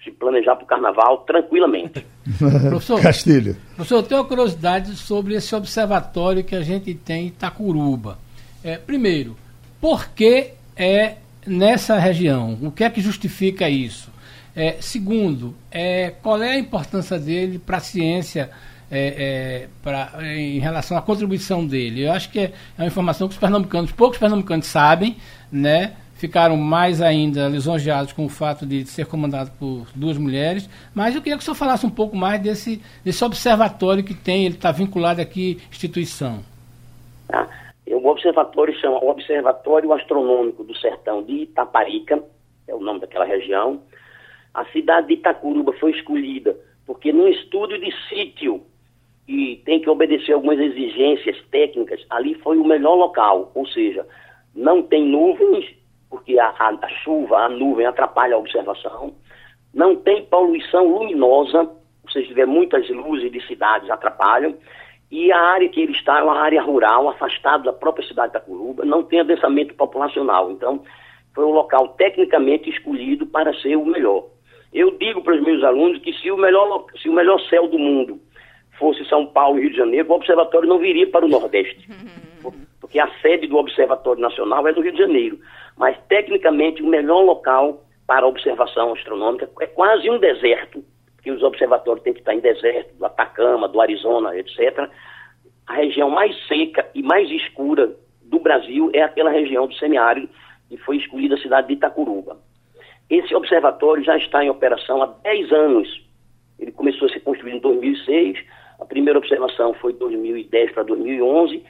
se 0.03 0.11
planejar 0.11 0.55
para 0.55 0.63
o 0.63 0.67
carnaval 0.67 1.19
tranquilamente. 1.25 2.05
professor, 2.69 3.01
Castilho. 3.01 3.55
Professor, 3.75 3.97
eu 3.97 4.03
tenho 4.03 4.21
uma 4.21 4.27
curiosidade 4.27 4.95
sobre 4.95 5.35
esse 5.35 5.53
observatório 5.53 6.43
que 6.43 6.55
a 6.55 6.61
gente 6.61 6.93
tem 6.95 7.25
em 7.25 7.27
Itacuruba. 7.27 8.17
É, 8.63 8.77
primeiro, 8.77 9.35
por 9.81 10.09
que 10.09 10.53
é 10.75 11.17
nessa 11.45 11.97
região? 11.97 12.57
O 12.61 12.71
que 12.71 12.83
é 12.83 12.89
que 12.89 13.01
justifica 13.01 13.69
isso? 13.69 14.11
É, 14.57 14.71
segundo, 14.81 15.53
é, 15.69 16.09
qual 16.09 16.41
é 16.41 16.53
a 16.53 16.57
importância 16.57 17.19
dele 17.19 17.59
para 17.59 17.77
a 17.77 17.79
ciência 17.79 18.49
é, 18.89 18.97
é, 18.99 19.67
pra, 19.83 20.13
em 20.35 20.57
relação 20.57 20.97
à 20.97 21.01
contribuição 21.03 21.63
dele? 21.63 22.07
Eu 22.07 22.11
acho 22.11 22.31
que 22.31 22.39
é, 22.39 22.43
é 22.75 22.81
uma 22.81 22.87
informação 22.87 23.27
que 23.27 23.35
os 23.35 23.39
pernambucanos, 23.39 23.91
poucos 23.91 24.17
pernambucanos 24.17 24.65
sabem, 24.65 25.15
né? 25.51 25.95
ficaram 26.15 26.57
mais 26.57 26.99
ainda 26.99 27.47
lisonjeados 27.47 28.11
com 28.11 28.25
o 28.25 28.29
fato 28.29 28.65
de 28.65 28.83
ser 28.87 29.05
comandado 29.05 29.51
por 29.59 29.85
duas 29.95 30.17
mulheres, 30.17 30.67
mas 30.95 31.15
eu 31.15 31.21
queria 31.21 31.37
que 31.37 31.43
o 31.43 31.45
senhor 31.45 31.53
falasse 31.53 31.85
um 31.85 31.91
pouco 31.91 32.17
mais 32.17 32.41
desse, 32.41 32.81
desse 33.05 33.23
observatório 33.23 34.03
que 34.03 34.15
tem, 34.15 34.47
ele 34.47 34.55
está 34.55 34.71
vinculado 34.71 35.21
aqui 35.21 35.59
à 35.61 35.69
instituição. 35.69 36.39
Ah, 37.31 37.47
o 37.85 38.07
observatório 38.07 38.73
chama 38.79 38.97
Observatório 39.03 39.93
Astronômico 39.93 40.63
do 40.63 40.75
Sertão 40.75 41.21
de 41.21 41.43
Itaparica, 41.43 42.23
é 42.67 42.73
o 42.73 42.79
nome 42.79 42.99
daquela 42.99 43.25
região, 43.25 43.79
a 44.57 44.65
cidade 44.65 45.07
de 45.07 45.13
Itacuruba 45.13 45.71
foi 45.73 45.91
escolhida 45.91 46.57
porque 46.87 47.11
num 47.11 47.27
estudo 47.27 47.77
de 47.77 47.93
sítio 48.07 48.63
e 49.27 49.57
tem 49.65 49.81
que 49.81 49.89
obedecer 49.89 50.31
algumas 50.31 50.57
exigências 50.57 51.37
técnicas, 51.51 52.03
ali 52.09 52.33
foi 52.35 52.57
o 52.57 52.63
melhor 52.63 52.95
local, 52.95 53.51
ou 53.53 53.67
seja, 53.67 54.07
não 54.55 54.81
tem 54.81 55.03
nuvens, 55.05 55.69
porque 56.09 56.39
a, 56.39 56.47
a, 56.47 56.69
a 56.81 56.89
chuva, 57.03 57.39
a 57.39 57.49
nuvem 57.49 57.85
atrapalha 57.85 58.35
a 58.35 58.39
observação, 58.39 59.13
não 59.73 59.97
tem 59.97 60.23
poluição 60.25 60.87
luminosa, 60.87 61.63
ou 62.03 62.09
seja, 62.09 62.29
tiver 62.29 62.47
muitas 62.47 62.89
luzes 62.89 63.29
de 63.29 63.45
cidades 63.45 63.89
atrapalham, 63.89 64.55
e 65.11 65.29
a 65.29 65.39
área 65.39 65.67
que 65.67 65.81
ele 65.81 65.91
está 65.91 66.19
é 66.19 66.23
uma 66.23 66.39
área 66.39 66.61
rural, 66.61 67.09
afastada 67.09 67.65
da 67.65 67.73
própria 67.73 68.07
cidade 68.07 68.31
de 68.31 68.37
Itacuruba, 68.37 68.85
não 68.85 69.03
tem 69.03 69.19
adensamento 69.19 69.73
populacional, 69.73 70.51
então 70.51 70.81
foi 71.35 71.43
um 71.43 71.51
local 71.51 71.89
tecnicamente 71.89 72.69
escolhido 72.69 73.27
para 73.27 73.53
ser 73.55 73.75
o 73.75 73.85
melhor. 73.85 74.36
Eu 74.77 74.91
digo 74.91 75.23
para 75.23 75.33
os 75.33 75.41
meus 75.41 75.63
alunos 75.63 75.99
que 76.03 76.13
se 76.13 76.29
o 76.29 76.37
melhor, 76.37 76.85
se 77.01 77.09
o 77.09 77.13
melhor 77.13 77.41
céu 77.49 77.67
do 77.67 77.79
mundo 77.79 78.21
fosse 78.77 79.03
São 79.05 79.25
Paulo 79.25 79.57
e 79.57 79.61
Rio 79.63 79.71
de 79.71 79.77
Janeiro, 79.77 80.07
o 80.07 80.13
observatório 80.13 80.69
não 80.69 80.77
viria 80.77 81.09
para 81.09 81.25
o 81.25 81.27
Nordeste. 81.27 81.89
Porque 82.79 82.99
a 82.99 83.09
sede 83.19 83.47
do 83.47 83.57
Observatório 83.57 84.21
Nacional 84.21 84.67
é 84.67 84.71
no 84.71 84.81
Rio 84.81 84.91
de 84.91 84.99
Janeiro. 84.99 85.39
Mas, 85.75 85.97
tecnicamente, 86.07 86.83
o 86.83 86.87
melhor 86.87 87.21
local 87.21 87.83
para 88.05 88.27
observação 88.27 88.93
astronômica 88.93 89.49
é 89.59 89.65
quase 89.65 90.07
um 90.11 90.19
deserto, 90.19 90.85
que 91.23 91.31
os 91.31 91.41
observatórios 91.41 92.03
têm 92.03 92.13
que 92.13 92.19
estar 92.19 92.35
em 92.35 92.39
deserto, 92.39 92.95
do 92.97 93.05
Atacama, 93.07 93.67
do 93.67 93.81
Arizona, 93.81 94.37
etc. 94.37 94.87
A 95.65 95.73
região 95.73 96.11
mais 96.11 96.37
seca 96.47 96.87
e 96.93 97.01
mais 97.01 97.27
escura 97.31 97.95
do 98.21 98.39
Brasil 98.39 98.91
é 98.93 99.01
aquela 99.01 99.31
região 99.31 99.65
do 99.65 99.73
semiárido, 99.73 100.29
e 100.69 100.77
foi 100.77 100.97
escolhida 100.97 101.33
a 101.33 101.39
cidade 101.39 101.67
de 101.67 101.73
Itacuruba. 101.73 102.37
Esse 103.09 103.33
observatório 103.33 104.03
já 104.03 104.17
está 104.17 104.43
em 104.43 104.49
operação 104.49 105.01
há 105.01 105.05
10 105.23 105.51
anos. 105.51 106.05
Ele 106.59 106.71
começou 106.71 107.07
a 107.07 107.11
ser 107.11 107.21
construído 107.21 107.55
em 107.55 107.59
2006, 107.59 108.37
a 108.79 108.85
primeira 108.85 109.17
observação 109.17 109.73
foi 109.75 109.93
de 109.93 109.99
2010 109.99 110.71
para 110.71 110.83
2011, 110.83 111.63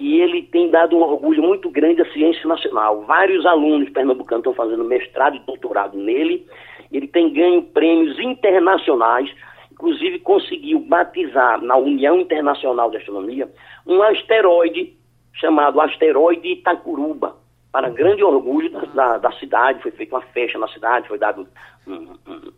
e 0.00 0.20
ele 0.20 0.42
tem 0.44 0.70
dado 0.70 0.96
um 0.96 1.02
orgulho 1.02 1.42
muito 1.42 1.68
grande 1.70 2.00
à 2.00 2.12
ciência 2.12 2.46
nacional. 2.48 3.02
Vários 3.02 3.44
alunos 3.44 3.90
pernambucanos 3.90 4.40
estão 4.40 4.54
fazendo 4.54 4.84
mestrado 4.84 5.36
e 5.36 5.40
doutorado 5.40 5.98
nele. 5.98 6.46
Ele 6.90 7.08
tem 7.08 7.32
ganho 7.32 7.62
prêmios 7.62 8.18
internacionais, 8.18 9.30
inclusive 9.70 10.20
conseguiu 10.20 10.80
batizar 10.80 11.60
na 11.62 11.76
União 11.76 12.18
Internacional 12.18 12.90
de 12.90 12.96
Astronomia 12.96 13.48
um 13.86 14.00
asteroide 14.02 14.96
chamado 15.34 15.80
asteroide 15.80 16.48
Itacuruba 16.48 17.36
para 17.70 17.90
grande 17.90 18.22
orgulho 18.22 18.70
da, 18.70 18.80
da, 18.80 19.18
da, 19.18 19.32
cidade, 19.32 19.82
foi 19.82 19.90
feita 19.90 20.16
uma 20.16 20.22
festa 20.22 20.58
na 20.58 20.68
cidade, 20.68 21.08
foi 21.08 21.18
dado 21.18 21.46
um, 21.86 21.92
um, 22.26 22.52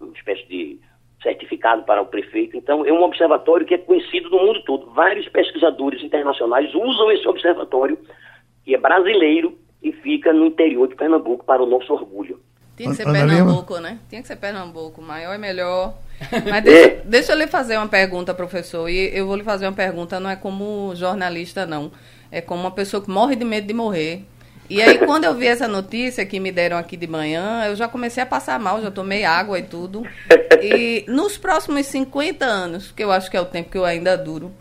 uma 0.00 0.12
espécie 0.12 0.46
de 0.48 0.80
certificado 1.22 1.82
para 1.84 2.02
o 2.02 2.06
prefeito. 2.06 2.56
Então, 2.56 2.84
é 2.84 2.92
um 2.92 3.02
observatório 3.02 3.66
que 3.66 3.74
é 3.74 3.78
conhecido 3.78 4.28
no 4.30 4.38
mundo 4.38 4.62
todo. 4.64 4.90
Vários 4.92 5.28
pesquisadores 5.28 6.02
internacionais 6.02 6.74
usam 6.74 7.10
esse 7.10 7.26
observatório, 7.26 7.98
que 8.64 8.74
é 8.74 8.78
brasileiro 8.78 9.56
e 9.82 9.92
fica 9.92 10.32
no 10.32 10.46
interior 10.46 10.88
de 10.88 10.94
Pernambuco, 10.94 11.44
para 11.44 11.62
o 11.62 11.66
nosso 11.66 11.92
orgulho. 11.92 12.40
Tinha 12.76 12.90
que 12.90 12.96
ser 12.96 13.10
Pernambuco, 13.10 13.78
né? 13.78 13.98
Tinha 14.08 14.20
que 14.20 14.28
ser 14.28 14.36
Pernambuco, 14.36 15.00
maior 15.00 15.34
e 15.34 15.38
melhor. 15.38 15.94
Mas 16.48 16.62
deixa, 16.62 16.88
é. 16.88 17.02
deixa 17.04 17.32
eu 17.32 17.38
lhe 17.38 17.46
fazer 17.46 17.78
uma 17.78 17.88
pergunta, 17.88 18.34
professor. 18.34 18.88
E 18.88 19.16
eu 19.16 19.26
vou 19.26 19.36
lhe 19.36 19.44
fazer 19.44 19.66
uma 19.66 19.72
pergunta, 19.72 20.20
não 20.20 20.28
é 20.28 20.36
como 20.36 20.94
jornalista, 20.94 21.64
não. 21.64 21.90
É 22.30 22.40
como 22.40 22.60
uma 22.60 22.70
pessoa 22.70 23.02
que 23.02 23.08
morre 23.08 23.34
de 23.34 23.44
medo 23.44 23.66
de 23.66 23.72
morrer. 23.72 24.24
E 24.68 24.82
aí, 24.82 24.98
quando 24.98 25.24
eu 25.24 25.34
vi 25.34 25.46
essa 25.46 25.68
notícia 25.68 26.26
que 26.26 26.40
me 26.40 26.50
deram 26.50 26.76
aqui 26.76 26.96
de 26.96 27.06
manhã, 27.06 27.64
eu 27.66 27.76
já 27.76 27.88
comecei 27.88 28.22
a 28.22 28.26
passar 28.26 28.58
mal, 28.58 28.82
já 28.82 28.90
tomei 28.90 29.24
água 29.24 29.58
e 29.58 29.62
tudo. 29.62 30.02
E 30.60 31.04
nos 31.08 31.38
próximos 31.38 31.86
50 31.86 32.44
anos, 32.44 32.90
que 32.90 33.04
eu 33.04 33.12
acho 33.12 33.30
que 33.30 33.36
é 33.36 33.40
o 33.40 33.46
tempo 33.46 33.70
que 33.70 33.78
eu 33.78 33.84
ainda 33.84 34.16
duro, 34.16 34.52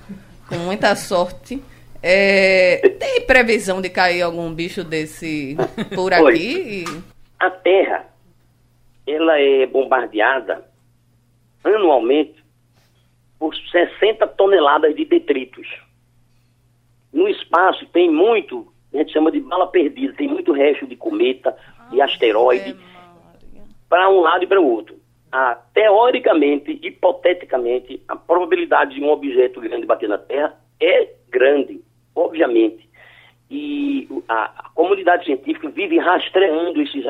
com 0.48 0.58
muita 0.58 0.96
sorte, 0.96 1.62
é, 2.04 2.88
tem 3.00 3.22
previsão 3.22 3.82
de 3.82 3.89
cair 3.89 4.22
algum 4.22 4.54
bicho 4.54 4.84
desse 4.84 5.58
por 5.96 6.13
aqui? 6.13 6.86
A 7.39 7.50
Terra, 7.50 8.06
ela 9.08 9.39
é 9.39 9.65
bombardeada 9.65 10.65
anualmente 11.63 12.44
por 13.39 13.56
60 13.56 14.28
toneladas 14.28 14.96
de 14.96 15.04
detritos. 15.06 15.68
No 17.12 17.28
espaço 17.28 17.86
tem 17.88 18.12
muito 18.12 18.72
a 18.97 19.01
gente 19.01 19.13
chama 19.13 19.31
de 19.31 19.39
bala 19.39 19.67
perdida. 19.67 20.13
Tem 20.13 20.27
muito 20.27 20.51
resto 20.51 20.86
de 20.88 20.95
cometa, 20.95 21.55
de 21.91 22.01
asteroide, 22.01 22.75
para 23.89 24.10
um 24.10 24.21
lado 24.21 24.43
e 24.43 24.47
para 24.47 24.62
o 24.62 24.69
outro. 24.69 24.95
Ah, 25.31 25.60
teoricamente, 25.73 26.79
hipoteticamente, 26.81 28.01
a 28.08 28.15
probabilidade 28.15 28.95
de 28.95 29.01
um 29.01 29.10
objeto 29.10 29.60
grande 29.60 29.86
bater 29.86 30.08
na 30.08 30.17
Terra 30.17 30.55
é 30.79 31.10
grande, 31.29 31.81
obviamente. 32.15 32.88
E 33.49 34.07
a, 34.28 34.45
a 34.57 34.70
comunidade 34.74 35.26
científica 35.26 35.70
vive 35.70 35.97
rastreando 35.99 36.82
esses 36.82 37.05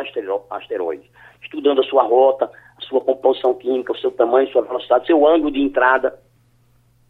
asteroides. 0.49 1.09
estudando 1.41 1.81
a 1.81 1.83
sua 1.83 2.03
rota, 2.03 2.49
a 2.77 2.81
sua 2.81 2.99
composição 3.01 3.53
química, 3.53 3.93
o 3.93 3.97
seu 3.97 4.11
tamanho, 4.11 4.51
sua 4.51 4.63
velocidade, 4.63 5.05
seu 5.05 5.25
ângulo 5.25 5.51
de 5.51 5.61
entrada. 5.61 6.19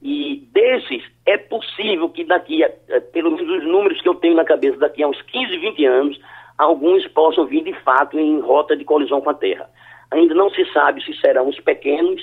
E 0.08 0.48
desses, 0.54 1.02
é 1.26 1.36
possível 1.36 2.08
que 2.10 2.24
daqui, 2.24 2.64
a, 2.64 2.68
a, 2.68 3.02
pelo 3.12 3.32
menos 3.32 3.50
os 3.50 3.68
números 3.68 4.00
que 4.00 4.08
eu 4.08 4.14
tenho 4.14 4.36
na 4.36 4.46
cabeça, 4.46 4.78
daqui 4.78 5.02
a 5.02 5.08
uns 5.08 5.20
15, 5.20 5.58
20 5.58 5.84
anos, 5.84 6.20
alguns 6.60 7.08
possam 7.08 7.48
vir 7.48 7.64
de 7.64 7.74
fato 7.82 8.20
em 8.20 8.40
rota 8.40 8.78
de 8.78 8.86
colisão 8.86 9.20
com 9.20 9.32
a 9.32 9.34
Terra. 9.34 9.68
Ainda 10.12 10.36
não 10.36 10.52
se 10.52 10.64
sabe 10.72 11.04
se 11.04 11.12
serão 11.20 11.50
os 11.50 11.60
pequenos, 11.60 12.22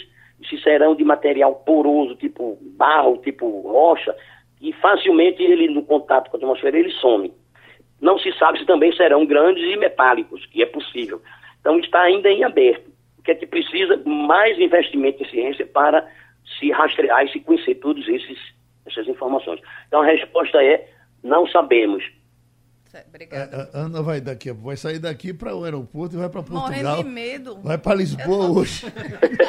se 0.49 0.63
serão 0.63 0.95
de 0.95 1.03
material 1.03 1.57
poroso, 1.67 2.15
tipo 2.15 2.57
barro, 2.79 3.19
tipo 3.19 3.49
rocha, 3.63 4.15
e 4.61 4.73
facilmente 4.75 5.43
ele, 5.43 5.67
no 5.67 5.83
contato 5.83 6.31
com 6.31 6.37
a 6.37 6.39
atmosfera, 6.39 6.79
ele 6.79 6.93
some. 6.93 7.35
Não 8.01 8.17
se 8.17 8.33
sabe 8.39 8.61
se 8.61 8.65
também 8.65 8.93
serão 8.93 9.27
grandes 9.27 9.65
e 9.65 9.77
metálicos, 9.77 10.47
que 10.47 10.63
é 10.63 10.67
possível. 10.67 11.21
Então 11.61 11.81
está 11.81 12.03
ainda 12.03 12.31
em 12.31 12.45
aberto. 12.45 12.93
O 13.19 13.23
que 13.25 13.33
é 13.33 13.35
que 13.35 13.47
precisa? 13.47 14.01
Mais 14.07 14.57
investimento 14.61 15.25
em 15.25 15.29
ciência 15.29 15.67
para 15.67 16.09
se 16.59 16.71
rastrear 16.71 17.25
e 17.25 17.33
se 17.33 17.41
conhecer 17.41 17.77
todas 17.77 18.05
essas 18.87 19.09
informações. 19.09 19.61
Então 19.89 20.03
a 20.03 20.07
resposta 20.07 20.63
é: 20.63 20.89
não 21.23 21.47
sabemos. 21.47 22.05
Obrigada. 23.09 23.57
A, 23.57 23.61
é, 23.61 23.63
a 23.63 23.81
é, 23.81 23.85
Ana 23.85 24.03
vai 24.03 24.21
daqui, 24.21 24.53
vai 24.53 24.77
sair 24.77 24.99
daqui 24.99 25.33
para 25.33 25.57
o 25.57 25.65
aeroporto 25.65 26.15
e 26.15 26.19
vai 26.19 26.29
para 26.29 26.43
Portugal. 26.43 26.69
Morrendo 26.69 26.97
de 26.97 27.09
medo. 27.09 27.59
Vai 27.63 27.79
para 27.79 27.95
Lisboa 27.95 28.47
tô... 28.47 28.61
hoje. 28.61 28.85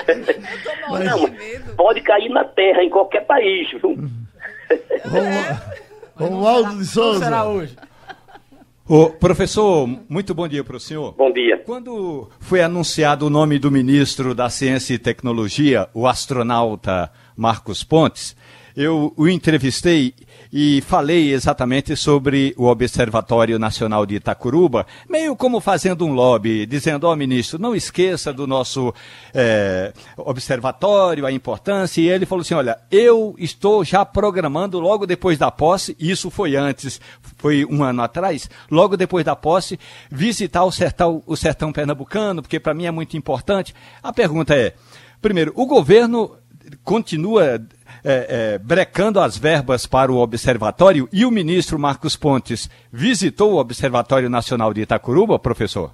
Eu 0.07 0.63
tô 0.63 0.87
morrendo 0.87 1.21
Mas... 1.21 1.31
de 1.31 1.37
medo. 1.37 1.75
Pode 1.75 2.01
cair 2.01 2.29
na 2.29 2.45
terra 2.45 2.83
em 2.83 2.89
qualquer 2.89 3.25
país. 3.25 3.69
Viu? 3.71 3.97
Romualdo 6.15 6.77
de 6.77 6.85
Souza. 6.85 7.19
Como 7.19 7.25
será 7.25 7.45
hoje? 7.45 7.75
Ô, 8.85 9.09
professor, 9.09 9.87
muito 10.09 10.33
bom 10.33 10.45
dia 10.45 10.61
para 10.61 10.75
o 10.75 10.79
senhor. 10.79 11.13
Bom 11.13 11.31
dia. 11.31 11.57
Quando 11.59 12.29
foi 12.41 12.61
anunciado 12.61 13.25
o 13.25 13.29
nome 13.29 13.57
do 13.57 13.71
ministro 13.71 14.35
da 14.35 14.49
Ciência 14.49 14.93
e 14.93 14.99
Tecnologia, 14.99 15.87
o 15.93 16.05
astronauta 16.05 17.09
Marcos 17.33 17.81
Pontes, 17.81 18.35
eu 18.75 19.13
o 19.15 19.29
entrevistei 19.29 20.13
e 20.55 20.81
falei 20.81 21.33
exatamente 21.33 21.95
sobre 21.95 22.53
o 22.55 22.65
Observatório 22.65 23.57
Nacional 23.57 24.05
de 24.05 24.17
Itacuruba, 24.17 24.85
meio 25.09 25.35
como 25.35 25.59
fazendo 25.59 26.05
um 26.05 26.13
lobby, 26.13 26.67
dizendo, 26.67 27.07
ó 27.07 27.13
oh, 27.13 27.15
ministro, 27.15 27.57
não 27.57 27.75
esqueça 27.75 28.31
do 28.31 28.45
nosso 28.45 28.93
é, 29.33 29.91
observatório, 30.15 31.25
a 31.25 31.31
importância, 31.31 31.99
e 32.01 32.07
ele 32.07 32.27
falou 32.27 32.43
assim, 32.43 32.53
olha, 32.53 32.77
eu 32.91 33.33
estou 33.39 33.83
já 33.83 34.05
programando 34.05 34.79
logo 34.79 35.07
depois 35.07 35.39
da 35.39 35.49
posse, 35.49 35.97
isso 35.99 36.29
foi 36.29 36.55
antes, 36.55 37.01
foi 37.39 37.65
um 37.65 37.83
ano 37.83 38.03
atrás, 38.03 38.47
logo 38.69 38.95
depois 38.95 39.25
da 39.25 39.35
posse, 39.35 39.79
visitar 40.11 40.63
o 40.65 40.71
sertão, 40.71 41.23
o 41.25 41.35
sertão 41.35 41.73
pernambucano, 41.73 42.43
porque 42.43 42.59
para 42.59 42.75
mim 42.75 42.85
é 42.85 42.91
muito 42.91 43.17
importante. 43.17 43.73
A 44.03 44.13
pergunta 44.13 44.53
é, 44.53 44.75
primeiro, 45.19 45.51
o 45.55 45.65
governo 45.65 46.37
continua 46.83 47.59
é, 48.03 48.53
é, 48.53 48.57
brecando 48.57 49.19
as 49.19 49.37
verbas 49.37 49.85
para 49.85 50.11
o 50.11 50.17
observatório 50.17 51.07
e 51.11 51.25
o 51.25 51.31
ministro 51.31 51.79
Marcos 51.79 52.15
Pontes 52.17 52.69
visitou 52.91 53.53
o 53.53 53.59
Observatório 53.59 54.29
Nacional 54.29 54.73
de 54.73 54.81
Itacuruba, 54.81 55.39
professor? 55.39 55.93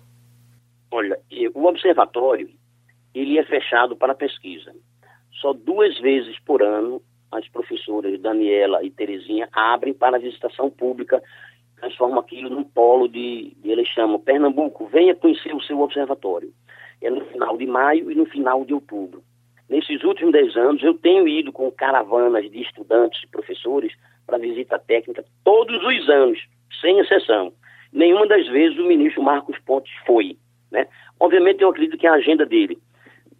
Olha, 0.91 1.19
o 1.53 1.65
observatório 1.65 2.49
ele 3.13 3.37
é 3.37 3.43
fechado 3.43 3.95
para 3.95 4.15
pesquisa. 4.15 4.73
Só 5.41 5.53
duas 5.53 5.99
vezes 5.99 6.39
por 6.39 6.61
ano 6.61 7.01
as 7.31 7.47
professoras 7.49 8.19
Daniela 8.19 8.83
e 8.83 8.89
Terezinha 8.89 9.47
abrem 9.51 9.93
para 9.93 10.17
visitação 10.17 10.69
pública, 10.69 11.21
transformam 11.75 12.19
aquilo 12.19 12.49
num 12.49 12.63
polo 12.63 13.07
de, 13.07 13.55
de 13.57 13.69
eles 13.69 13.87
chamam 13.87 14.19
Pernambuco, 14.19 14.87
venha 14.87 15.15
conhecer 15.15 15.53
o 15.53 15.61
seu 15.61 15.79
observatório. 15.79 16.51
É 17.01 17.09
no 17.09 17.23
final 17.25 17.57
de 17.57 17.65
maio 17.65 18.11
e 18.11 18.15
no 18.15 18.25
final 18.25 18.65
de 18.65 18.73
outubro. 18.73 19.23
Nesses 19.69 20.03
últimos 20.03 20.33
dez 20.33 20.55
anos, 20.57 20.81
eu 20.81 20.95
tenho 20.95 21.27
ido 21.27 21.51
com 21.51 21.71
caravanas 21.71 22.49
de 22.49 22.61
estudantes 22.61 23.23
e 23.23 23.27
professores 23.27 23.93
para 24.25 24.37
visita 24.39 24.79
técnica 24.79 25.23
todos 25.43 25.83
os 25.83 26.09
anos, 26.09 26.39
sem 26.81 26.99
exceção. 26.99 27.53
Nenhuma 27.93 28.27
das 28.27 28.47
vezes 28.47 28.77
o 28.79 28.85
ministro 28.85 29.21
Marcos 29.21 29.57
Pontes 29.59 29.91
foi. 30.05 30.37
Né? 30.71 30.87
Obviamente, 31.19 31.61
eu 31.61 31.69
acredito 31.69 31.97
que 31.97 32.07
a 32.07 32.13
agenda 32.13 32.45
dele. 32.45 32.79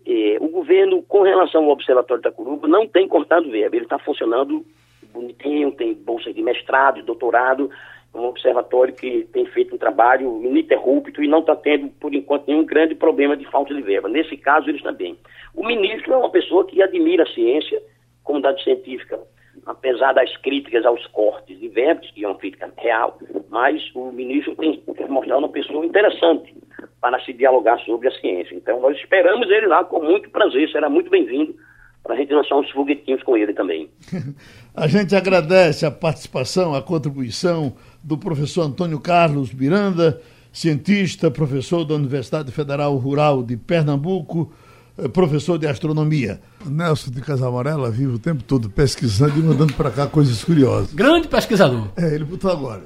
É, 0.06 0.38
o 0.40 0.48
governo, 0.48 1.04
com 1.04 1.22
relação 1.22 1.66
ao 1.66 1.72
Observatório 1.72 2.24
da 2.24 2.32
Curuba, 2.32 2.68
não 2.68 2.88
tem 2.88 3.08
cortado 3.08 3.50
verba. 3.50 3.76
Ele 3.76 3.86
está 3.86 4.00
funcionando 4.00 4.66
bonitinho, 5.12 5.72
tem 5.72 5.94
bolsa 5.94 6.32
de 6.34 6.42
mestrado, 6.42 7.04
doutorado, 7.04 7.70
um 8.14 8.26
observatório 8.26 8.94
que 8.94 9.28
tem 9.32 9.46
feito 9.48 9.76
um 9.76 9.78
trabalho 9.78 10.44
ininterrupto 10.44 11.24
e 11.24 11.28
não 11.28 11.40
está 11.40 11.56
tendo, 11.56 11.90
por 12.00 12.14
enquanto, 12.14 12.48
nenhum 12.48 12.66
grande 12.66 12.96
problema 12.96 13.38
de 13.38 13.46
falta 13.50 13.74
de 13.74 13.82
verba. 13.82 14.10
Nesse 14.10 14.36
caso, 14.38 14.70
eles 14.70 14.82
também. 14.82 15.18
O 15.54 15.66
ministro 15.66 16.14
é 16.14 16.18
uma 16.18 16.30
pessoa 16.30 16.66
que 16.66 16.82
admira 16.82 17.24
a 17.24 17.34
ciência, 17.34 17.82
comunidade 18.24 18.64
científica, 18.64 19.20
apesar 19.66 20.14
das 20.14 20.36
críticas 20.38 20.86
aos 20.86 21.06
cortes 21.08 21.60
de 21.60 21.68
verbas, 21.68 22.10
que 22.12 22.24
é 22.24 22.28
uma 22.28 22.38
crítica 22.38 22.72
real, 22.78 23.18
mas 23.50 23.82
o 23.96 24.12
ministro 24.12 24.56
tem 24.56 24.82
mostrado 25.08 25.40
uma 25.40 25.50
pessoa 25.50 25.86
interessante 25.86 26.54
para 27.02 27.20
se 27.24 27.34
dialogar 27.34 27.80
sobre 27.80 28.08
a 28.08 28.12
ciência. 28.20 28.56
Então, 28.56 28.80
nós 28.80 28.98
esperamos 28.98 29.50
ele 29.50 29.68
lá 29.68 29.84
com 29.84 30.02
muito 30.02 30.30
prazer, 30.30 30.70
será 30.72 30.90
muito 30.90 31.10
bem-vindo 31.10 31.56
para 32.04 32.16
a 32.16 32.18
gente 32.18 32.34
lançar 32.34 32.56
uns 32.56 32.70
foguetinhos 32.72 33.22
com 33.24 33.38
ele 33.38 33.54
também. 33.54 33.90
a 34.76 34.88
gente 34.88 35.16
agradece 35.16 35.86
a 35.86 35.92
participação, 35.92 36.74
a 36.74 36.82
contribuição 36.82 37.76
do 38.04 38.18
professor 38.18 38.64
Antônio 38.64 39.00
Carlos 39.00 39.54
Miranda, 39.54 40.22
cientista, 40.52 41.30
professor 41.30 41.86
da 41.86 41.96
Universidade 41.96 42.52
Federal 42.52 42.96
Rural 42.98 43.44
de 43.44 43.56
Pernambuco, 43.58 44.52
eh, 44.98 45.08
professor 45.08 45.58
de 45.58 45.68
astronomia. 45.68 46.42
Nelson 46.66 47.12
de 47.12 47.22
Casamarela 47.22 47.92
vive 47.92 48.14
o 48.14 48.20
tempo 48.20 48.44
todo 48.44 48.70
pesquisando 48.70 49.40
e 49.40 49.44
mandando 49.44 49.74
para 49.74 49.92
cá 49.92 50.08
coisas 50.08 50.44
curiosas. 50.44 50.94
Grande 50.94 51.28
pesquisador. 51.28 51.90
É, 51.96 52.14
ele 52.14 52.24
botou 52.24 52.52
agora. 52.52 52.84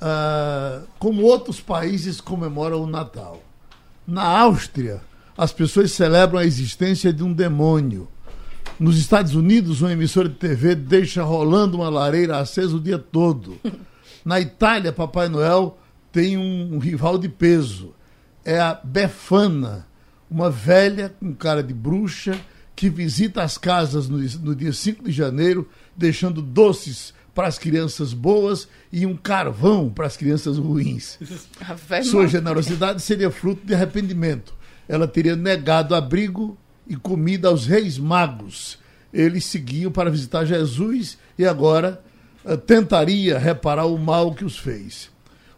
Ah, 0.00 0.82
como 0.98 1.22
outros 1.22 1.60
países 1.60 2.20
comemoram 2.20 2.82
o 2.82 2.86
Natal. 2.86 3.42
Na 4.06 4.22
Áustria, 4.22 5.00
as 5.36 5.52
pessoas 5.52 5.92
celebram 5.92 6.38
a 6.40 6.44
existência 6.44 7.12
de 7.12 7.22
um 7.22 7.32
demônio. 7.32 8.08
Nos 8.78 8.96
Estados 8.96 9.34
Unidos, 9.34 9.82
uma 9.82 9.92
emissora 9.92 10.28
de 10.28 10.36
TV 10.36 10.74
deixa 10.74 11.22
rolando 11.22 11.78
uma 11.78 11.88
lareira 11.88 12.38
acesa 12.38 12.76
o 12.76 12.80
dia 12.80 12.98
todo. 12.98 13.56
Na 14.28 14.38
Itália, 14.38 14.92
Papai 14.92 15.26
Noel 15.26 15.78
tem 16.12 16.36
um, 16.36 16.74
um 16.74 16.78
rival 16.78 17.16
de 17.16 17.30
peso. 17.30 17.94
É 18.44 18.60
a 18.60 18.74
Befana, 18.74 19.86
uma 20.30 20.50
velha 20.50 21.08
com 21.18 21.32
cara 21.34 21.62
de 21.62 21.72
bruxa 21.72 22.38
que 22.76 22.90
visita 22.90 23.42
as 23.42 23.56
casas 23.56 24.06
no, 24.06 24.18
no 24.18 24.54
dia 24.54 24.70
5 24.70 25.04
de 25.04 25.12
janeiro, 25.12 25.66
deixando 25.96 26.42
doces 26.42 27.14
para 27.34 27.48
as 27.48 27.58
crianças 27.58 28.12
boas 28.12 28.68
e 28.92 29.06
um 29.06 29.16
carvão 29.16 29.88
para 29.88 30.06
as 30.06 30.14
crianças 30.18 30.58
ruins. 30.58 31.18
Sua 32.04 32.26
generosidade 32.26 33.00
seria 33.00 33.30
fruto 33.30 33.66
de 33.66 33.72
arrependimento. 33.72 34.52
Ela 34.86 35.08
teria 35.08 35.36
negado 35.36 35.94
abrigo 35.94 36.54
e 36.86 36.96
comida 36.96 37.48
aos 37.48 37.64
reis 37.64 37.96
magos. 37.96 38.78
Eles 39.10 39.46
seguiam 39.46 39.90
para 39.90 40.10
visitar 40.10 40.44
Jesus 40.44 41.16
e 41.38 41.46
agora 41.46 42.04
tentaria 42.56 43.38
reparar 43.38 43.86
o 43.86 43.98
mal 43.98 44.34
que 44.34 44.44
os 44.44 44.58
fez. 44.58 45.10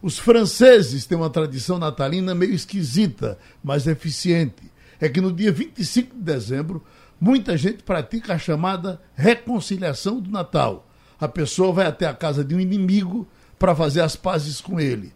Os 0.03 0.19
franceses 0.19 1.05
têm 1.05 1.17
uma 1.17 1.31
tradição 1.31 1.79
natalina 1.79 2.35
meio 2.35 2.55
esquisita, 2.55 3.39
mas 3.63 3.87
eficiente. 3.87 4.71
É 5.01 5.09
que 5.09 5.21
no 5.21 5.33
dia 5.33 5.53
25 5.53 6.15
de 6.15 6.23
dezembro, 6.23 6.85
muita 7.21 7.57
gente 7.57 7.83
pratica 7.83 8.35
a 8.35 8.39
chamada 8.39 9.01
reconciliação 9.15 10.21
do 10.21 10.31
Natal. 10.31 10.89
A 11.21 11.29
pessoa 11.29 11.73
vai 11.73 11.87
até 11.87 12.07
a 12.07 12.15
casa 12.15 12.43
de 12.43 12.55
um 12.55 12.61
inimigo 12.61 13.29
para 13.59 13.75
fazer 13.75 14.01
as 14.01 14.17
pazes 14.17 14.61
com 14.61 14.81
ele. 14.81 15.13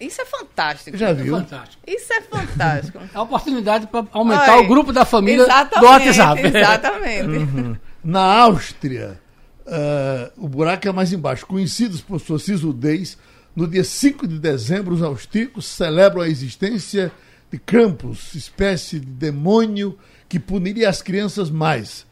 Isso 0.00 0.20
é 0.20 0.24
fantástico. 0.24 0.96
Já 0.96 1.12
viu? 1.12 1.36
É 1.36 1.40
fantástico. 1.40 1.82
Isso 1.86 2.12
é 2.12 2.20
fantástico. 2.22 2.98
É 3.14 3.18
a 3.18 3.22
oportunidade 3.22 3.86
para 3.86 4.06
aumentar 4.12 4.56
Oi, 4.56 4.64
o 4.64 4.68
grupo 4.68 4.92
da 4.92 5.04
família 5.04 5.44
do 5.44 5.84
WhatsApp. 5.84 6.40
Exatamente. 6.46 7.28
Uhum. 7.28 7.76
Na 8.02 8.42
Áustria, 8.42 9.20
uh, 9.68 10.32
o 10.36 10.48
buraco 10.48 10.88
é 10.88 10.92
mais 10.92 11.12
embaixo. 11.12 11.46
Conhecidos 11.46 12.00
por 12.00 12.20
sua 12.20 12.38
sisudez, 12.38 13.18
no 13.54 13.66
dia 13.66 13.84
5 13.84 14.26
de 14.26 14.38
dezembro, 14.38 14.94
os 14.94 15.02
austríacos 15.02 15.66
celebram 15.66 16.22
a 16.22 16.28
existência 16.28 17.12
de 17.50 17.58
Krampus, 17.58 18.34
espécie 18.34 19.00
de 19.00 19.06
demônio 19.06 19.98
que 20.28 20.38
puniria 20.38 20.88
as 20.88 21.00
crianças 21.00 21.50
mais. 21.50 22.06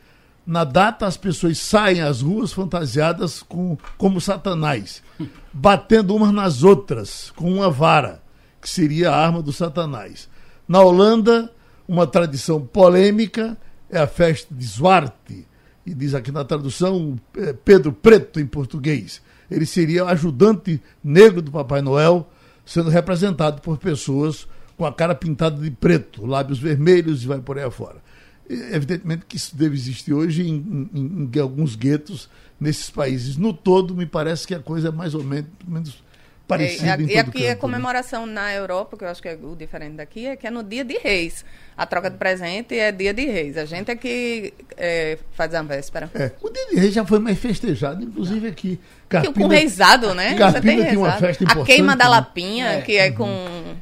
Na 0.47 0.65
data, 0.65 1.07
as 1.07 1.17
pessoas 1.17 1.59
saem 1.59 2.01
às 2.01 2.23
ruas 2.23 2.53
fantasiadas 2.53 3.43
com, 3.43 3.77
como 3.99 4.21
Satanás, 4.21 5.03
batendo 5.53 6.15
umas 6.15 6.33
nas 6.33 6.63
outras 6.63 7.33
com 7.35 7.53
uma 7.53 7.69
vara, 7.71 8.23
que 8.61 8.69
seria 8.69 9.11
a 9.11 9.17
arma 9.17 9.43
do 9.43 9.53
Satanás. 9.53 10.29
Na 10.69 10.81
Holanda, 10.81 11.53
uma 11.87 12.07
tradição 12.07 12.61
polêmica 12.61 13.57
é 13.91 13.99
a 13.99 14.07
festa 14.07 14.55
de 14.55 14.65
Zwarte, 14.65 15.47
e 15.87 15.95
diz 15.95 16.15
aqui 16.15 16.33
na 16.33 16.45
tradução 16.45 17.19
é, 17.37 17.53
Pedro 17.53 17.93
Preto 17.93 18.41
em 18.41 18.47
português. 18.47 19.23
Ele 19.51 19.65
seria 19.65 20.05
o 20.05 20.09
ajudante 20.09 20.83
negro 21.03 21.41
do 21.41 21.53
Papai 21.53 21.81
Noel, 21.81 22.29
sendo 22.65 22.91
representado 22.91 23.63
por 23.63 23.79
pessoas 23.79 24.49
com 24.77 24.85
a 24.85 24.93
cara 24.93 25.15
pintada 25.15 25.63
de 25.63 25.71
preto, 25.71 26.27
lábios 26.27 26.59
vermelhos 26.59 27.23
e 27.23 27.27
vai 27.29 27.39
por 27.41 27.57
aí 27.57 27.65
afora. 27.65 28.05
Evidentemente 28.49 29.25
que 29.27 29.37
isso 29.37 29.57
deve 29.57 29.75
existir 29.75 30.13
hoje 30.13 30.49
em, 30.49 30.89
em, 30.93 31.31
em 31.33 31.41
alguns 31.41 31.75
guetos 31.77 32.29
nesses 32.61 32.91
países. 32.91 33.37
No 33.37 33.53
todo, 33.53 33.95
me 33.95 34.07
parece 34.07 34.47
que 34.47 34.55
a 34.55 34.61
coisa 34.61 34.89
é 34.89 34.93
mais 34.93 35.15
ou 35.15 35.23
menos, 35.23 35.51
menos 35.67 36.05
parecida. 36.47 37.03
É, 37.03 37.07
e 37.07 37.19
aqui 37.19 37.33
canto, 37.33 37.39
a 37.39 37.41
né? 37.41 37.55
comemoração 37.55 38.27
na 38.27 38.53
Europa, 38.53 38.97
que 38.97 39.05
eu 39.05 39.09
acho 39.09 39.23
que 39.23 39.29
é 39.29 39.39
o 39.41 39.57
diferente 39.57 39.97
daqui, 39.97 40.27
é 40.27 40.37
que 40.37 40.47
é 40.47 40.51
no 40.51 40.63
dia 40.63 40.85
de 40.85 40.99
reis. 40.99 41.45
A 41.77 41.85
troca 41.85 42.09
de 42.09 42.17
presente 42.17 42.79
é 42.79 42.91
dia 42.91 43.13
de 43.13 43.27
reis. 43.27 43.57
A 43.59 43.67
gente 43.67 43.91
é 43.91 43.97
que 43.97 44.55
é, 44.77 45.19
faz 45.33 45.55
a 45.55 45.63
véspera. 45.63 46.11
É, 46.15 46.33
o 46.41 46.49
dia 46.49 46.67
de 46.71 46.77
reis 46.77 46.95
já 46.95 47.05
foi 47.05 47.19
mais 47.19 47.39
festejado, 47.39 48.03
inclusive 48.03 48.49
aqui. 48.49 48.81
Carpina, 49.09 49.35
com 49.35 49.47
reizado, 49.47 50.15
né? 50.15 50.35
Carpina 50.35 50.63
tem, 50.63 50.85
tem 50.87 50.97
uma 50.97 51.13
festa 51.13 51.45
importante. 51.45 51.71
A 51.71 51.75
queima 51.75 51.95
da 51.95 52.09
lapinha, 52.09 52.67
é, 52.67 52.81
que 52.81 52.97
é 52.97 53.11
com... 53.11 53.29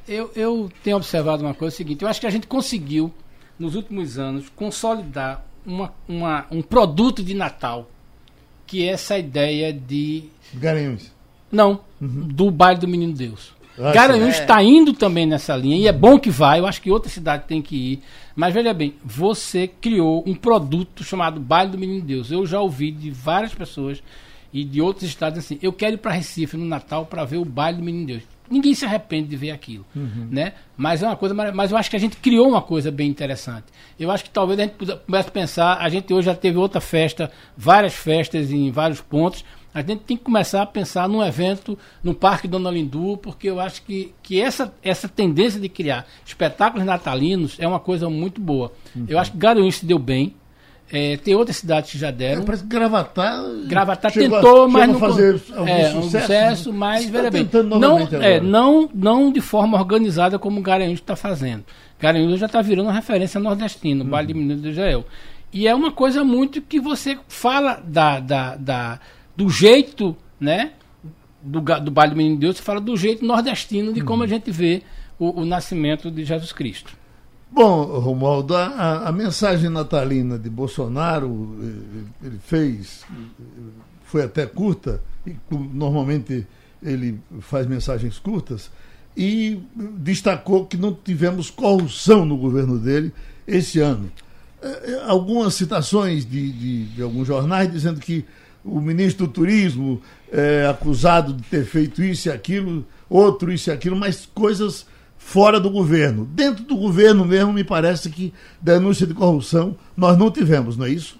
Eu, 0.09 0.31
eu 0.35 0.71
tenho 0.83 0.97
observado 0.97 1.45
uma 1.45 1.55
coisa, 1.55 1.73
é 1.73 1.75
o 1.75 1.77
seguinte, 1.77 2.03
eu 2.03 2.09
acho 2.09 2.21
que 2.21 2.27
a 2.27 2.31
gente 2.31 2.47
conseguiu, 2.47 3.13
nos 3.59 3.77
últimos 3.77 4.19
anos, 4.19 4.49
consolidar 4.55 5.45
uma, 5.65 5.95
uma, 6.09 6.47
um 6.51 6.61
produto 6.63 7.23
de 7.23 7.33
Natal 7.33 7.89
que 8.67 8.89
é 8.89 8.93
essa 8.93 9.19
ideia 9.19 9.73
de. 9.73 10.25
Garanhuns. 10.55 11.13
Não, 11.51 11.81
uhum. 12.01 12.29
do 12.29 12.51
baile 12.51 12.81
do 12.81 12.89
Menino 12.89 13.13
Deus. 13.13 13.55
Ah, 13.79 13.93
Garanhuns 13.93 14.39
está 14.39 14.63
é. 14.63 14.65
indo 14.65 14.93
também 14.93 15.27
nessa 15.27 15.57
linha 15.57 15.77
e 15.77 15.87
é 15.87 15.93
bom 15.93 16.19
que 16.19 16.31
vai. 16.31 16.61
Eu 16.61 16.67
acho 16.67 16.81
que 16.81 16.91
outra 16.91 17.11
cidade 17.11 17.45
tem 17.47 17.61
que 17.61 17.77
ir. 17.77 18.03
Mas 18.37 18.55
veja 18.55 18.73
bem, 18.73 18.95
você 19.05 19.69
criou 19.69 20.23
um 20.27 20.35
produto 20.35 21.05
chamado 21.05 21.41
Baile 21.41 21.73
do 21.73 21.79
Menino 21.79 22.03
Deus. 22.03 22.31
Eu 22.31 22.47
já 22.47 22.61
ouvi 22.61 22.91
de 22.91 23.11
várias 23.11 23.55
pessoas 23.55 24.03
e 24.53 24.65
de 24.65 24.81
outros 24.81 25.09
estados 25.09 25.39
assim: 25.39 25.59
eu 25.63 25.73
quero 25.73 25.95
ir 25.95 25.99
para 25.99 26.13
Recife 26.13 26.57
no 26.57 26.65
Natal 26.65 27.07
para 27.07 27.25
ver 27.25 27.39
o 27.39 27.45
Baile 27.45 27.79
do 27.79 27.85
Menino 27.85 28.07
Deus 28.07 28.23
ninguém 28.51 28.75
se 28.75 28.85
arrepende 28.85 29.29
de 29.29 29.37
ver 29.37 29.51
aquilo, 29.51 29.85
uhum. 29.95 30.29
né? 30.31 30.53
Mas 30.77 31.03
é 31.03 31.07
uma 31.07 31.17
coisa, 31.17 31.35
mas 31.35 31.71
eu 31.71 31.77
acho 31.77 31.89
que 31.89 31.97
a 31.97 32.01
gente 32.01 32.17
criou 32.17 32.49
uma 32.49 32.63
coisa 32.63 32.91
bem 32.91 33.09
interessante. 33.09 33.67
Eu 33.99 34.11
acho 34.11 34.25
que 34.25 34.31
talvez 34.31 34.59
a 34.59 34.63
gente 34.63 34.75
pudesse 34.75 35.31
pensar, 35.31 35.79
a 35.79 35.89
gente 35.89 36.13
hoje 36.13 36.27
já 36.27 36.35
teve 36.35 36.59
outra 36.59 36.81
festa, 36.81 37.31
várias 37.57 37.95
festas 37.95 38.51
em 38.51 38.71
vários 38.71 39.01
pontos. 39.01 39.45
A 39.75 39.81
gente 39.81 40.03
tem 40.05 40.17
que 40.17 40.23
começar 40.23 40.63
a 40.63 40.67
pensar 40.67 41.09
num 41.09 41.23
evento 41.23 41.77
no 42.03 42.15
Parque 42.15 42.47
Dona 42.47 42.71
Lindu, 42.71 43.17
porque 43.17 43.51
eu 43.51 43.59
acho 43.59 43.83
que, 43.83 44.15
que 44.23 44.41
essa, 44.41 44.73
essa 44.83 45.09
tendência 45.09 45.61
de 45.61 45.69
criar 45.69 46.07
espetáculos 46.25 46.87
natalinos 46.87 47.57
é 47.59 47.67
uma 47.67 47.81
coisa 47.81 48.09
muito 48.09 48.41
boa. 48.41 48.73
Uhum. 48.95 49.07
Eu 49.09 49.19
acho 49.19 49.33
que 49.33 49.39
Garanhuns 49.39 49.77
se 49.77 49.87
deu 49.87 49.99
bem, 49.99 50.35
é, 50.93 51.17
tem 51.17 51.35
outras 51.35 51.57
cidades 51.57 51.91
que 51.91 51.99
já 51.99 52.11
deram. 52.11 52.43
É, 52.43 52.45
parece 52.45 52.63
que 52.63 52.69
Gravatar. 52.69 53.43
Gravatar 53.67 54.13
tentou, 54.13 54.65
a, 54.65 54.69
mas 54.69 54.89
não. 54.89 54.99
fazer 54.99 55.43
é, 55.67 55.93
um 55.93 56.03
sucesso, 56.03 56.73
mas, 56.73 57.09
veja 57.09 57.31
bem. 57.31 57.49
Não, 57.81 57.99
é, 58.23 58.41
não, 58.41 58.89
não 58.95 59.33
de 59.33 59.41
forma 59.41 59.77
organizada 59.77 60.39
como 60.39 60.61
o 60.61 60.63
Garanhuns 60.63 61.01
está 61.01 61.17
fazendo. 61.17 61.65
Garanhuns 61.99 62.39
já 62.39 62.47
está 62.47 62.63
virando 62.63 62.87
uma 62.87 62.93
referência 62.93 63.41
nordestina, 63.41 64.05
o 64.05 64.07
Baile 64.07 64.29
de 64.29 64.35
Menino 64.35 64.61
de 64.61 64.69
Israel. 64.69 65.05
E 65.53 65.67
é 65.67 65.75
uma 65.75 65.91
coisa 65.91 66.23
muito 66.23 66.61
que 66.61 66.81
você 66.81 67.19
fala 67.29 67.81
da, 67.85 68.21
da, 68.21 68.57
da, 68.57 69.01
do 69.37 69.49
jeito, 69.49 70.17
né? 70.39 70.73
Do, 71.43 71.61
do 71.61 71.91
Baile 71.91 72.15
do 72.15 72.17
Menino 72.17 72.37
de 72.37 72.41
Deus, 72.41 72.57
você 72.57 72.63
fala 72.63 72.81
do 72.81 72.97
jeito 72.97 73.25
nordestino 73.25 73.93
de 73.93 74.01
como 74.01 74.23
a 74.23 74.27
gente 74.27 74.51
vê 74.51 74.83
o, 75.19 75.43
o 75.43 75.45
nascimento 75.45 76.11
de 76.11 76.25
Jesus 76.25 76.53
Cristo. 76.53 76.97
Bom, 77.55 77.85
Romualdo, 78.01 78.57
a, 78.57 79.09
a, 79.09 79.13
mensagem 79.13 79.71
natalina 79.71 80.37
de 80.37 80.51
Bolsonaro, 80.51 81.57
eh, 81.63 82.27
ele 82.27 82.39
fez, 82.39 83.05
foi 84.03 84.25
até 84.25 84.45
curta, 84.45 85.01
e 85.25 85.37
normalmente 85.51 86.45
ele 86.83 87.21
faz 87.41 87.65
mensagens 87.69 88.19
curtas, 88.19 88.73
e 89.17 89.61
destacou 89.99 90.67
que 90.67 90.77
não 90.77 90.93
tivemos 90.93 91.49
corrupção 91.49 92.25
no 92.25 92.37
governo 92.37 92.77
dele 92.77 93.13
esse 93.47 93.79
ano. 93.79 94.11
Eh, 94.61 94.83
eh, 94.87 95.03
algumas 95.07 95.55
citações 95.55 96.27
de, 96.29 96.51
de, 96.51 96.85
de 96.87 97.03
alguns 97.03 97.29
jornais 97.29 97.71
dizendo 97.71 98.01
que 98.01 98.25
o 98.65 98.81
ministro 98.81 99.27
do 99.27 99.33
Turismo 99.33 100.01
é 100.33 100.67
acusado 100.67 101.33
de 101.33 101.43
ter 101.43 101.65
feito 101.65 102.03
isso 102.03 102.29
e 102.29 102.33
aquilo, 102.33 102.85
outro 103.09 103.53
isso 103.53 103.71
e 103.71 103.73
aquilo, 103.73 103.95
mas 103.95 104.27
coisas 104.35 104.87
fora 105.19 105.61
do 105.61 105.71
governo. 105.71 106.25
Dentro 106.25 106.65
do 106.65 106.77
governo 106.77 107.25
mesmo, 107.25 107.53
me 107.53 107.63
parece 107.63 108.11
que 108.11 108.33
denúncia 108.61 109.07
de 109.07 109.15
corrupção 109.15 109.77
nós 109.97 110.17
não 110.17 110.31
tivemos, 110.31 110.77
não 110.77 110.87
é 110.87 110.91
isso? 110.91 111.19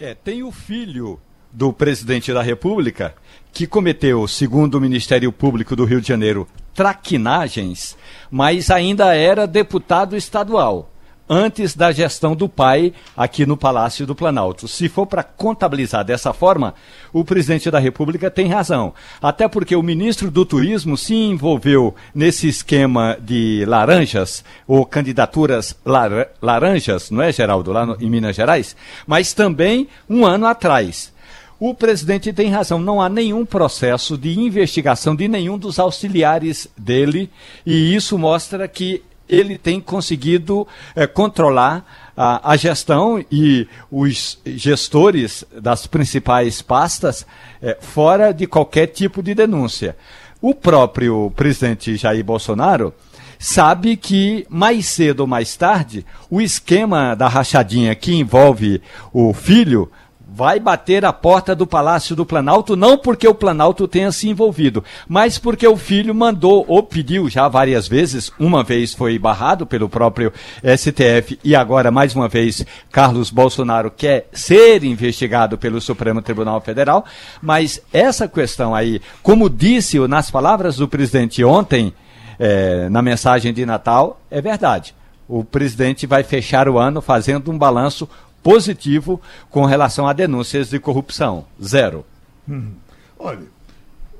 É, 0.00 0.14
tem 0.14 0.42
o 0.42 0.50
filho 0.50 1.20
do 1.52 1.72
presidente 1.72 2.32
da 2.32 2.42
República 2.42 3.14
que 3.52 3.66
cometeu, 3.66 4.26
segundo 4.26 4.76
o 4.76 4.80
Ministério 4.80 5.30
Público 5.30 5.76
do 5.76 5.84
Rio 5.84 6.00
de 6.00 6.08
Janeiro, 6.08 6.48
traquinagens, 6.74 7.96
mas 8.30 8.70
ainda 8.70 9.14
era 9.14 9.46
deputado 9.46 10.16
estadual 10.16 10.90
antes 11.28 11.74
da 11.74 11.90
gestão 11.90 12.34
do 12.34 12.48
pai 12.48 12.92
aqui 13.16 13.46
no 13.46 13.56
Palácio 13.56 14.06
do 14.06 14.14
Planalto. 14.14 14.68
Se 14.68 14.88
for 14.88 15.06
para 15.06 15.22
contabilizar 15.22 16.04
dessa 16.04 16.32
forma, 16.32 16.74
o 17.12 17.24
presidente 17.24 17.70
da 17.70 17.78
República 17.78 18.30
tem 18.30 18.48
razão. 18.48 18.92
Até 19.20 19.48
porque 19.48 19.74
o 19.74 19.82
ministro 19.82 20.30
do 20.30 20.44
Turismo 20.44 20.96
se 20.96 21.14
envolveu 21.14 21.94
nesse 22.14 22.48
esquema 22.48 23.16
de 23.20 23.64
laranjas, 23.66 24.44
ou 24.66 24.84
candidaturas 24.84 25.76
lar 25.84 26.28
laranjas, 26.40 27.10
não 27.10 27.22
é, 27.22 27.32
Geraldo, 27.32 27.72
lá 27.72 27.86
no, 27.86 27.96
em 28.00 28.10
Minas 28.10 28.36
Gerais? 28.36 28.76
Mas 29.06 29.32
também 29.32 29.88
um 30.08 30.24
ano 30.24 30.46
atrás. 30.46 31.12
O 31.58 31.72
presidente 31.72 32.32
tem 32.32 32.50
razão, 32.50 32.78
não 32.78 33.00
há 33.00 33.08
nenhum 33.08 33.46
processo 33.46 34.18
de 34.18 34.38
investigação 34.38 35.14
de 35.14 35.28
nenhum 35.28 35.56
dos 35.56 35.78
auxiliares 35.78 36.68
dele, 36.76 37.30
e 37.64 37.94
isso 37.94 38.18
mostra 38.18 38.66
que 38.66 39.02
ele 39.28 39.56
tem 39.58 39.80
conseguido 39.80 40.66
é, 40.94 41.06
controlar 41.06 42.12
a, 42.16 42.52
a, 42.52 42.56
gestão 42.56 43.24
e 43.30 43.66
os 43.90 44.38
gestores 44.44 45.44
das 45.60 45.86
principais 45.86 46.62
pastas 46.62 47.26
é, 47.60 47.76
fora 47.80 48.32
de 48.32 48.46
qualquer 48.46 48.88
tipo 48.88 49.22
de 49.22 49.34
denúncia. 49.34 49.96
O 50.40 50.54
próprio 50.54 51.32
presidente 51.34 51.96
Jair 51.96 52.24
Bolsonaro 52.24 52.94
sabe 53.38 53.96
que 53.96 54.46
mais 54.48 54.86
cedo 54.86 55.20
ou 55.20 55.26
mais 55.26 55.56
tarde 55.56 56.04
o 56.30 56.40
esquema 56.40 57.14
da 57.14 57.28
rachadinha 57.28 57.94
que 57.94 58.14
envolve 58.14 58.80
o 59.12 59.32
filho 59.32 59.90
vai 60.34 60.58
bater 60.58 61.04
a 61.04 61.12
porta 61.12 61.54
do 61.54 61.64
Palácio 61.64 62.16
do 62.16 62.26
Planalto, 62.26 62.74
não 62.74 62.98
porque 62.98 63.28
o 63.28 63.34
Planalto 63.34 63.86
tenha 63.86 64.10
se 64.10 64.28
envolvido, 64.28 64.82
mas 65.06 65.38
porque 65.38 65.64
o 65.64 65.76
filho 65.76 66.12
mandou 66.12 66.64
ou 66.66 66.82
pediu 66.82 67.30
já 67.30 67.46
várias 67.46 67.86
vezes, 67.86 68.32
uma 68.36 68.64
vez 68.64 68.92
foi 68.92 69.16
barrado 69.16 69.64
pelo 69.64 69.88
próprio 69.88 70.32
STF 70.76 71.38
e 71.44 71.54
agora 71.54 71.92
mais 71.92 72.16
uma 72.16 72.26
vez 72.26 72.66
Carlos 72.90 73.30
Bolsonaro 73.30 73.92
quer 73.92 74.26
ser 74.32 74.82
investigado 74.82 75.56
pelo 75.56 75.80
Supremo 75.80 76.20
Tribunal 76.20 76.60
Federal, 76.60 77.04
mas 77.40 77.80
essa 77.92 78.26
questão 78.26 78.74
aí, 78.74 79.00
como 79.22 79.48
disse 79.48 80.00
nas 80.08 80.32
palavras 80.32 80.76
do 80.76 80.88
presidente 80.88 81.44
ontem, 81.44 81.94
é, 82.40 82.88
na 82.88 83.02
mensagem 83.02 83.54
de 83.54 83.64
Natal, 83.64 84.20
é 84.28 84.40
verdade. 84.40 84.96
O 85.28 85.44
presidente 85.44 86.06
vai 86.06 86.24
fechar 86.24 86.68
o 86.68 86.76
ano 86.76 87.00
fazendo 87.00 87.50
um 87.52 87.56
balanço 87.56 88.08
positivo 88.44 89.18
com 89.50 89.64
relação 89.64 90.06
a 90.06 90.12
denúncias 90.12 90.68
de 90.68 90.78
corrupção. 90.78 91.46
Zero. 91.60 92.04
Hum. 92.46 92.72
Olha, 93.18 93.46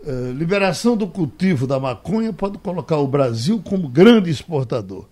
uh, 0.03 0.33
liberação 0.33 0.97
do 0.97 1.07
cultivo 1.07 1.67
da 1.67 1.79
maconha 1.79 2.33
pode 2.33 2.57
colocar 2.57 2.97
o 2.97 3.07
Brasil 3.07 3.61
como 3.63 3.87
grande 3.87 4.31
exportador. 4.31 5.05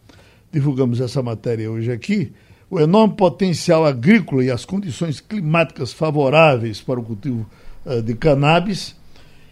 Divulgamos 0.51 0.99
essa 0.99 1.23
matéria 1.23 1.71
hoje 1.71 1.93
aqui. 1.93 2.33
O 2.71 2.81
enorme 2.81 3.15
potencial 3.15 3.85
agrícola 3.85 4.43
e 4.43 4.51
as 4.51 4.65
condições 4.65 5.21
climáticas 5.21 5.93
favoráveis 5.93 6.81
para 6.81 6.99
o 6.99 7.03
cultivo 7.03 7.47
uh, 7.85 8.01
de 8.01 8.15
cannabis, 8.15 8.97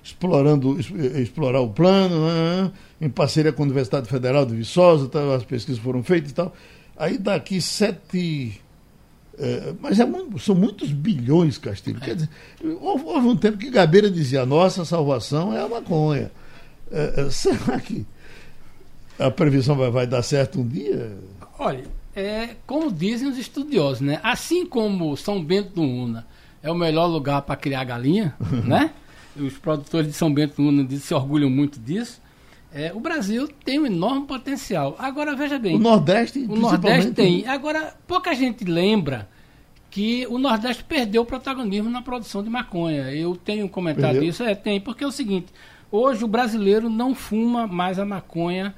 explorando 0.02 0.78
eh, 0.80 1.20
explorar 1.20 1.60
o 1.60 1.68
plano, 1.68 2.16
uh, 2.16 2.72
em 2.98 3.10
parceria 3.10 3.52
com 3.52 3.62
a 3.62 3.66
Universidade 3.66 4.08
Federal 4.08 4.46
de 4.46 4.56
Viçosa, 4.56 5.06
tá, 5.06 5.34
as 5.34 5.44
pesquisas 5.44 5.78
foram 5.82 6.02
feitas 6.02 6.30
e 6.30 6.34
tal. 6.34 6.54
Aí 6.96 7.18
daqui 7.18 7.60
sete 7.60 8.58
é, 9.42 9.74
mas 9.80 9.98
é 9.98 10.04
muito, 10.04 10.38
são 10.38 10.54
muitos 10.54 10.92
bilhões, 10.92 11.56
Castilho. 11.56 11.98
Quer 11.98 12.14
dizer, 12.14 12.28
houve, 12.78 13.04
houve, 13.04 13.26
um 13.26 13.36
tempo 13.36 13.56
que 13.56 13.70
Gabeira 13.70 14.10
dizia: 14.10 14.42
a 14.42 14.46
nossa 14.46 14.84
salvação 14.84 15.54
é 15.56 15.62
a 15.62 15.68
maconha. 15.68 16.30
É, 16.92 17.22
é, 17.22 17.30
será 17.32 17.80
que 17.80 18.04
a 19.18 19.30
previsão 19.30 19.76
vai, 19.76 19.90
vai, 19.90 20.06
dar 20.06 20.22
certo 20.22 20.60
um 20.60 20.68
dia? 20.68 21.16
Olha, 21.58 21.84
é, 22.14 22.50
como 22.66 22.92
dizem 22.92 23.28
os 23.28 23.38
estudiosos, 23.38 24.02
né? 24.02 24.20
assim 24.22 24.66
como 24.66 25.16
São 25.16 25.42
Bento 25.42 25.74
do 25.74 25.82
Una 25.82 26.26
é 26.62 26.70
o 26.70 26.74
melhor 26.74 27.06
lugar 27.06 27.40
para 27.40 27.56
criar 27.56 27.84
galinha, 27.84 28.34
né? 28.64 28.90
Os 29.34 29.56
produtores 29.56 30.08
de 30.08 30.12
São 30.12 30.32
Bento 30.32 30.56
do 30.56 30.68
Una 30.68 30.86
se 30.98 31.14
orgulham 31.14 31.48
muito 31.48 31.80
disso. 31.80 32.20
É, 32.72 32.92
o 32.94 33.00
Brasil 33.00 33.48
tem 33.64 33.80
um 33.80 33.86
enorme 33.86 34.26
potencial. 34.26 34.94
Agora, 34.98 35.34
veja 35.34 35.58
bem. 35.58 35.76
O 35.76 35.78
Nordeste, 35.78 36.46
O 36.48 36.56
Nordeste 36.56 37.10
tem. 37.12 37.46
Agora, 37.46 37.94
pouca 38.06 38.34
gente 38.34 38.64
lembra 38.64 39.28
que 39.90 40.26
o 40.28 40.38
Nordeste 40.38 40.84
perdeu 40.84 41.22
o 41.22 41.26
protagonismo 41.26 41.90
na 41.90 42.00
produção 42.00 42.42
de 42.42 42.48
maconha. 42.48 43.12
Eu 43.12 43.34
tenho 43.36 43.68
comentado 43.68 44.12
perdeu? 44.12 44.28
isso. 44.28 44.44
É, 44.44 44.54
tem, 44.54 44.80
porque 44.80 45.02
é 45.02 45.06
o 45.06 45.10
seguinte: 45.10 45.52
hoje 45.90 46.24
o 46.24 46.28
brasileiro 46.28 46.88
não 46.88 47.14
fuma 47.14 47.66
mais 47.66 47.98
a 47.98 48.04
maconha 48.04 48.74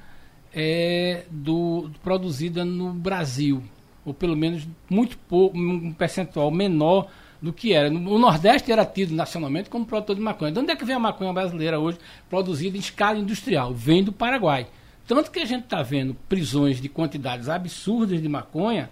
é 0.53 1.25
do, 1.31 1.89
produzida 2.03 2.63
no 2.63 2.93
Brasil, 2.93 3.63
ou 4.05 4.13
pelo 4.13 4.37
menos 4.37 4.67
muito 4.89 5.17
pouco, 5.17 5.57
um 5.57 5.91
percentual 5.93 6.51
menor 6.51 7.07
do 7.43 7.51
que 7.51 7.73
era. 7.73 7.89
O 7.89 8.17
Nordeste 8.17 8.71
era 8.71 8.85
tido 8.85 9.13
nacionalmente 9.13 9.69
como 9.69 9.85
produtor 9.85 10.15
de 10.15 10.21
maconha. 10.21 10.49
De 10.49 10.59
onde 10.59 10.71
é 10.71 10.75
que 10.77 10.85
vem 10.85 10.95
a 10.95 10.99
maconha 10.99 11.33
brasileira 11.33 11.77
hoje 11.77 11.97
produzida 12.29 12.77
em 12.77 12.79
escala 12.79 13.19
industrial? 13.19 13.73
Vem 13.73 14.01
do 14.01 14.13
Paraguai. 14.13 14.65
Tanto 15.05 15.29
que 15.29 15.39
a 15.39 15.45
gente 15.45 15.65
está 15.65 15.83
vendo 15.83 16.15
prisões 16.29 16.79
de 16.79 16.87
quantidades 16.87 17.49
absurdas 17.49 18.21
de 18.21 18.29
maconha 18.29 18.89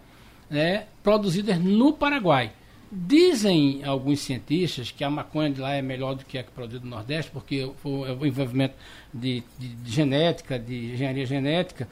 né, 0.49 0.83
produzidas 1.01 1.57
no 1.59 1.93
Paraguai. 1.93 2.51
Dizem 2.91 3.85
alguns 3.85 4.19
cientistas 4.19 4.91
que 4.91 5.01
a 5.01 5.09
maconha 5.09 5.49
de 5.49 5.61
lá 5.61 5.71
é 5.71 5.81
melhor 5.81 6.15
do 6.15 6.25
que 6.25 6.37
a 6.37 6.43
que 6.43 6.51
produzida 6.51 6.83
no 6.83 6.91
Nordeste, 6.91 7.31
porque 7.31 7.63
o, 7.63 7.89
o 8.19 8.25
envolvimento 8.25 8.75
de, 9.13 9.41
de, 9.57 9.69
de, 9.69 9.89
genética, 9.89 10.59
de 10.59 10.91
engenharia 10.91 11.25
genética, 11.25 11.87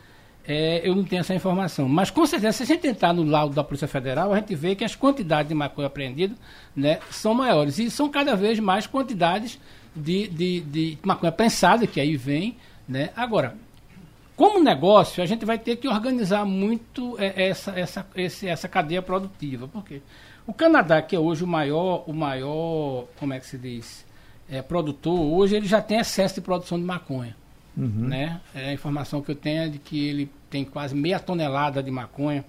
é, 0.52 0.82
eu 0.84 0.96
não 0.96 1.04
tenho 1.04 1.20
essa 1.20 1.36
informação. 1.36 1.88
Mas 1.88 2.10
com 2.10 2.26
certeza, 2.26 2.58
se 2.58 2.64
a 2.64 2.66
gente 2.66 2.88
entrar 2.88 3.14
no 3.14 3.24
laudo 3.24 3.54
da 3.54 3.64
Polícia 3.64 3.88
Federal, 3.88 4.34
a 4.34 4.38
gente 4.38 4.56
vê 4.56 4.74
que 4.74 4.84
as 4.84 4.96
quantidades 4.96 5.48
de 5.48 5.54
maconha 5.54 5.86
apreendida 5.86 6.34
né, 6.76 6.98
são 7.12 7.36
maiores. 7.36 7.78
E 7.78 7.92
são 7.92 8.10
cada 8.10 8.36
vez 8.36 8.60
mais 8.60 8.88
quantidades 8.88 9.60
de, 9.96 10.28
de, 10.28 10.62
de 10.62 10.98
maconha 11.04 11.32
prensada, 11.32 11.86
que 11.86 12.02
aí 12.02 12.18
vem. 12.18 12.58
Né? 12.88 13.12
Agora, 13.16 13.56
como 14.36 14.60
negócio, 14.60 15.22
a 15.22 15.26
gente 15.28 15.46
vai 15.46 15.60
ter 15.60 15.76
que 15.76 15.88
organizar 15.88 16.44
muito 16.46 17.16
é, 17.20 17.50
essa, 17.50 17.80
essa, 17.80 18.08
esse, 18.16 18.48
essa 18.48 18.68
cadeia 18.68 19.04
produtiva. 19.04 19.68
Por 19.68 19.86
quê? 19.86 20.02
O 20.48 20.54
Canadá, 20.54 21.00
que 21.00 21.16
é 21.16 21.20
hoje 21.20 21.44
o 21.44 21.48
maior, 21.48 22.06
o 22.08 22.14
maior, 22.14 23.06
como 23.20 23.34
é 23.34 23.40
que 23.40 23.46
se 23.46 23.58
diz, 23.60 24.04
é, 24.50 24.64
produtor, 24.64 25.20
hoje 25.20 25.56
ele 25.56 25.68
já 25.68 25.80
tem 25.80 26.00
excesso 26.00 26.34
de 26.34 26.42
produção 26.42 26.80
de 26.80 26.86
maconha. 26.86 27.38
Uhum. 27.80 28.08
Né? 28.10 28.42
É, 28.54 28.70
a 28.70 28.74
informação 28.74 29.22
que 29.22 29.32
eu 29.32 29.36
tenho 29.36 29.64
é 29.64 29.70
de 29.70 29.80
que 29.80 30.06
ele 30.08 30.30
tem 30.50 30.66
quase 30.66 30.94
meia 30.94 31.20
tonelada 31.20 31.82
de 31.82 31.90
maconha 31.90 32.44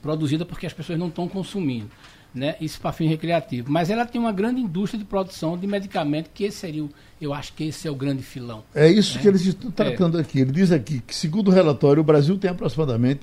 produzida 0.00 0.46
porque 0.46 0.66
as 0.66 0.72
pessoas 0.72 0.98
não 0.98 1.08
estão 1.08 1.28
consumindo. 1.28 1.90
Né? 2.34 2.54
Isso 2.60 2.80
para 2.80 2.92
fim 2.92 3.08
recreativo. 3.08 3.70
Mas 3.70 3.90
ela 3.90 4.06
tem 4.06 4.20
uma 4.20 4.32
grande 4.32 4.60
indústria 4.60 4.98
de 4.98 5.04
produção 5.04 5.58
de 5.58 5.66
medicamento, 5.66 6.30
que 6.32 6.44
esse 6.44 6.58
seria 6.58 6.84
o, 6.84 6.90
eu 7.20 7.34
acho 7.34 7.52
que 7.52 7.64
esse 7.64 7.86
é 7.86 7.90
o 7.90 7.94
grande 7.94 8.22
filão. 8.22 8.62
É 8.74 8.88
isso 8.88 9.16
né? 9.16 9.22
que 9.22 9.28
eles 9.28 9.44
estão 9.44 9.70
tratando 9.70 10.16
é. 10.16 10.22
aqui. 10.22 10.40
Ele 10.40 10.52
diz 10.52 10.70
aqui 10.70 11.00
que, 11.00 11.14
segundo 11.14 11.48
o 11.48 11.50
relatório, 11.50 12.00
o 12.00 12.04
Brasil 12.04 12.38
tem 12.38 12.50
aproximadamente 12.50 13.20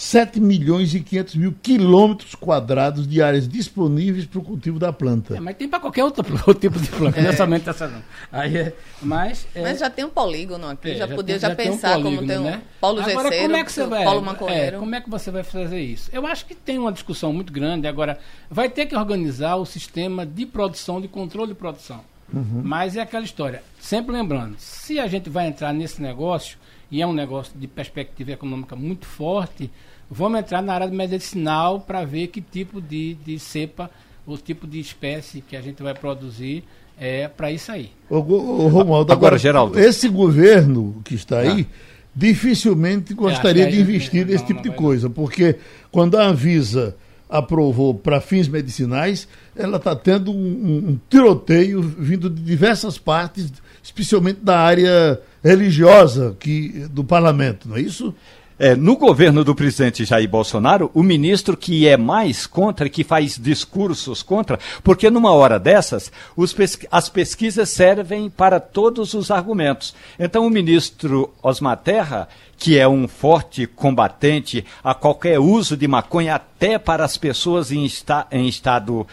7 0.00 0.40
milhões 0.40 0.94
e 0.94 1.00
500 1.00 1.34
mil 1.36 1.54
quilômetros 1.62 2.34
quadrados 2.34 3.06
de 3.06 3.20
áreas 3.20 3.46
disponíveis 3.46 4.24
para 4.24 4.38
o 4.38 4.42
cultivo 4.42 4.78
da 4.78 4.90
planta. 4.90 5.36
É, 5.36 5.40
mas 5.40 5.54
tem 5.58 5.68
para 5.68 5.78
qualquer 5.78 6.02
outro, 6.02 6.24
outro, 6.48 6.54
tipo 6.54 6.80
de 6.80 6.88
planta, 6.88 7.20
é. 7.20 7.22
não 7.22 7.28
é 7.28 7.36
somente 7.36 7.68
essa 7.68 7.86
não. 7.86 8.02
Aí 8.32 8.56
é, 8.56 8.74
mas, 9.02 9.46
é, 9.54 9.60
mas 9.60 9.78
já 9.78 9.90
tem 9.90 10.06
um 10.06 10.08
polígono 10.08 10.70
aqui, 10.70 10.92
é, 10.92 10.94
já, 10.94 11.06
já 11.06 11.14
podia 11.14 11.38
já, 11.38 11.50
já 11.50 11.54
pensar 11.54 11.98
um 11.98 12.02
polígono, 12.02 12.16
como 12.16 12.28
tem 12.28 12.38
um 12.38 12.44
né? 12.44 12.62
Paulo 12.80 13.00
agora, 13.00 13.28
Gesseiro, 13.28 13.42
como 13.44 13.56
é 13.56 13.64
que 13.64 13.72
você 13.72 13.86
vai, 13.86 14.04
Paulo 14.04 14.22
Mancoeiro. 14.22 14.76
É, 14.76 14.78
como 14.78 14.94
é 14.94 15.00
que 15.02 15.10
você 15.10 15.30
vai 15.30 15.42
fazer 15.42 15.80
isso? 15.80 16.08
Eu 16.14 16.26
acho 16.26 16.46
que 16.46 16.54
tem 16.54 16.78
uma 16.78 16.92
discussão 16.92 17.30
muito 17.30 17.52
grande. 17.52 17.86
Agora, 17.86 18.18
vai 18.50 18.70
ter 18.70 18.86
que 18.86 18.96
organizar 18.96 19.56
o 19.56 19.66
sistema 19.66 20.24
de 20.24 20.46
produção, 20.46 20.98
de 20.98 21.08
controle 21.08 21.48
de 21.48 21.58
produção. 21.58 22.00
Uhum. 22.32 22.62
Mas 22.64 22.96
é 22.96 23.02
aquela 23.02 23.24
história. 23.26 23.62
Sempre 23.78 24.12
lembrando, 24.12 24.56
se 24.58 24.98
a 24.98 25.06
gente 25.06 25.28
vai 25.28 25.46
entrar 25.46 25.74
nesse 25.74 26.00
negócio, 26.00 26.56
e 26.90 27.00
é 27.00 27.06
um 27.06 27.12
negócio 27.12 27.58
de 27.58 27.66
perspectiva 27.66 28.32
econômica 28.32 28.74
muito 28.74 29.06
forte, 29.06 29.70
vamos 30.10 30.40
entrar 30.40 30.60
na 30.62 30.74
área 30.74 30.88
medicinal 30.88 31.80
para 31.80 32.04
ver 32.04 32.28
que 32.28 32.40
tipo 32.40 32.80
de, 32.80 33.14
de 33.14 33.38
cepa, 33.38 33.90
o 34.26 34.36
tipo 34.36 34.66
de 34.66 34.80
espécie 34.80 35.40
que 35.40 35.56
a 35.56 35.60
gente 35.60 35.82
vai 35.82 35.94
produzir 35.94 36.64
é 36.98 37.28
para 37.28 37.50
isso 37.50 37.72
aí. 37.72 37.90
O, 38.08 38.16
o, 38.16 38.68
Romualdo, 38.68 39.12
agora, 39.12 39.12
agora, 39.12 39.38
Geraldo. 39.38 39.78
esse 39.78 40.08
governo 40.08 41.00
que 41.04 41.14
está 41.14 41.38
aí 41.38 41.66
ah. 41.70 41.74
dificilmente 42.14 43.14
gostaria 43.14 43.64
é, 43.64 43.70
de 43.70 43.80
investir 43.80 44.26
nesse 44.26 44.44
tipo 44.44 44.60
de 44.60 44.70
coisa, 44.70 45.08
porque 45.08 45.56
quando 45.90 46.18
a 46.18 46.26
Anvisa 46.26 46.96
aprovou 47.30 47.94
para 47.94 48.20
fins 48.20 48.48
medicinais, 48.48 49.28
ela 49.56 49.76
está 49.76 49.94
tendo 49.94 50.32
um, 50.32 50.36
um, 50.36 51.00
tiroteio 51.08 51.80
vindo 51.80 52.28
de 52.28 52.42
diversas 52.42 52.98
partes, 52.98 53.52
especialmente 53.82 54.40
da 54.42 54.58
área 54.58 55.20
religiosa 55.42 56.36
que, 56.38 56.86
do 56.90 57.04
parlamento, 57.04 57.68
não 57.68 57.76
é 57.76 57.80
isso? 57.80 58.14
É, 58.62 58.76
no 58.76 58.94
governo 58.94 59.42
do 59.42 59.54
presidente 59.54 60.04
Jair 60.04 60.28
Bolsonaro, 60.28 60.90
o 60.92 61.02
ministro 61.02 61.56
que 61.56 61.88
é 61.88 61.96
mais 61.96 62.46
contra, 62.46 62.90
que 62.90 63.02
faz 63.02 63.38
discursos 63.38 64.22
contra, 64.22 64.58
porque 64.84 65.08
numa 65.08 65.32
hora 65.32 65.58
dessas, 65.58 66.12
pesqu 66.54 66.86
as 66.90 67.08
pesquisas 67.08 67.70
servem 67.70 68.28
para 68.28 68.60
todos 68.60 69.14
os 69.14 69.30
argumentos. 69.30 69.94
Então, 70.18 70.46
o 70.46 70.50
ministro 70.50 71.32
Osmar 71.42 71.78
Terra, 71.78 72.28
que 72.58 72.78
é 72.78 72.86
um 72.86 73.08
forte 73.08 73.66
combatente 73.66 74.62
a 74.84 74.92
qualquer 74.92 75.40
uso 75.40 75.74
de 75.74 75.88
maconha, 75.88 76.34
até 76.34 76.78
para 76.78 77.02
as 77.02 77.16
pessoas 77.16 77.72
em, 77.72 77.86
esta 77.86 78.26
em 78.30 78.46
estado 78.46 79.06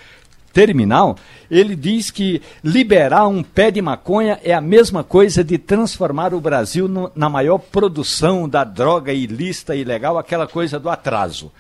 terminal, 0.58 1.16
ele 1.52 1.76
diz 1.76 2.10
que 2.10 2.42
liberar 2.64 3.28
um 3.28 3.44
pé 3.44 3.70
de 3.70 3.80
maconha 3.80 4.40
é 4.44 4.56
a 4.56 4.60
mesma 4.60 5.04
coisa 5.04 5.44
de 5.44 5.56
transformar 5.60 6.34
o 6.34 6.42
Brasil 6.42 6.88
no, 6.88 7.12
na 7.16 7.30
maior 7.30 7.60
produção 7.60 8.50
da 8.50 8.64
droga 8.64 9.14
ilícita 9.14 9.76
e 9.76 9.82
ilegal, 9.82 10.18
aquela 10.18 10.48
coisa 10.48 10.80
do 10.80 10.90
atraso. 10.90 11.52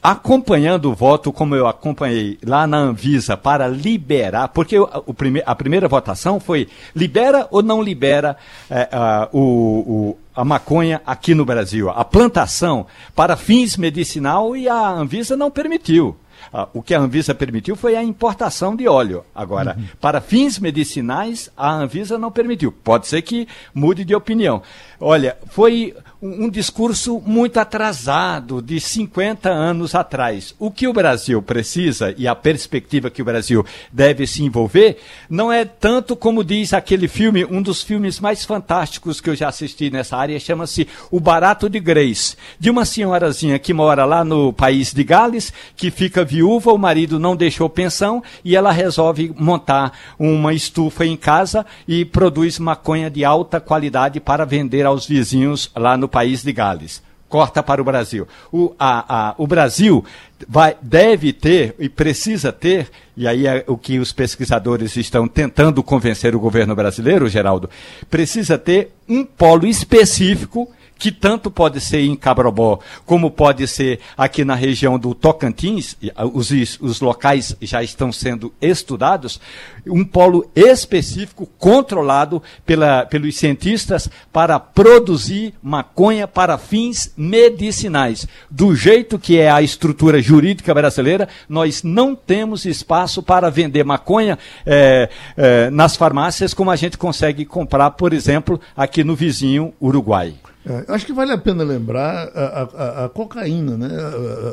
Acompanhando 0.00 0.92
o 0.92 0.94
voto, 0.94 1.32
como 1.32 1.56
eu 1.56 1.66
acompanhei 1.66 2.38
lá 2.46 2.68
na 2.68 2.76
Anvisa, 2.76 3.36
para 3.36 3.66
liberar, 3.66 4.46
porque 4.46 4.78
o, 4.78 5.12
prime, 5.12 5.42
a 5.44 5.54
primeira 5.56 5.88
votação 5.88 6.38
foi 6.38 6.68
libera 6.94 7.48
ou 7.50 7.64
não 7.64 7.82
libera 7.82 8.36
é, 8.70 8.90
uh, 8.92 9.36
o, 9.36 9.40
o, 9.40 10.18
a 10.36 10.44
maconha 10.44 11.02
aqui 11.04 11.34
no 11.34 11.44
Brasil, 11.44 11.90
a 11.90 12.04
plantação 12.04 12.86
para 13.12 13.36
fins 13.36 13.76
medicinal 13.76 14.56
e 14.56 14.68
a 14.68 14.88
Anvisa 14.88 15.36
não 15.36 15.50
permitiu. 15.50 16.16
Ah, 16.52 16.68
o 16.72 16.82
que 16.82 16.94
a 16.94 17.00
Anvisa 17.00 17.34
permitiu 17.34 17.76
foi 17.76 17.96
a 17.96 18.02
importação 18.02 18.74
de 18.74 18.88
óleo. 18.88 19.24
Agora, 19.34 19.76
uhum. 19.78 19.84
para 20.00 20.20
fins 20.20 20.58
medicinais, 20.58 21.50
a 21.56 21.72
Anvisa 21.72 22.18
não 22.18 22.30
permitiu. 22.30 22.72
Pode 22.72 23.06
ser 23.06 23.22
que 23.22 23.46
mude 23.74 24.04
de 24.04 24.14
opinião. 24.14 24.62
Olha, 25.00 25.36
foi 25.50 25.94
um, 26.22 26.44
um 26.46 26.48
discurso 26.48 27.22
muito 27.24 27.58
atrasado, 27.58 28.62
de 28.62 28.80
50 28.80 29.50
anos 29.50 29.94
atrás. 29.94 30.54
O 30.58 30.70
que 30.70 30.88
o 30.88 30.92
Brasil 30.92 31.42
precisa 31.42 32.14
e 32.16 32.26
a 32.26 32.34
perspectiva 32.34 33.10
que 33.10 33.20
o 33.20 33.24
Brasil 33.24 33.64
deve 33.92 34.26
se 34.26 34.42
envolver 34.42 34.98
não 35.28 35.52
é 35.52 35.64
tanto 35.64 36.16
como 36.16 36.42
diz 36.42 36.72
aquele 36.72 37.08
filme, 37.08 37.44
um 37.44 37.60
dos 37.60 37.82
filmes 37.82 38.18
mais 38.18 38.44
fantásticos 38.44 39.20
que 39.20 39.28
eu 39.28 39.36
já 39.36 39.48
assisti 39.48 39.90
nessa 39.90 40.16
área, 40.16 40.40
chama-se 40.40 40.88
O 41.10 41.20
Barato 41.20 41.68
de 41.68 41.78
Grace, 41.80 42.36
de 42.58 42.70
uma 42.70 42.84
senhorazinha 42.84 43.58
que 43.58 43.74
mora 43.74 44.04
lá 44.04 44.24
no 44.24 44.52
país 44.52 44.92
de 44.92 45.04
Gales, 45.04 45.52
que 45.76 45.90
fica 45.90 46.24
viúva, 46.34 46.72
o 46.72 46.78
marido 46.78 47.20
não 47.20 47.36
deixou 47.36 47.68
pensão 47.68 48.22
e 48.44 48.56
ela 48.56 48.72
resolve 48.72 49.32
montar 49.38 49.96
uma 50.18 50.52
estufa 50.52 51.06
em 51.06 51.16
casa 51.16 51.64
e 51.86 52.04
produz 52.04 52.58
maconha 52.58 53.08
de 53.08 53.24
alta 53.24 53.60
qualidade 53.60 54.18
para 54.18 54.44
vender 54.44 54.84
aos 54.84 55.06
vizinhos 55.06 55.70
lá 55.76 55.96
no 55.96 56.08
país 56.08 56.42
de 56.42 56.52
Gales. 56.52 57.02
Corta 57.28 57.62
para 57.62 57.80
o 57.80 57.84
Brasil. 57.84 58.26
O, 58.52 58.74
a, 58.78 59.28
a, 59.28 59.34
o 59.38 59.46
Brasil 59.46 60.04
vai, 60.48 60.76
deve 60.82 61.32
ter 61.32 61.74
e 61.78 61.88
precisa 61.88 62.52
ter, 62.52 62.90
e 63.16 63.28
aí 63.28 63.46
é 63.46 63.64
o 63.68 63.78
que 63.78 64.00
os 64.00 64.12
pesquisadores 64.12 64.96
estão 64.96 65.28
tentando 65.28 65.82
convencer 65.82 66.34
o 66.34 66.40
governo 66.40 66.74
brasileiro, 66.74 67.28
Geraldo, 67.28 67.70
precisa 68.10 68.58
ter 68.58 68.92
um 69.08 69.24
polo 69.24 69.66
específico 69.66 70.68
que 70.98 71.10
tanto 71.12 71.50
pode 71.50 71.80
ser 71.80 72.00
em 72.00 72.16
Cabrobó, 72.16 72.78
como 73.04 73.30
pode 73.30 73.66
ser 73.66 74.00
aqui 74.16 74.44
na 74.44 74.54
região 74.54 74.98
do 74.98 75.14
Tocantins, 75.14 75.96
ah, 76.14 76.24
os, 76.24 76.50
os 76.80 77.00
locais 77.00 77.56
já 77.60 77.82
estão 77.82 78.12
sendo 78.12 78.52
estudados, 78.60 79.40
um 79.86 80.04
polo 80.04 80.50
específico 80.54 81.48
controlado 81.58 82.42
pela, 82.64 83.04
pelos 83.06 83.36
cientistas 83.36 84.08
para 84.32 84.58
produzir 84.58 85.54
maconha 85.62 86.26
para 86.26 86.56
fins 86.56 87.12
medicinais. 87.16 88.26
Do 88.50 88.74
jeito 88.74 89.18
que 89.18 89.38
é 89.38 89.50
a 89.50 89.62
estrutura 89.62 90.22
jurídica 90.22 90.72
brasileira, 90.72 91.28
nós 91.48 91.82
não 91.82 92.14
temos 92.14 92.64
espaço 92.64 93.22
para 93.22 93.50
vender 93.50 93.84
maconha 93.84 94.38
é, 94.64 95.10
é, 95.36 95.70
nas 95.70 95.96
farmácias 95.96 96.54
como 96.54 96.70
a 96.70 96.76
gente 96.76 96.96
consegue 96.96 97.44
comprar, 97.44 97.90
por 97.92 98.12
exemplo, 98.12 98.60
aqui 98.76 99.04
no 99.04 99.14
vizinho 99.14 99.72
Uruguai. 99.80 100.34
É, 100.66 100.84
acho 100.88 101.04
que 101.04 101.12
vale 101.12 101.32
a 101.32 101.38
pena 101.38 101.62
lembrar 101.62 102.28
a, 102.34 102.62
a, 102.62 103.04
a 103.04 103.08
cocaína, 103.08 103.76
né? 103.76 103.90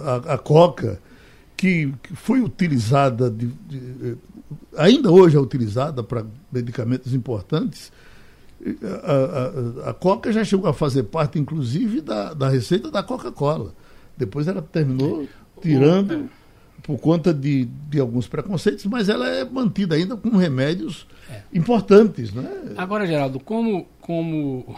a, 0.05 0.33
a 0.33 0.37
coca, 0.37 0.99
que, 1.55 1.93
que, 2.03 2.15
foi 2.15 2.41
utilizada, 2.41 3.29
de, 3.29 3.47
de, 3.47 4.17
ainda 4.77 5.09
hoje 5.09 5.37
é 5.37 5.39
utilizada 5.39 6.03
para 6.03 6.25
medicamentos 6.51 7.13
importantes. 7.13 7.91
A, 9.85 9.93
coca 9.93 10.31
já 10.31 10.43
chegou 10.43 10.69
a 10.69 10.73
fazer 10.73 11.03
parte, 11.03 11.39
inclusive, 11.39 12.01
da, 12.01 12.33
da 12.33 12.49
receita 12.49 12.91
da 12.91 13.01
Coca-Cola. 13.01 13.73
Depois 14.17 14.47
ela 14.47 14.61
terminou 14.61 15.27
tirando 15.61 16.29
por 16.83 16.97
conta 16.97 17.33
de, 17.33 17.65
de 17.65 17.99
alguns 17.99 18.27
preconceitos, 18.27 18.85
mas 18.85 19.07
ela 19.07 19.27
é 19.27 19.45
mantida 19.45 19.95
ainda 19.95 20.17
com 20.17 20.29
remédios 20.35 21.07
é. 21.29 21.41
importantes. 21.53 22.33
Né? 22.33 22.49
Agora, 22.75 23.05
Geraldo, 23.05 23.39
como, 23.39 23.87
como 23.99 24.75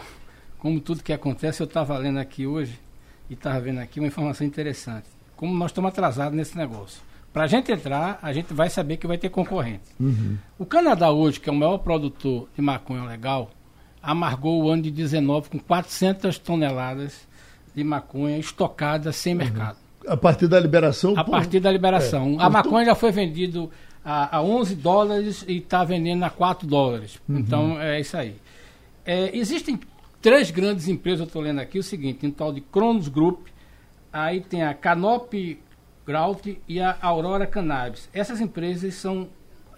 como 0.64 0.80
tudo 0.80 1.02
que 1.02 1.12
acontece, 1.12 1.62
eu 1.62 1.66
estava 1.66 1.94
lendo 1.98 2.18
aqui 2.18 2.46
hoje 2.46 2.80
e 3.28 3.34
estava 3.34 3.60
vendo 3.60 3.80
aqui 3.80 4.00
uma 4.00 4.06
informação 4.06 4.46
interessante. 4.46 5.04
Como 5.36 5.54
nós 5.54 5.70
estamos 5.70 5.90
atrasados 5.90 6.34
nesse 6.34 6.56
negócio. 6.56 7.02
Para 7.34 7.44
a 7.44 7.46
gente 7.46 7.70
entrar, 7.70 8.18
a 8.22 8.32
gente 8.32 8.54
vai 8.54 8.70
saber 8.70 8.96
que 8.96 9.06
vai 9.06 9.18
ter 9.18 9.28
concorrente. 9.28 9.82
Uhum. 10.00 10.38
O 10.58 10.64
Canadá 10.64 11.10
hoje, 11.10 11.38
que 11.38 11.50
é 11.50 11.52
o 11.52 11.54
maior 11.54 11.76
produtor 11.76 12.48
de 12.56 12.62
maconha 12.62 13.04
legal, 13.04 13.50
amargou 14.02 14.62
o 14.62 14.70
ano 14.70 14.84
de 14.84 14.90
19 14.90 15.50
com 15.50 15.58
400 15.58 16.38
toneladas 16.38 17.28
de 17.74 17.84
maconha 17.84 18.38
estocada 18.38 19.12
sem 19.12 19.34
mercado. 19.34 19.76
A 20.08 20.16
partir 20.16 20.48
da 20.48 20.58
liberação. 20.58 21.12
A 21.14 21.24
partir 21.24 21.60
da 21.60 21.70
liberação. 21.70 22.40
É, 22.40 22.42
a 22.42 22.48
maconha 22.48 22.86
já 22.86 22.94
foi 22.94 23.12
vendido 23.12 23.70
a, 24.02 24.38
a 24.38 24.42
11 24.42 24.76
dólares 24.76 25.44
e 25.46 25.58
está 25.58 25.84
vendendo 25.84 26.22
a 26.22 26.30
4 26.30 26.66
dólares. 26.66 27.20
Então 27.28 27.78
é 27.78 28.00
isso 28.00 28.16
aí. 28.16 28.34
É, 29.04 29.36
existem 29.36 29.78
três 30.24 30.50
grandes 30.50 30.88
empresas, 30.88 31.20
eu 31.20 31.26
estou 31.26 31.42
lendo 31.42 31.60
aqui 31.60 31.78
o 31.78 31.82
seguinte: 31.82 32.20
tem 32.20 32.30
o 32.30 32.32
tal 32.32 32.50
de 32.52 32.60
Cronos 32.62 33.08
Group, 33.08 33.46
aí 34.10 34.40
tem 34.40 34.62
a 34.62 34.72
Canopy 34.72 35.60
Grout 36.06 36.58
e 36.66 36.80
a 36.80 36.96
Aurora 37.02 37.46
Cannabis. 37.46 38.08
Essas 38.12 38.40
empresas 38.40 38.94
são 38.94 39.28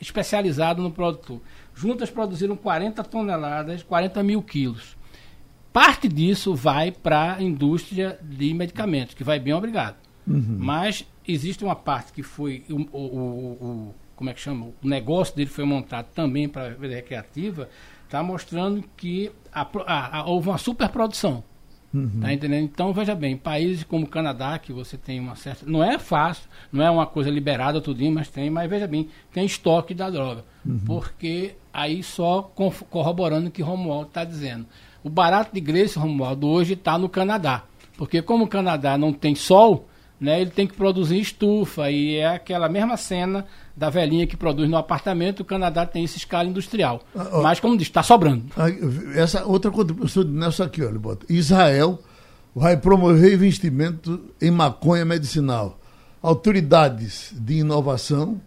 especializadas 0.01 0.83
no 0.83 0.91
produtor. 0.91 1.41
Juntas 1.75 2.11
produziram 2.11 2.57
40 2.57 3.03
toneladas, 3.05 3.83
40 3.83 4.23
mil 4.23 4.43
quilos. 4.43 4.97
Parte 5.73 6.09
disso 6.09 6.55
vai 6.55 6.91
para 6.93 7.35
a 7.35 7.43
indústria 7.43 8.19
de 8.23 8.55
medicamentos, 8.55 9.15
que 9.15 9.25
vai 9.25 9.39
bem 9.39 9.53
obrigado. 9.53 9.97
Mas 10.27 11.07
existe 11.27 11.63
uma 11.65 11.77
parte 11.77 12.13
que 12.13 12.23
foi 12.23 12.65
o, 12.71 12.75
o- 12.75 12.99
o- 12.99 13.53
o- 13.65 13.95
como 14.17 14.31
é 14.31 14.35
que 14.35 14.41
chama? 14.41 14.67
O 14.83 14.89
negócio 14.89 15.37
dele 15.37 15.51
foi 15.51 15.65
montado 15.65 16.07
também 16.15 16.49
para 16.49 16.69
a 16.69 16.87
recreativa, 16.89 17.69
está 18.07 18.23
mostrando 18.23 18.83
que 18.97 19.31
a 19.53 19.67
a- 19.87 20.19
a- 20.21 20.27
houve 20.27 20.49
uma 20.49 20.59
superprodução. 20.59 21.43
Tá 22.21 22.31
entendendo? 22.31 22.65
Então, 22.65 22.93
veja 22.93 23.15
bem, 23.15 23.39
países 23.39 23.83
como 23.83 24.05
o 24.05 24.09
Canadá, 24.09 24.59
que 24.59 24.71
você 24.71 24.99
tem 24.99 25.19
uma 25.19 25.35
certa. 25.35 25.65
Não 25.65 25.83
é 25.83 25.99
fácil, 25.99 26.45
não 26.71 26.85
é 26.85 26.91
uma 26.91 27.07
coisa 27.07 27.31
liberada 27.31 27.81
tudinho, 27.81 28.13
mas 28.13 28.29
tem, 28.29 28.51
mas 28.51 28.69
veja 28.69 28.87
bem, 28.87 29.09
tem 29.33 29.47
estoque 29.47 29.95
da 29.95 30.11
droga. 30.11 30.45
Porque 30.85 31.55
aí 31.73 32.03
só 32.03 32.43
corroborando 32.91 33.49
o 33.49 33.51
que 33.51 33.63
Romualdo 33.63 34.09
está 34.09 34.25
dizendo. 34.25 34.67
O 35.03 35.09
barato 35.09 35.55
de 35.55 35.61
Grace, 35.61 35.99
Romualdo, 35.99 36.47
hoje 36.49 36.75
está 36.75 36.99
no 36.99 37.09
Canadá. 37.09 37.63
Porque 37.97 38.21
como 38.21 38.45
o 38.45 38.49
Canadá 38.49 38.99
não 38.99 39.11
tem 39.13 39.35
sol, 39.35 39.89
né, 40.21 40.39
ele 40.41 40.51
tem 40.51 40.67
que 40.67 40.75
produzir 40.75 41.19
estufa. 41.19 41.91
E 41.91 42.17
é 42.17 42.27
aquela 42.27 42.69
mesma 42.69 42.99
cena 42.99 43.47
da 43.77 43.91
velhinha 43.91 44.27
que 44.27 44.37
produz 44.37 44.69
no 44.71 44.77
apartamento, 44.77 45.41
o 45.41 45.45
Canadá 45.45 45.85
tem 45.85 46.03
essa 46.03 46.17
escala 46.17 46.49
industrial. 46.49 47.03
Ah, 47.15 47.29
ó. 47.33 47.43
Mas, 47.43 47.61
como 47.61 47.77
diz, 47.77 47.87
está 47.87 48.03
sobrando. 48.03 48.47
Ah, 48.57 48.69
Essa 49.15 49.45
outra 49.45 49.71
contribuição 49.71 50.25
de 50.25 50.31
Nelson 50.31 50.63
aqui, 50.63 50.83
olha, 50.83 50.99
bota. 50.99 51.27
Israel 51.29 51.99
vai 52.55 52.77
promover 52.77 53.35
investimento 53.35 54.19
em 54.41 54.51
maconha 54.51 55.05
medicinal. 55.05 55.79
Autoridades 56.23 57.35
de 57.37 57.59
inovação 57.59 58.41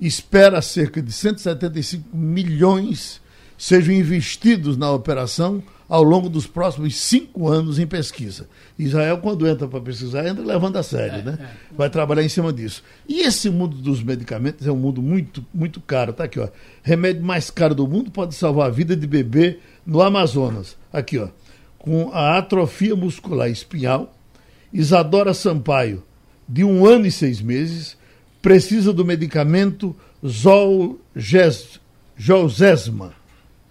espera 0.00 0.60
cerca 0.60 1.00
de 1.00 1.12
175 1.12 2.08
milhões 2.12 3.21
sejam 3.62 3.94
investidos 3.94 4.76
na 4.76 4.90
operação 4.90 5.62
ao 5.88 6.02
longo 6.02 6.28
dos 6.28 6.48
próximos 6.48 6.96
cinco 6.96 7.46
anos 7.48 7.78
em 7.78 7.86
pesquisa. 7.86 8.48
Israel, 8.76 9.18
quando 9.18 9.46
entra 9.46 9.68
para 9.68 9.80
pesquisar, 9.80 10.26
entra 10.26 10.44
levando 10.44 10.78
a 10.78 10.82
sério, 10.82 11.22
né? 11.22 11.38
Vai 11.70 11.88
trabalhar 11.88 12.24
em 12.24 12.28
cima 12.28 12.52
disso. 12.52 12.82
E 13.08 13.20
esse 13.20 13.48
mundo 13.48 13.76
dos 13.76 14.02
medicamentos 14.02 14.66
é 14.66 14.72
um 14.72 14.76
mundo 14.76 15.00
muito, 15.00 15.46
muito 15.54 15.80
caro. 15.80 16.12
Tá 16.12 16.24
aqui, 16.24 16.40
ó. 16.40 16.48
Remédio 16.82 17.22
mais 17.22 17.50
caro 17.50 17.72
do 17.72 17.86
mundo 17.86 18.10
pode 18.10 18.34
salvar 18.34 18.66
a 18.66 18.70
vida 18.72 18.96
de 18.96 19.06
bebê 19.06 19.58
no 19.86 20.02
Amazonas. 20.02 20.76
Aqui, 20.92 21.18
ó. 21.18 21.28
Com 21.78 22.10
a 22.12 22.38
atrofia 22.38 22.96
muscular 22.96 23.48
espinhal, 23.48 24.12
Isadora 24.72 25.32
Sampaio, 25.34 26.02
de 26.48 26.64
um 26.64 26.84
ano 26.84 27.06
e 27.06 27.12
seis 27.12 27.40
meses, 27.40 27.96
precisa 28.40 28.92
do 28.92 29.04
medicamento 29.04 29.94
Zolges- 30.26 31.78
Zolgesma. 32.20 33.21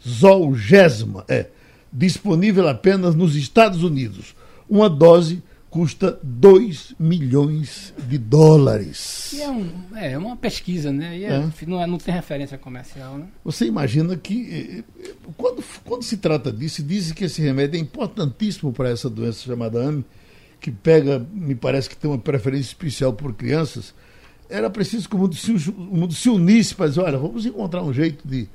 Zolgesma, 0.07 1.23
é. 1.27 1.47
Disponível 1.93 2.67
apenas 2.67 3.15
nos 3.15 3.35
Estados 3.35 3.83
Unidos. 3.83 4.33
Uma 4.69 4.89
dose 4.89 5.43
custa 5.69 6.17
2 6.23 6.95
milhões 6.99 7.93
de 8.07 8.17
dólares. 8.17 9.33
É, 9.39 9.49
um, 9.49 9.69
é 9.95 10.17
uma 10.17 10.35
pesquisa, 10.35 10.91
né? 10.91 11.17
E 11.17 11.23
é- 11.25 11.29
É. 11.35 11.49
Não, 11.65 11.81
é- 11.81 11.87
não 11.87 11.97
tem 11.97 12.13
referência 12.13 12.57
comercial, 12.57 13.17
né? 13.17 13.27
Você 13.43 13.65
imagina 13.65 14.15
que, 14.17 14.83
eh, 14.99 15.05
eh, 15.09 15.13
quando, 15.37 15.63
quando 15.85 16.03
se 16.03 16.17
trata 16.17 16.51
disso, 16.51 16.83
dizem 16.83 17.13
que 17.13 17.23
esse 17.25 17.41
remédio 17.41 17.77
é 17.77 17.79
importantíssimo 17.81 18.71
para 18.73 18.89
essa 18.89 19.09
doença 19.09 19.39
chamada 19.43 19.81
AME, 19.81 20.03
que 20.59 20.71
pega, 20.71 21.25
me 21.33 21.55
parece 21.55 21.89
que 21.89 21.95
tem 21.97 22.09
uma 22.09 22.17
preferência 22.19 22.67
especial 22.67 23.13
por 23.13 23.33
crianças. 23.33 23.93
Era 24.49 24.69
preciso 24.69 25.07
que 25.07 25.15
o 25.15 25.19
mundo 25.19 25.35
se, 25.35 25.51
o 25.51 25.73
mundo 25.97 26.13
se 26.13 26.29
unisse 26.29 26.75
para 26.75 26.87
dizer: 26.89 26.99
olha, 27.01 27.17
vamos 27.17 27.45
encontrar 27.45 27.81
um 27.81 27.93
jeito 27.93 28.27
de, 28.27 28.47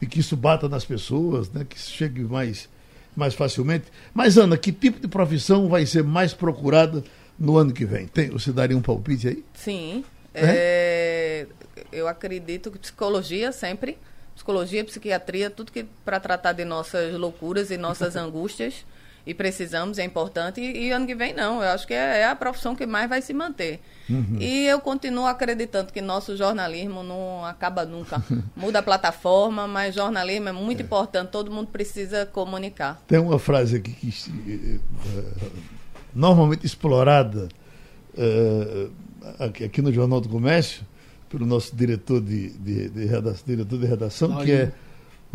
de 0.00 0.06
que 0.06 0.20
isso 0.20 0.36
bata 0.36 0.68
nas 0.68 0.84
pessoas, 0.84 1.50
né, 1.50 1.64
que 1.68 1.76
isso 1.76 1.92
chegue 1.92 2.22
mais, 2.22 2.68
mais 3.16 3.34
facilmente. 3.34 3.86
Mas, 4.12 4.36
Ana, 4.36 4.56
que 4.56 4.72
tipo 4.72 5.00
de 5.00 5.08
profissão 5.08 5.68
vai 5.68 5.86
ser 5.86 6.02
mais 6.02 6.34
procurada 6.34 7.02
no 7.38 7.56
ano 7.56 7.72
que 7.72 7.84
vem? 7.84 8.06
Tem, 8.06 8.30
você 8.30 8.52
daria 8.52 8.76
um 8.76 8.82
palpite 8.82 9.28
aí? 9.28 9.44
Sim. 9.54 10.04
É? 10.32 11.46
É, 11.46 11.46
eu 11.92 12.08
acredito 12.08 12.70
que 12.70 12.78
psicologia 12.78 13.52
sempre, 13.52 13.96
psicologia, 14.34 14.84
psiquiatria, 14.84 15.48
tudo 15.48 15.70
que 15.70 15.86
para 16.04 16.18
tratar 16.18 16.52
de 16.52 16.64
nossas 16.64 17.14
loucuras 17.14 17.70
e 17.70 17.76
nossas 17.76 18.14
angústias 18.16 18.84
e 19.26 19.32
precisamos, 19.32 19.98
é 19.98 20.04
importante. 20.04 20.60
E, 20.60 20.86
e 20.86 20.90
ano 20.90 21.06
que 21.06 21.14
vem 21.14 21.34
não, 21.34 21.62
eu 21.62 21.70
acho 21.70 21.86
que 21.86 21.94
é, 21.94 22.20
é 22.20 22.26
a 22.26 22.36
profissão 22.36 22.74
que 22.76 22.86
mais 22.86 23.08
vai 23.08 23.22
se 23.22 23.32
manter. 23.32 23.80
E 24.38 24.66
eu 24.66 24.80
continuo 24.80 25.26
acreditando 25.26 25.92
que 25.92 26.02
nosso 26.02 26.36
jornalismo 26.36 27.02
não 27.02 27.44
acaba 27.44 27.84
nunca. 27.84 28.22
Muda 28.54 28.80
a 28.80 28.82
plataforma, 28.82 29.66
mas 29.66 29.94
jornalismo 29.94 30.48
é 30.48 30.52
muito 30.52 30.82
importante, 30.82 31.30
todo 31.30 31.50
mundo 31.50 31.68
precisa 31.68 32.26
comunicar. 32.26 33.02
Tem 33.06 33.18
uma 33.18 33.38
frase 33.38 33.76
aqui 33.76 33.92
que 33.92 34.12
eh, 34.46 34.78
normalmente 36.14 36.66
explorada 36.66 37.48
eh, 38.16 38.88
aqui, 39.38 39.64
aqui 39.64 39.80
no 39.80 39.92
Jornal 39.92 40.20
do 40.20 40.28
Comércio 40.28 40.84
pelo 41.30 41.46
nosso 41.46 41.74
diretor 41.74 42.20
de, 42.20 42.50
de, 42.50 42.88
de 42.90 43.06
redação, 43.06 43.44
diretor 43.46 43.78
de 43.78 43.86
redação, 43.86 44.36
que 44.44 44.52
é 44.52 44.72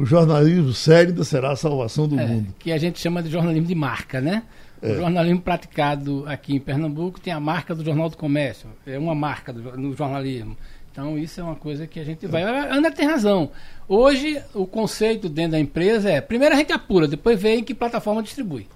o 0.01 0.05
jornalismo 0.05 0.71
sério 0.73 1.23
será 1.25 1.51
a 1.51 1.55
salvação 1.55 2.07
do 2.07 2.17
É, 2.19 2.25
mundo. 2.25 2.53
que 2.57 2.71
a 2.71 2.77
gente 2.77 2.99
chama 2.99 3.21
de 3.21 3.29
jornalismo 3.29 3.67
de 3.67 3.75
marca, 3.75 4.21
né? 4.21 4.43
É. 4.81 4.93
O 4.93 4.95
jornalismo 4.95 5.41
praticado 5.41 6.23
aqui 6.25 6.55
em 6.55 6.59
Pernambuco 6.59 7.19
tem 7.19 7.33
a 7.33 7.39
marca 7.39 7.75
do 7.75 7.83
Jornal 7.83 8.09
do 8.09 8.15
Comércio, 8.15 8.69
é 8.87 8.97
uma 8.97 9.13
marca 9.13 9.51
do, 9.51 9.77
no 9.77 9.93
jornalismo. 9.95 10.55
Então 10.91 11.17
isso 11.17 11.39
é 11.39 11.43
uma 11.43 11.55
coisa 11.55 11.85
que 11.85 11.99
a 11.99 12.03
gente 12.03 12.25
vai. 12.27 12.43
A 12.43 12.73
Ana 12.73 12.89
tem 12.91 13.05
razão. 13.05 13.51
Hoje 13.87 14.41
o 14.53 14.65
conceito 14.65 15.27
dentro 15.29 15.51
da 15.51 15.59
empresa 15.59 16.09
é 16.09 16.19
primeiro 16.21 16.55
a 16.55 16.57
gente 16.57 16.71
apura, 16.71 17.07
depois 17.07 17.39
vê 17.41 17.55
em 17.55 17.63
que 17.63 17.73
plataforma 17.73 18.23
distribui. 18.23 18.67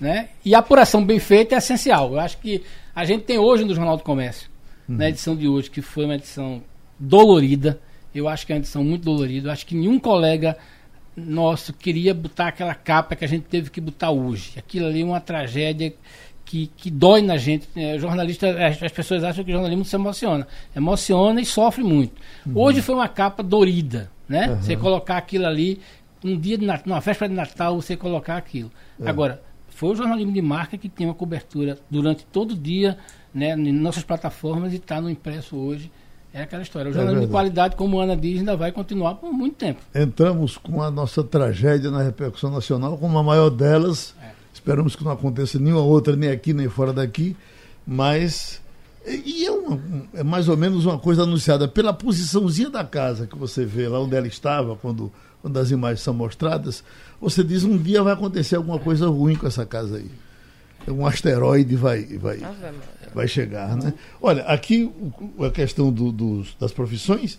Né? 0.00 0.28
E 0.44 0.54
a 0.54 0.58
apuração 0.58 1.04
bem 1.04 1.18
feita 1.18 1.54
é 1.54 1.58
essencial. 1.58 2.12
Eu 2.12 2.20
acho 2.20 2.38
que 2.38 2.62
a 2.94 3.04
gente 3.04 3.22
tem 3.24 3.38
hoje 3.38 3.64
no 3.64 3.74
Jornal 3.74 3.96
do 3.96 4.02
Comércio, 4.02 4.48
na 4.88 5.08
edição 5.08 5.34
de 5.36 5.46
hoje, 5.48 5.70
que 5.70 5.80
foi 5.80 6.04
uma 6.04 6.16
edição 6.16 6.60
dolorida. 6.98 7.80
Eu 8.14 8.28
acho 8.28 8.44
que 8.46 8.52
é 8.52 8.56
uma 8.56 8.60
edição 8.60 8.84
muito 8.84 9.04
dolorida. 9.04 9.48
Eu 9.48 9.52
acho 9.52 9.64
que 9.66 9.74
nenhum 9.74 9.98
colega 9.98 10.56
nosso 11.16 11.72
queria 11.72 12.14
botar 12.14 12.48
aquela 12.48 12.74
capa 12.74 13.14
que 13.14 13.24
a 13.24 13.28
gente 13.28 13.44
teve 13.44 13.70
que 13.70 13.80
botar 13.80 14.10
hoje. 14.10 14.52
Aquilo 14.56 14.86
ali 14.86 15.02
é 15.02 15.04
uma 15.04 15.20
tragédia 15.20 15.92
que, 16.44 16.70
que 16.76 16.90
dói 16.90 17.22
na 17.22 17.36
gente. 17.36 17.68
É, 17.76 17.98
jornalista, 17.98 18.48
as, 18.66 18.82
as 18.82 18.92
pessoas 18.92 19.24
acham 19.24 19.44
que 19.44 19.50
o 19.50 19.54
jornalismo 19.54 19.84
se 19.84 19.94
emociona. 19.96 20.46
Emociona 20.74 21.40
e 21.40 21.44
sofre 21.44 21.82
muito. 21.84 22.20
Hoje 22.54 22.82
foi 22.82 22.94
uma 22.94 23.08
capa 23.08 23.42
dorida, 23.42 24.10
né? 24.28 24.58
Você 24.60 24.76
colocar 24.76 25.18
aquilo 25.18 25.46
ali, 25.46 25.80
um 26.24 26.38
dia 26.38 26.56
de 26.56 26.64
Natal, 26.64 26.84
numa 26.86 27.00
véspera 27.00 27.28
de 27.28 27.34
Natal, 27.34 27.80
você 27.80 27.96
colocar 27.96 28.36
aquilo. 28.36 28.70
Agora, 29.04 29.42
foi 29.68 29.90
o 29.90 29.96
jornalismo 29.96 30.32
de 30.32 30.42
marca 30.42 30.78
que 30.78 30.88
tem 30.88 31.06
uma 31.06 31.14
cobertura 31.14 31.78
durante 31.90 32.24
todo 32.26 32.52
o 32.52 32.56
dia, 32.56 32.96
né, 33.34 33.54
em 33.54 33.72
nossas 33.72 34.04
plataformas 34.04 34.72
e 34.72 34.76
está 34.76 35.00
no 35.00 35.10
impresso 35.10 35.56
hoje. 35.56 35.90
É 36.34 36.42
aquela 36.42 36.62
história. 36.62 36.90
O 36.90 36.92
jornalismo 36.94 37.20
de 37.20 37.26
verdade. 37.26 37.32
qualidade, 37.32 37.76
como 37.76 38.00
a 38.00 38.04
Ana 38.04 38.16
diz, 38.16 38.38
ainda 38.38 38.56
vai 38.56 38.72
continuar 38.72 39.16
por 39.16 39.32
muito 39.32 39.56
tempo. 39.56 39.80
Entramos 39.94 40.56
com 40.56 40.82
a 40.82 40.90
nossa 40.90 41.22
tragédia 41.22 41.90
na 41.90 42.02
repercussão 42.02 42.50
nacional, 42.50 42.96
como 42.96 43.18
a 43.18 43.22
maior 43.22 43.50
delas. 43.50 44.14
É. 44.22 44.30
Esperamos 44.54 44.96
que 44.96 45.04
não 45.04 45.12
aconteça 45.12 45.58
nenhuma 45.58 45.82
outra, 45.82 46.16
nem 46.16 46.30
aqui, 46.30 46.52
nem 46.54 46.68
fora 46.68 46.92
daqui. 46.92 47.36
Mas. 47.86 48.60
E 49.06 49.44
é, 49.44 49.50
uma- 49.50 49.74
um- 49.76 50.06
é 50.14 50.22
mais 50.22 50.48
ou 50.48 50.56
menos 50.56 50.86
uma 50.86 50.98
coisa 50.98 51.24
anunciada 51.24 51.66
pela 51.66 51.92
posiçãozinha 51.92 52.70
da 52.70 52.84
casa 52.84 53.26
que 53.26 53.36
você 53.36 53.64
vê 53.64 53.88
lá 53.88 53.98
onde 54.00 54.14
ela 54.14 54.28
estava, 54.28 54.76
quando, 54.76 55.12
quando 55.42 55.56
as 55.58 55.70
imagens 55.72 56.00
são 56.00 56.14
mostradas. 56.14 56.84
Você 57.20 57.42
diz: 57.42 57.64
um 57.64 57.76
dia 57.76 58.02
vai 58.02 58.12
acontecer 58.12 58.56
alguma 58.56 58.78
coisa 58.78 59.08
ruim 59.08 59.34
com 59.34 59.46
essa 59.46 59.66
casa 59.66 59.96
aí. 59.96 60.10
Um 60.88 61.04
asteroide 61.06 61.74
vai, 61.76 62.04
vai, 62.16 62.38
Maria. 62.38 63.01
Vai 63.14 63.28
chegar, 63.28 63.76
né? 63.76 63.92
Olha, 64.20 64.42
aqui 64.44 64.90
a 65.44 65.50
questão 65.50 65.92
do- 65.92 66.12
dos- 66.12 66.54
das 66.58 66.72
profissões, 66.72 67.38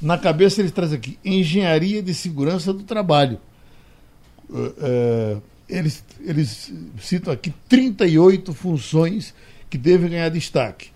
na 0.00 0.18
cabeça 0.18 0.60
ele 0.60 0.70
traz 0.70 0.92
aqui 0.92 1.18
engenharia 1.24 2.02
de 2.02 2.12
segurança 2.14 2.72
do 2.72 2.82
trabalho. 2.82 3.38
Eh, 4.52 5.36
eles, 5.68 6.04
eles 6.20 6.72
citam 7.00 7.32
aqui 7.32 7.52
38 7.68 8.52
funções 8.52 9.34
que 9.70 9.78
devem 9.78 10.10
ganhar 10.10 10.28
destaque. 10.28 10.88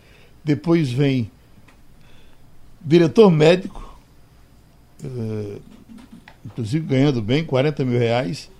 Depois 0.45 0.91
vem 0.91 1.31
diretor 2.85 3.31
médico, 3.31 3.99
eh, 5.03 5.59
inclusive 6.45 6.87
ganhando 6.87 7.23
bem, 7.23 7.45
40 7.45 7.85
mil 7.85 7.99
reais. 7.99 8.51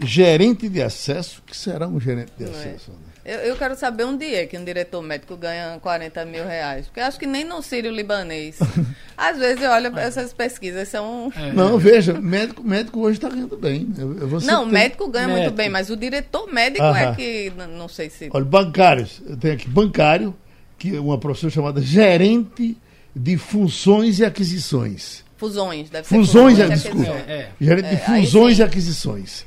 Gerente 0.00 0.68
de 0.68 0.82
acesso, 0.82 1.42
que 1.46 1.56
será 1.56 1.86
um 1.86 2.00
gerente 2.00 2.32
de 2.36 2.44
é. 2.44 2.48
acesso? 2.48 2.90
né? 2.90 3.11
Eu, 3.24 3.38
eu 3.38 3.56
quero 3.56 3.76
saber 3.76 4.04
um 4.04 4.16
dia 4.16 4.46
que 4.48 4.58
um 4.58 4.64
diretor 4.64 5.00
médico 5.00 5.36
ganha 5.36 5.78
40 5.80 6.24
mil 6.24 6.44
reais. 6.44 6.86
Porque 6.86 6.98
eu 6.98 7.04
acho 7.04 7.18
que 7.18 7.26
nem 7.26 7.44
no 7.44 7.62
Sírio 7.62 7.92
Libanês. 7.92 8.58
Às 9.16 9.38
vezes 9.38 9.62
eu 9.62 9.70
olho 9.70 9.92
para 9.92 10.02
essas 10.02 10.32
pesquisas, 10.32 10.88
são. 10.88 11.32
É, 11.36 11.52
Não, 11.52 11.78
veja, 11.78 12.14
médico, 12.20 12.64
médico 12.64 12.98
hoje 13.00 13.18
está 13.18 13.28
ganhando 13.28 13.56
bem. 13.56 13.86
Vou 13.94 14.40
Não, 14.40 14.40
citar- 14.40 14.66
médico 14.66 15.08
ganha 15.08 15.28
muito 15.28 15.38
Médico. 15.40 15.56
bem, 15.56 15.68
mas 15.68 15.88
o 15.90 15.96
diretor 15.96 16.52
médico 16.52 16.82
Aham. 16.84 16.98
é 16.98 17.14
que. 17.14 17.52
Não 17.78 17.86
sei 17.88 18.10
se. 18.10 18.28
Olha, 18.32 18.44
bancários. 18.44 19.22
Eu 19.24 19.36
tenho 19.36 19.54
aqui 19.54 19.68
bancário, 19.68 20.34
que 20.76 20.96
é 20.96 21.00
uma 21.00 21.16
profissão 21.18 21.48
chamada 21.48 21.80
gerente 21.80 22.76
de 23.14 23.36
funções 23.36 24.18
e 24.18 24.24
aquisições. 24.24 25.22
Fusões, 25.36 25.90
deve 25.90 26.08
ser 26.08 26.14
Fusões, 26.16 26.58
e 26.58 26.62
é, 26.62 26.68
desculpa. 26.68 26.98
aquisições. 27.02 27.28
É, 27.28 27.32
é. 27.32 27.50
Gerente 27.60 27.88
de 27.88 27.94
É, 27.94 27.98
fusões 27.98 28.58
e 28.58 28.62
aquisições. 28.64 29.46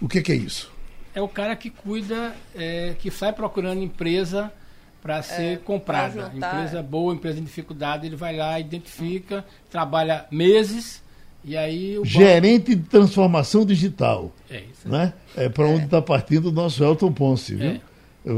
O 0.00 0.08
que, 0.08 0.22
que 0.22 0.32
é 0.32 0.36
isso? 0.36 0.71
É 1.14 1.20
o 1.20 1.28
cara 1.28 1.54
que 1.56 1.68
cuida, 1.70 2.34
é, 2.54 2.94
que 2.98 3.10
sai 3.10 3.32
procurando 3.32 3.82
empresa 3.82 4.50
para 5.02 5.20
ser 5.22 5.58
comprada. 5.60 6.12
pra 6.14 6.30
juntar, 6.30 6.54
empresa 6.56 6.78
é. 6.78 6.82
boa, 6.82 7.12
empresa 7.14 7.38
em 7.40 7.44
dificuldade, 7.44 8.06
ele 8.06 8.16
vai 8.16 8.36
lá, 8.36 8.58
identifica, 8.60 9.44
trabalha 9.70 10.26
meses 10.30 11.02
e 11.44 11.56
aí 11.56 11.98
o 11.98 12.02
banco- 12.02 12.08
Gerente 12.12 12.74
de 12.74 12.82
transformação 12.84 13.66
digital. 13.66 14.32
É 14.48 14.58
isso. 14.60 14.88
Né? 14.88 15.12
É 15.36 15.48
para 15.48 15.66
onde 15.66 15.84
está 15.86 16.00
partindo 16.00 16.46
o 16.50 16.52
nosso 16.52 16.82
Elton 16.84 17.12
Ponce, 17.12 17.54
viu? 17.56 17.80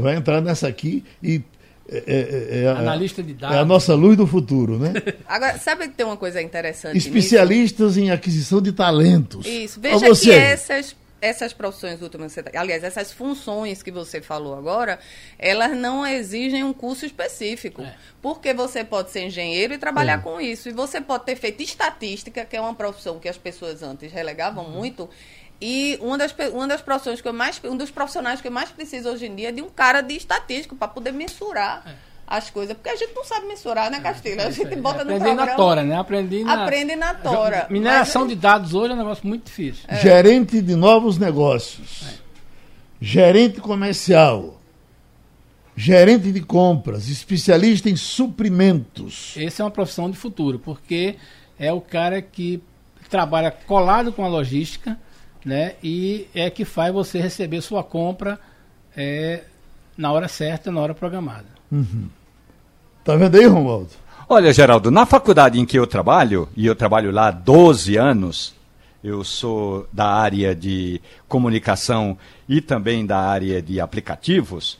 Vai 0.01 0.15
entrar 0.15 0.41
nessa 0.41 0.67
aqui 0.67 1.03
e. 1.21 1.41
É, 1.87 1.97
é- 2.07 2.61
é 2.63 2.67
a, 2.67 2.79
Analista 2.79 3.21
de 3.21 3.35
dados. 3.35 3.55
é 3.55 3.59
a 3.59 3.65
nossa 3.65 3.93
luz 3.93 4.17
do 4.17 4.25
futuro, 4.25 4.79
né? 4.79 4.91
Agora, 5.29 5.59
sabe 5.59 5.87
que 5.87 5.93
tem 5.93 6.03
uma 6.03 6.17
coisa 6.17 6.41
interessante 6.41 6.95
nisso? 6.95 7.07
Especialistas 7.09 7.95
em 7.95 8.09
aquisição 8.09 8.59
de 8.59 8.71
talentos. 8.71 9.45
Isso. 9.45 9.79
Veja 9.79 9.99
você 9.99 10.31
que 10.31 10.35
essas, 10.35 10.95
essas 11.25 11.53
profissões 11.53 12.01
últimas, 12.01 12.33
tá- 12.35 12.43
aliás, 12.55 12.83
essas 12.83 13.11
funções 13.11 13.81
que 13.83 13.91
você 13.91 14.21
falou 14.21 14.57
agora, 14.57 14.99
elas 15.39 15.75
não 15.75 16.05
exigem 16.05 16.63
um 16.63 16.73
curso 16.73 17.05
específico. 17.05 17.81
É. 17.81 17.95
Porque 18.21 18.53
você 18.53 18.83
pode 18.83 19.11
ser 19.11 19.23
engenheiro 19.25 19.73
e 19.73 19.77
trabalhar 19.77 20.19
É. 20.19 20.21
com 20.21 20.39
isso. 20.39 20.69
E 20.69 20.71
você 20.71 21.01
pode 21.01 21.25
ter 21.25 21.35
feito 21.35 21.61
estatística, 21.63 22.45
que 22.45 22.55
é 22.55 22.61
uma 22.61 22.75
profissão 22.75 23.19
que 23.19 23.27
as 23.29 23.37
pessoas 23.37 23.81
antes 23.83 24.11
relegavam 24.11 24.69
muito. 24.69 25.09
E 25.61 25.97
uma 26.01 26.17
das, 26.17 26.35
uma 26.53 26.67
das 26.67 26.81
profissões 26.81 27.21
que 27.21 27.27
eu 27.27 27.33
mais, 27.33 27.61
um 27.63 27.77
dos 27.77 27.89
profissionais 27.89 28.41
que 28.41 28.47
eu 28.47 28.51
mais 28.51 28.69
preciso 28.71 29.09
hoje 29.09 29.25
em 29.25 29.35
dia 29.35 29.49
é 29.49 29.51
de 29.53 29.61
um 29.61 29.69
cara 29.69 30.01
de 30.01 30.15
estatístico 30.15 30.75
para 30.75 30.87
poder 30.89 31.13
mensurar 31.13 31.95
as 32.27 32.49
coisas. 32.49 32.75
Porque 32.75 32.89
a 32.89 32.95
gente 32.95 33.13
não 33.13 33.23
sabe 33.23 33.45
mensurar, 33.47 33.89
né, 33.91 33.99
Castilho? 33.99 34.41
A 34.41 34.45
É 34.45 34.51
gente 34.51 34.75
bota 34.77 35.03
no 35.03 35.11
Aprendi 35.15 35.23
programa. 35.25 35.45
na 35.45 35.55
tora, 35.55 35.83
né? 35.83 35.95
Aprendi 35.97 36.43
na... 36.43 36.63
Aprende 36.63 36.95
na 36.95 37.13
tora. 37.13 37.67
Mineração 37.69 38.23
Mas- 38.23 38.29
de 38.31 38.35
dados 38.35 38.73
hoje 38.73 38.91
é 38.91 38.95
um 38.95 38.97
negócio 38.97 39.27
muito 39.27 39.45
difícil. 39.45 39.83
Gerente 40.01 40.61
de 40.61 40.75
novos 40.75 41.17
negócios. 41.17 42.19
Gerente 42.99 43.59
comercial. 43.61 44.59
Gerente 45.75 46.31
de 46.31 46.41
compras. 46.41 47.09
Especialista 47.09 47.89
em 47.89 47.95
suprimentos. 47.95 49.33
Essa 49.37 49.61
é 49.61 49.65
uma 49.65 49.71
profissão 49.71 50.09
de 50.09 50.17
futuro, 50.17 50.57
porque 50.57 51.17
é 51.59 51.71
o 51.73 51.81
cara 51.81 52.21
que 52.21 52.61
trabalha 53.09 53.51
colado 53.51 54.11
com 54.11 54.23
a 54.25 54.27
logística, 54.27 54.97
né? 55.43 55.73
E 55.83 56.27
é 56.33 56.49
que 56.49 56.65
faz 56.65 56.91
você 56.93 57.19
receber 57.19 57.61
sua 57.61 57.83
compra 57.83 58.39
é, 58.97 59.43
na 59.97 60.11
hora 60.11 60.27
certa, 60.27 60.71
na 60.71 60.81
hora 60.81 60.95
programada. 60.95 61.53
Tá 63.05 63.15
vendo 63.15 63.35
aí, 63.35 63.45
Romualdo? 63.45 63.89
Olha, 64.27 64.51
Geraldo, 64.51 64.89
na 64.89 65.05
faculdade 65.05 65.59
em 65.59 65.65
que 65.65 65.77
eu 65.77 65.85
trabalho, 65.85 66.49
e 66.57 66.65
eu 66.65 66.75
trabalho 66.75 67.11
lá 67.11 67.27
há 67.27 67.31
12 67.31 67.95
anos, 67.95 68.55
eu 69.03 69.23
sou 69.23 69.87
da 69.93 70.07
área 70.07 70.55
de 70.55 70.99
comunicação 71.27 72.17
e 72.49 72.59
também 72.59 73.05
da 73.05 73.19
área 73.19 73.61
de 73.61 73.79
aplicativos. 73.79 74.79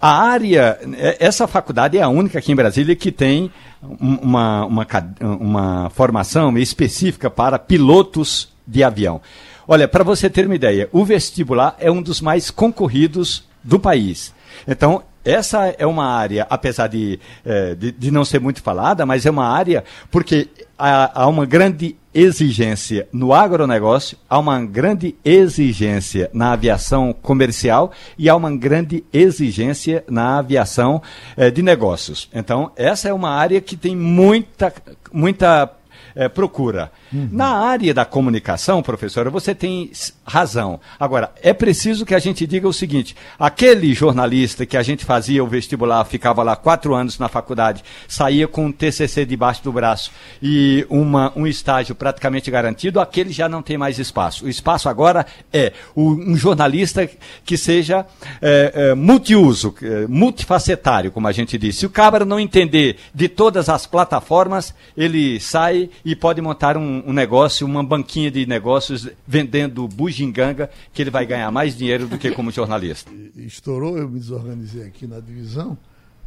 A 0.00 0.22
área, 0.22 0.78
é- 0.96 1.16
essa 1.18 1.48
faculdade 1.48 1.98
é 1.98 2.02
a 2.02 2.08
única 2.08 2.38
aqui 2.38 2.52
em 2.52 2.56
Brasília 2.56 2.94
que 2.94 3.10
tem 3.10 3.50
um- 3.82 4.18
uma, 4.22 4.64
uma, 4.64 4.86
uma 5.20 5.90
formação 5.90 6.56
específica 6.56 7.28
para 7.28 7.58
pilotos 7.58 8.52
de 8.64 8.84
avião. 8.84 9.20
Olha, 9.66 9.88
para 9.88 10.04
você 10.04 10.30
ter 10.30 10.46
uma 10.46 10.54
ideia, 10.54 10.88
o 10.92 11.04
vestibular 11.04 11.74
é 11.80 11.90
um 11.90 12.00
dos 12.00 12.20
mais 12.20 12.48
concorridos 12.52 13.42
do 13.64 13.80
país. 13.80 14.32
Então, 14.68 15.02
essa 15.24 15.66
é 15.78 15.86
uma 15.86 16.06
área, 16.06 16.46
apesar 16.50 16.88
de, 16.88 17.18
eh, 17.44 17.74
de, 17.74 17.92
de 17.92 18.10
não 18.10 18.24
ser 18.24 18.40
muito 18.40 18.62
falada, 18.62 19.06
mas 19.06 19.24
é 19.24 19.30
uma 19.30 19.46
área 19.46 19.84
porque 20.10 20.48
há, 20.78 21.22
há 21.22 21.28
uma 21.28 21.46
grande 21.46 21.96
exigência 22.14 23.08
no 23.12 23.32
agronegócio, 23.32 24.18
há 24.28 24.38
uma 24.38 24.62
grande 24.64 25.14
exigência 25.24 26.28
na 26.32 26.52
aviação 26.52 27.12
comercial 27.12 27.92
e 28.18 28.28
há 28.28 28.36
uma 28.36 28.54
grande 28.54 29.04
exigência 29.12 30.04
na 30.08 30.38
aviação 30.38 31.00
eh, 31.36 31.50
de 31.50 31.62
negócios. 31.62 32.28
Então, 32.34 32.72
essa 32.76 33.08
é 33.08 33.12
uma 33.12 33.30
área 33.30 33.60
que 33.60 33.76
tem 33.76 33.96
muita, 33.96 34.72
muita 35.12 35.70
eh, 36.14 36.28
procura. 36.28 36.90
Na 37.12 37.58
área 37.58 37.92
da 37.92 38.04
comunicação, 38.04 38.82
professora, 38.82 39.28
você 39.28 39.54
tem 39.54 39.90
razão. 40.26 40.80
Agora, 40.98 41.30
é 41.42 41.52
preciso 41.52 42.06
que 42.06 42.14
a 42.14 42.18
gente 42.18 42.46
diga 42.46 42.66
o 42.66 42.72
seguinte: 42.72 43.14
aquele 43.38 43.92
jornalista 43.94 44.64
que 44.64 44.76
a 44.76 44.82
gente 44.82 45.04
fazia 45.04 45.44
o 45.44 45.46
vestibular, 45.46 46.04
ficava 46.04 46.42
lá 46.42 46.56
quatro 46.56 46.94
anos 46.94 47.18
na 47.18 47.28
faculdade, 47.28 47.84
saía 48.08 48.48
com 48.48 48.66
um 48.66 48.72
TCC 48.72 49.24
debaixo 49.26 49.62
do 49.62 49.72
braço 49.72 50.10
e 50.42 50.86
uma, 50.88 51.32
um 51.36 51.46
estágio 51.46 51.94
praticamente 51.94 52.50
garantido, 52.50 53.00
aquele 53.00 53.32
já 53.32 53.48
não 53.48 53.62
tem 53.62 53.76
mais 53.76 53.98
espaço. 53.98 54.46
O 54.46 54.48
espaço 54.48 54.88
agora 54.88 55.26
é 55.52 55.72
um 55.96 56.36
jornalista 56.36 57.08
que 57.44 57.56
seja 57.56 58.06
eh, 58.40 58.72
eh, 58.74 58.94
multiuso, 58.94 59.74
eh, 59.82 60.06
multifacetário, 60.08 61.10
como 61.10 61.28
a 61.28 61.32
gente 61.32 61.58
disse. 61.58 61.80
Se 61.80 61.86
o 61.86 61.90
cabra 61.90 62.24
não 62.24 62.40
entender 62.40 62.96
de 63.14 63.28
todas 63.28 63.68
as 63.68 63.86
plataformas, 63.86 64.74
ele 64.96 65.40
sai 65.40 65.90
e 66.04 66.16
pode 66.16 66.40
montar 66.40 66.76
um, 66.76 67.02
um 67.08 67.12
negócio, 67.12 67.66
uma 67.66 67.82
banquinha 67.82 68.30
de 68.30 68.44
negócios 68.46 69.08
vendendo 69.26 69.86
bugiganga, 69.86 70.68
que 70.92 71.02
ele 71.02 71.10
vai 71.10 71.24
ganhar 71.26 71.50
mais 71.50 71.76
dinheiro 71.76 72.06
do 72.08 72.18
que 72.18 72.30
como 72.32 72.50
jornalista. 72.52 73.10
Estourou, 73.36 73.96
eu 73.98 74.08
me 74.08 74.18
desorganizei 74.18 74.84
aqui 74.84 75.06
na 75.06 75.20
divisão, 75.20 75.76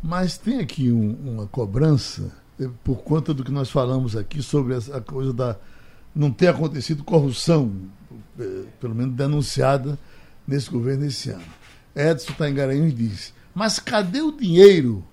mas 0.02 0.38
tem 0.38 0.60
aqui 0.60 0.92
um- 0.92 1.16
uma 1.26 1.48
cobrança 1.48 2.32
eh, 2.60 2.70
por 2.84 2.98
conta 3.04 3.34
do 3.34 3.44
que 3.44 3.52
nós 3.52 3.70
falamos 3.70 4.16
aqui 4.16 4.42
sobre 4.42 4.76
a 4.76 5.02
coisa 5.02 5.34
da 5.34 5.58
não 6.16 6.32
ter 6.32 6.48
acontecido 6.48 7.04
corrupção, 7.04 7.72
eh, 8.40 8.64
pelo 8.80 8.96
menos 8.96 9.14
denunciada 9.16 10.00
nesse 10.48 10.70
governo 10.70 11.06
esse 11.06 11.30
ano. 11.32 11.44
Edson 11.94 12.32
está 12.32 12.50
em 12.50 12.54
Garanhuns 12.54 12.92
e 12.92 12.96
diz: 12.96 13.34
mas 13.54 13.80
cadê 13.80 14.22
o 14.22 14.32
dinheiro 14.32 15.04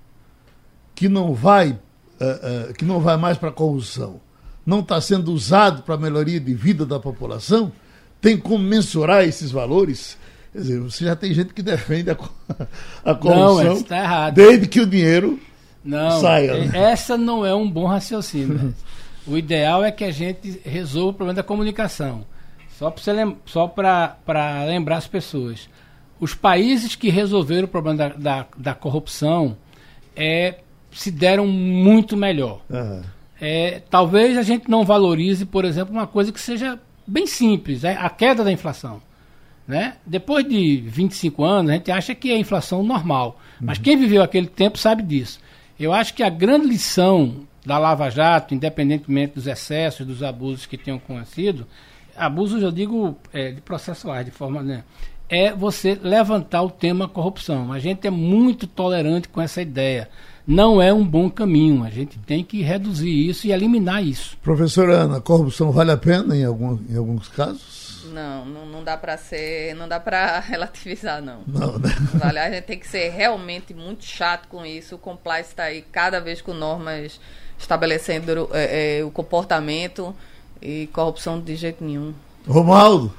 que 0.95 1.09
não 1.09 1.35
vai, 1.35 1.79
eh, 2.21 2.69
eh, 2.71 2.73
que 2.75 2.85
não 2.85 3.01
vai 3.01 3.17
mais 3.17 3.37
para 3.39 3.49
a 3.49 3.53
corrupção? 3.53 4.21
Não 4.65 4.81
está 4.81 5.01
sendo 5.01 5.33
usado 5.33 5.83
para 5.83 5.95
a 5.97 5.99
melhoria 5.99 6.39
de 6.39 6.55
vida 6.55 6.87
da 6.87 6.99
população? 7.01 7.73
Tem 8.21 8.37
como 8.37 8.63
mensurar 8.65 9.25
esses 9.25 9.51
valores? 9.51 10.17
Quer 10.53 10.59
dizer, 10.59 10.81
você 10.81 11.05
já 11.05 11.17
tem 11.17 11.33
gente 11.35 11.53
que 11.53 11.63
defende 11.63 12.11
a, 12.11 12.17
a 13.05 13.15
corrupção 13.15 13.73
Edson, 13.73 13.83
tá 13.85 13.99
errado. 13.99 14.35
desde 14.35 14.69
que 14.69 14.81
o 14.81 14.87
dinheiro. 14.87 15.41
Não, 15.85 16.21
Saia, 16.21 16.53
é- 16.53 16.67
né? 16.67 16.91
essa 16.93 17.17
não 17.17 17.45
é 17.45 17.55
um 17.55 17.69
bom 17.69 17.87
raciocínio. 17.87 18.55
né? 18.57 18.73
o 19.27 19.37
ideal 19.37 19.85
é 19.85 19.91
que 19.91 20.05
a 20.05 20.11
gente 20.11 20.61
resolva 20.65 21.11
o 21.11 21.15
problema 21.15 21.35
da 21.35 21.43
comunicação. 21.43 22.25
Só 23.47 23.69
para 23.69 24.65
lembrar 24.67 24.97
as 24.97 25.07
pessoas. 25.07 25.69
Os 26.19 26.35
países 26.35 26.95
que 26.95 27.11
resolveram 27.11 27.65
o 27.65 27.69
problema 27.69 27.97
da, 27.97 28.09
da, 28.09 28.47
da 28.57 28.75
corrupção 28.75 29.57
é, 30.17 30.57
se 30.93 31.11
deram 31.11 31.47
muito 31.47 32.17
melhor. 32.17 32.61
Ah, 32.71 33.03
É, 33.45 33.83
talvez 33.91 34.39
a 34.39 34.43
gente 34.43 34.71
não 34.71 34.85
valorize, 34.85 35.45
por 35.45 35.65
exemplo, 35.65 35.93
uma 35.93 36.07
coisa 36.07 36.31
que 36.31 36.41
seja 36.41 36.79
bem 37.05 37.27
simples, 37.27 37.83
é 37.83 37.97
a 37.97 38.09
queda 38.09 38.45
da 38.45 38.53
inflação. 38.53 39.03
Né? 39.67 39.97
Depois 40.07 40.49
de 40.49 40.81
25 40.87 41.43
anos, 41.43 41.73
a 41.73 41.75
gente 41.75 41.91
acha 41.91 42.15
que 42.15 42.31
é 42.31 42.39
inflação 42.39 42.85
normal. 42.85 43.41
Mas 43.61 43.79
quem 43.79 43.97
viveu 43.97 44.23
aquele 44.23 44.47
tempo 44.47 44.79
sabe 44.79 45.03
disso. 45.03 45.41
Eu 45.79 45.93
acho 45.93 46.15
que 46.15 46.23
a 46.23 46.29
grande 46.29 46.69
lição 46.69 47.41
da 47.67 47.79
Lava 47.79 48.09
Jato, 48.11 48.55
independentemente 48.55 49.35
dos 49.35 49.49
excessos, 49.49 50.07
dos 50.07 50.23
abusos 50.23 50.65
que 50.65 50.79
tenham 50.79 50.99
acontecido, 50.99 51.67
abusos 52.17 52.63
eu 52.63 52.71
digo 52.71 53.19
é, 53.33 53.51
de 53.51 53.61
processuais, 53.61 54.25
de 54.25 54.31
forma. 54.31 54.63
Né, 54.63 54.85
é 55.29 55.53
você 55.53 55.99
levantar 56.01 56.63
o 56.63 56.71
tema 56.71 57.09
corrupção. 57.09 57.73
A 57.73 57.81
gente 57.81 58.07
é 58.07 58.11
muito 58.11 58.69
tolerante 58.69 59.29
com 59.29 59.41
essa 59.41 59.61
ideia. 59.61 60.09
Não 60.47 60.83
é 60.83 60.93
um 60.93 61.05
bom 61.05 61.31
caminho. 61.31 61.85
A 61.85 61.91
gente 61.91 62.19
tem 62.19 62.43
que 62.43 62.63
reduzir 62.63 63.29
isso 63.29 63.47
e 63.47 63.53
eliminar 63.53 64.05
isso. 64.05 64.37
Professora 64.43 65.03
Ana, 65.03 65.19
a 65.19 65.21
corrupção 65.21 65.71
vale 65.71 65.93
a 65.93 65.97
pena 65.97 66.37
em, 66.37 66.45
algum, 66.45 66.79
em 66.89 66.97
alguns 66.97 67.29
casos? 67.29 68.05
Não, 68.13 68.45
não, 68.45 68.67
não 68.67 68.85
dá 68.85 68.97
para 68.97 69.17
ser, 69.17 69.75
não 69.75 69.89
dá 69.89 69.99
para 69.99 70.41
relativizar 70.47 71.23
não. 71.23 71.41
Não, 71.47 71.79
né? 71.79 71.91
Aliás, 72.23 72.53
a 72.53 72.57
gente 72.57 72.65
tem 72.65 72.79
que 72.79 72.89
ser 72.89 73.11
realmente 73.11 73.73
muito 73.73 74.05
chato 74.05 74.49
com 74.49 74.67
isso. 74.67 74.97
O 74.97 74.99
compliance 74.99 75.51
está 75.51 75.65
aí 75.65 75.83
cada 75.83 76.21
vez 76.21 76.43
com 76.43 76.53
normas 76.53 77.21
estabelecendo 77.59 78.51
é, 78.53 78.99
é, 78.99 79.05
o 79.05 79.11
comportamento 79.11 80.15
e 80.61 80.89
corrupção 80.93 81.41
de 81.41 81.55
jeito 81.55 81.85
nenhum. 81.85 82.13
Romualdo. 82.47 83.13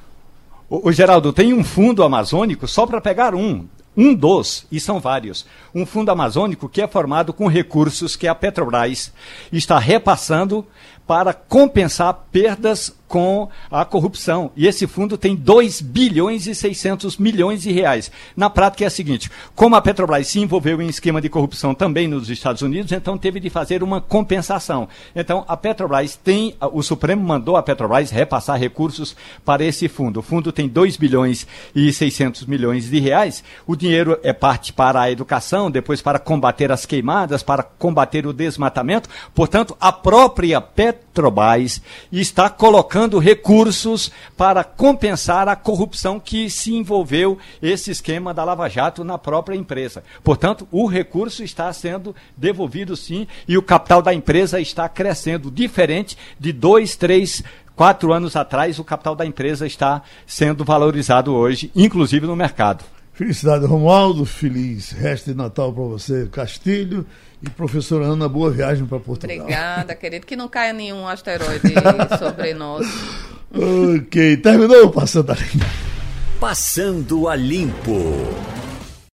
O, 0.69 0.89
o 0.89 0.91
Geraldo, 0.91 1.31
tem 1.31 1.53
um 1.53 1.63
fundo 1.63 2.03
amazônico 2.03 2.67
só 2.67 2.85
para 2.85 2.99
pegar 2.99 3.33
um. 3.33 3.67
Um 3.95 4.15
dos, 4.15 4.65
e 4.71 4.79
são 4.79 4.99
vários, 4.99 5.45
um 5.73 5.85
fundo 5.85 6.09
amazônico 6.09 6.67
que 6.67 6.81
é 6.81 6.87
formado 6.87 7.31
com 7.31 7.47
recursos 7.47 8.15
que 8.15 8.27
a 8.27 8.33
Petrobras 8.33 9.13
está 9.51 9.77
repassando 9.77 10.65
para 11.13 11.31
compensar 11.31 12.11
perdas 12.31 12.91
com 13.07 13.47
a 13.69 13.85
corrupção. 13.85 14.49
E 14.55 14.65
esse 14.65 14.87
fundo 14.87 15.15
tem 15.15 15.35
2 15.35 15.81
bilhões 15.81 16.47
e 16.47 16.55
600 16.55 17.17
milhões 17.17 17.61
de 17.61 17.71
reais. 17.71 18.11
Na 18.35 18.49
prática 18.49 18.83
é 18.83 18.87
a 18.87 18.89
seguinte, 18.89 19.29
como 19.53 19.75
a 19.75 19.81
Petrobras 19.83 20.25
se 20.25 20.39
envolveu 20.39 20.81
em 20.81 20.87
esquema 20.87 21.21
de 21.21 21.29
corrupção 21.29 21.75
também 21.75 22.07
nos 22.07 22.31
Estados 22.31 22.63
Unidos, 22.63 22.91
então 22.91 23.15
teve 23.15 23.39
de 23.39 23.51
fazer 23.51 23.83
uma 23.83 24.01
compensação. 24.01 24.89
Então 25.15 25.45
a 25.47 25.55
Petrobras 25.55 26.15
tem, 26.15 26.55
o 26.71 26.81
Supremo 26.81 27.23
mandou 27.23 27.55
a 27.55 27.61
Petrobras 27.61 28.09
repassar 28.09 28.59
recursos 28.59 29.15
para 29.45 29.63
esse 29.63 29.87
fundo. 29.87 30.21
O 30.21 30.23
fundo 30.23 30.51
tem 30.51 30.67
2 30.67 30.97
bilhões 30.97 31.45
e 31.75 31.93
600 31.93 32.47
milhões 32.47 32.89
de 32.89 32.99
reais. 32.99 33.43
O 33.67 33.75
dinheiro 33.75 34.17
é 34.23 34.33
parte 34.33 34.73
para 34.73 34.99
a 34.99 35.11
educação, 35.11 35.69
depois 35.69 36.01
para 36.01 36.17
combater 36.17 36.71
as 36.71 36.87
queimadas, 36.87 37.43
para 37.43 37.61
combater 37.61 38.25
o 38.25 38.33
desmatamento. 38.33 39.07
Portanto, 39.35 39.77
a 39.79 39.91
própria 39.91 40.59
Petrobras 40.59 41.02
está 42.11 42.49
colocando 42.49 43.19
recursos 43.19 44.11
para 44.35 44.63
compensar 44.63 45.47
a 45.47 45.55
corrupção 45.55 46.19
que 46.19 46.49
se 46.49 46.73
envolveu 46.73 47.37
esse 47.61 47.91
esquema 47.91 48.33
da 48.33 48.43
Lava 48.43 48.69
Jato 48.69 49.03
na 49.03 49.17
própria 49.17 49.55
empresa. 49.55 50.03
Portanto, 50.23 50.67
o 50.71 50.85
recurso 50.87 51.43
está 51.43 51.71
sendo 51.73 52.15
devolvido 52.35 52.95
sim 52.95 53.27
e 53.47 53.57
o 53.57 53.63
capital 53.63 54.01
da 54.01 54.13
empresa 54.13 54.59
está 54.59 54.89
crescendo, 54.89 55.51
diferente 55.51 56.17
de 56.39 56.51
dois, 56.51 56.95
três, 56.95 57.43
quatro 57.75 58.13
anos 58.13 58.35
atrás, 58.35 58.79
o 58.79 58.83
capital 58.83 59.15
da 59.15 59.25
empresa 59.25 59.65
está 59.65 60.01
sendo 60.25 60.63
valorizado 60.63 61.33
hoje, 61.33 61.71
inclusive 61.75 62.25
no 62.25 62.35
mercado. 62.35 62.83
Felicidade, 63.13 63.65
Romualdo. 63.65 64.25
Feliz 64.25 64.91
resto 64.91 65.31
de 65.31 65.37
Natal 65.37 65.71
para 65.71 65.83
você, 65.83 66.27
Castilho. 66.31 67.05
E 67.45 67.49
professora 67.49 68.05
Ana, 68.05 68.29
boa 68.29 68.49
viagem 68.49 68.85
para 68.85 68.99
Portugal. 68.99 69.37
Obrigada, 69.41 69.93
querido. 69.93 70.25
Que 70.25 70.35
não 70.35 70.47
caia 70.47 70.71
nenhum 70.71 71.05
asteroide 71.05 71.73
sobre 72.17 72.53
nós. 72.53 72.87
ok, 73.53 74.37
terminou 74.37 74.89
Passando 74.89 75.31
a 75.31 75.35
Limpo. 75.35 75.65
Passando 76.39 77.27
a 77.27 77.35
Limpo. 77.35 78.33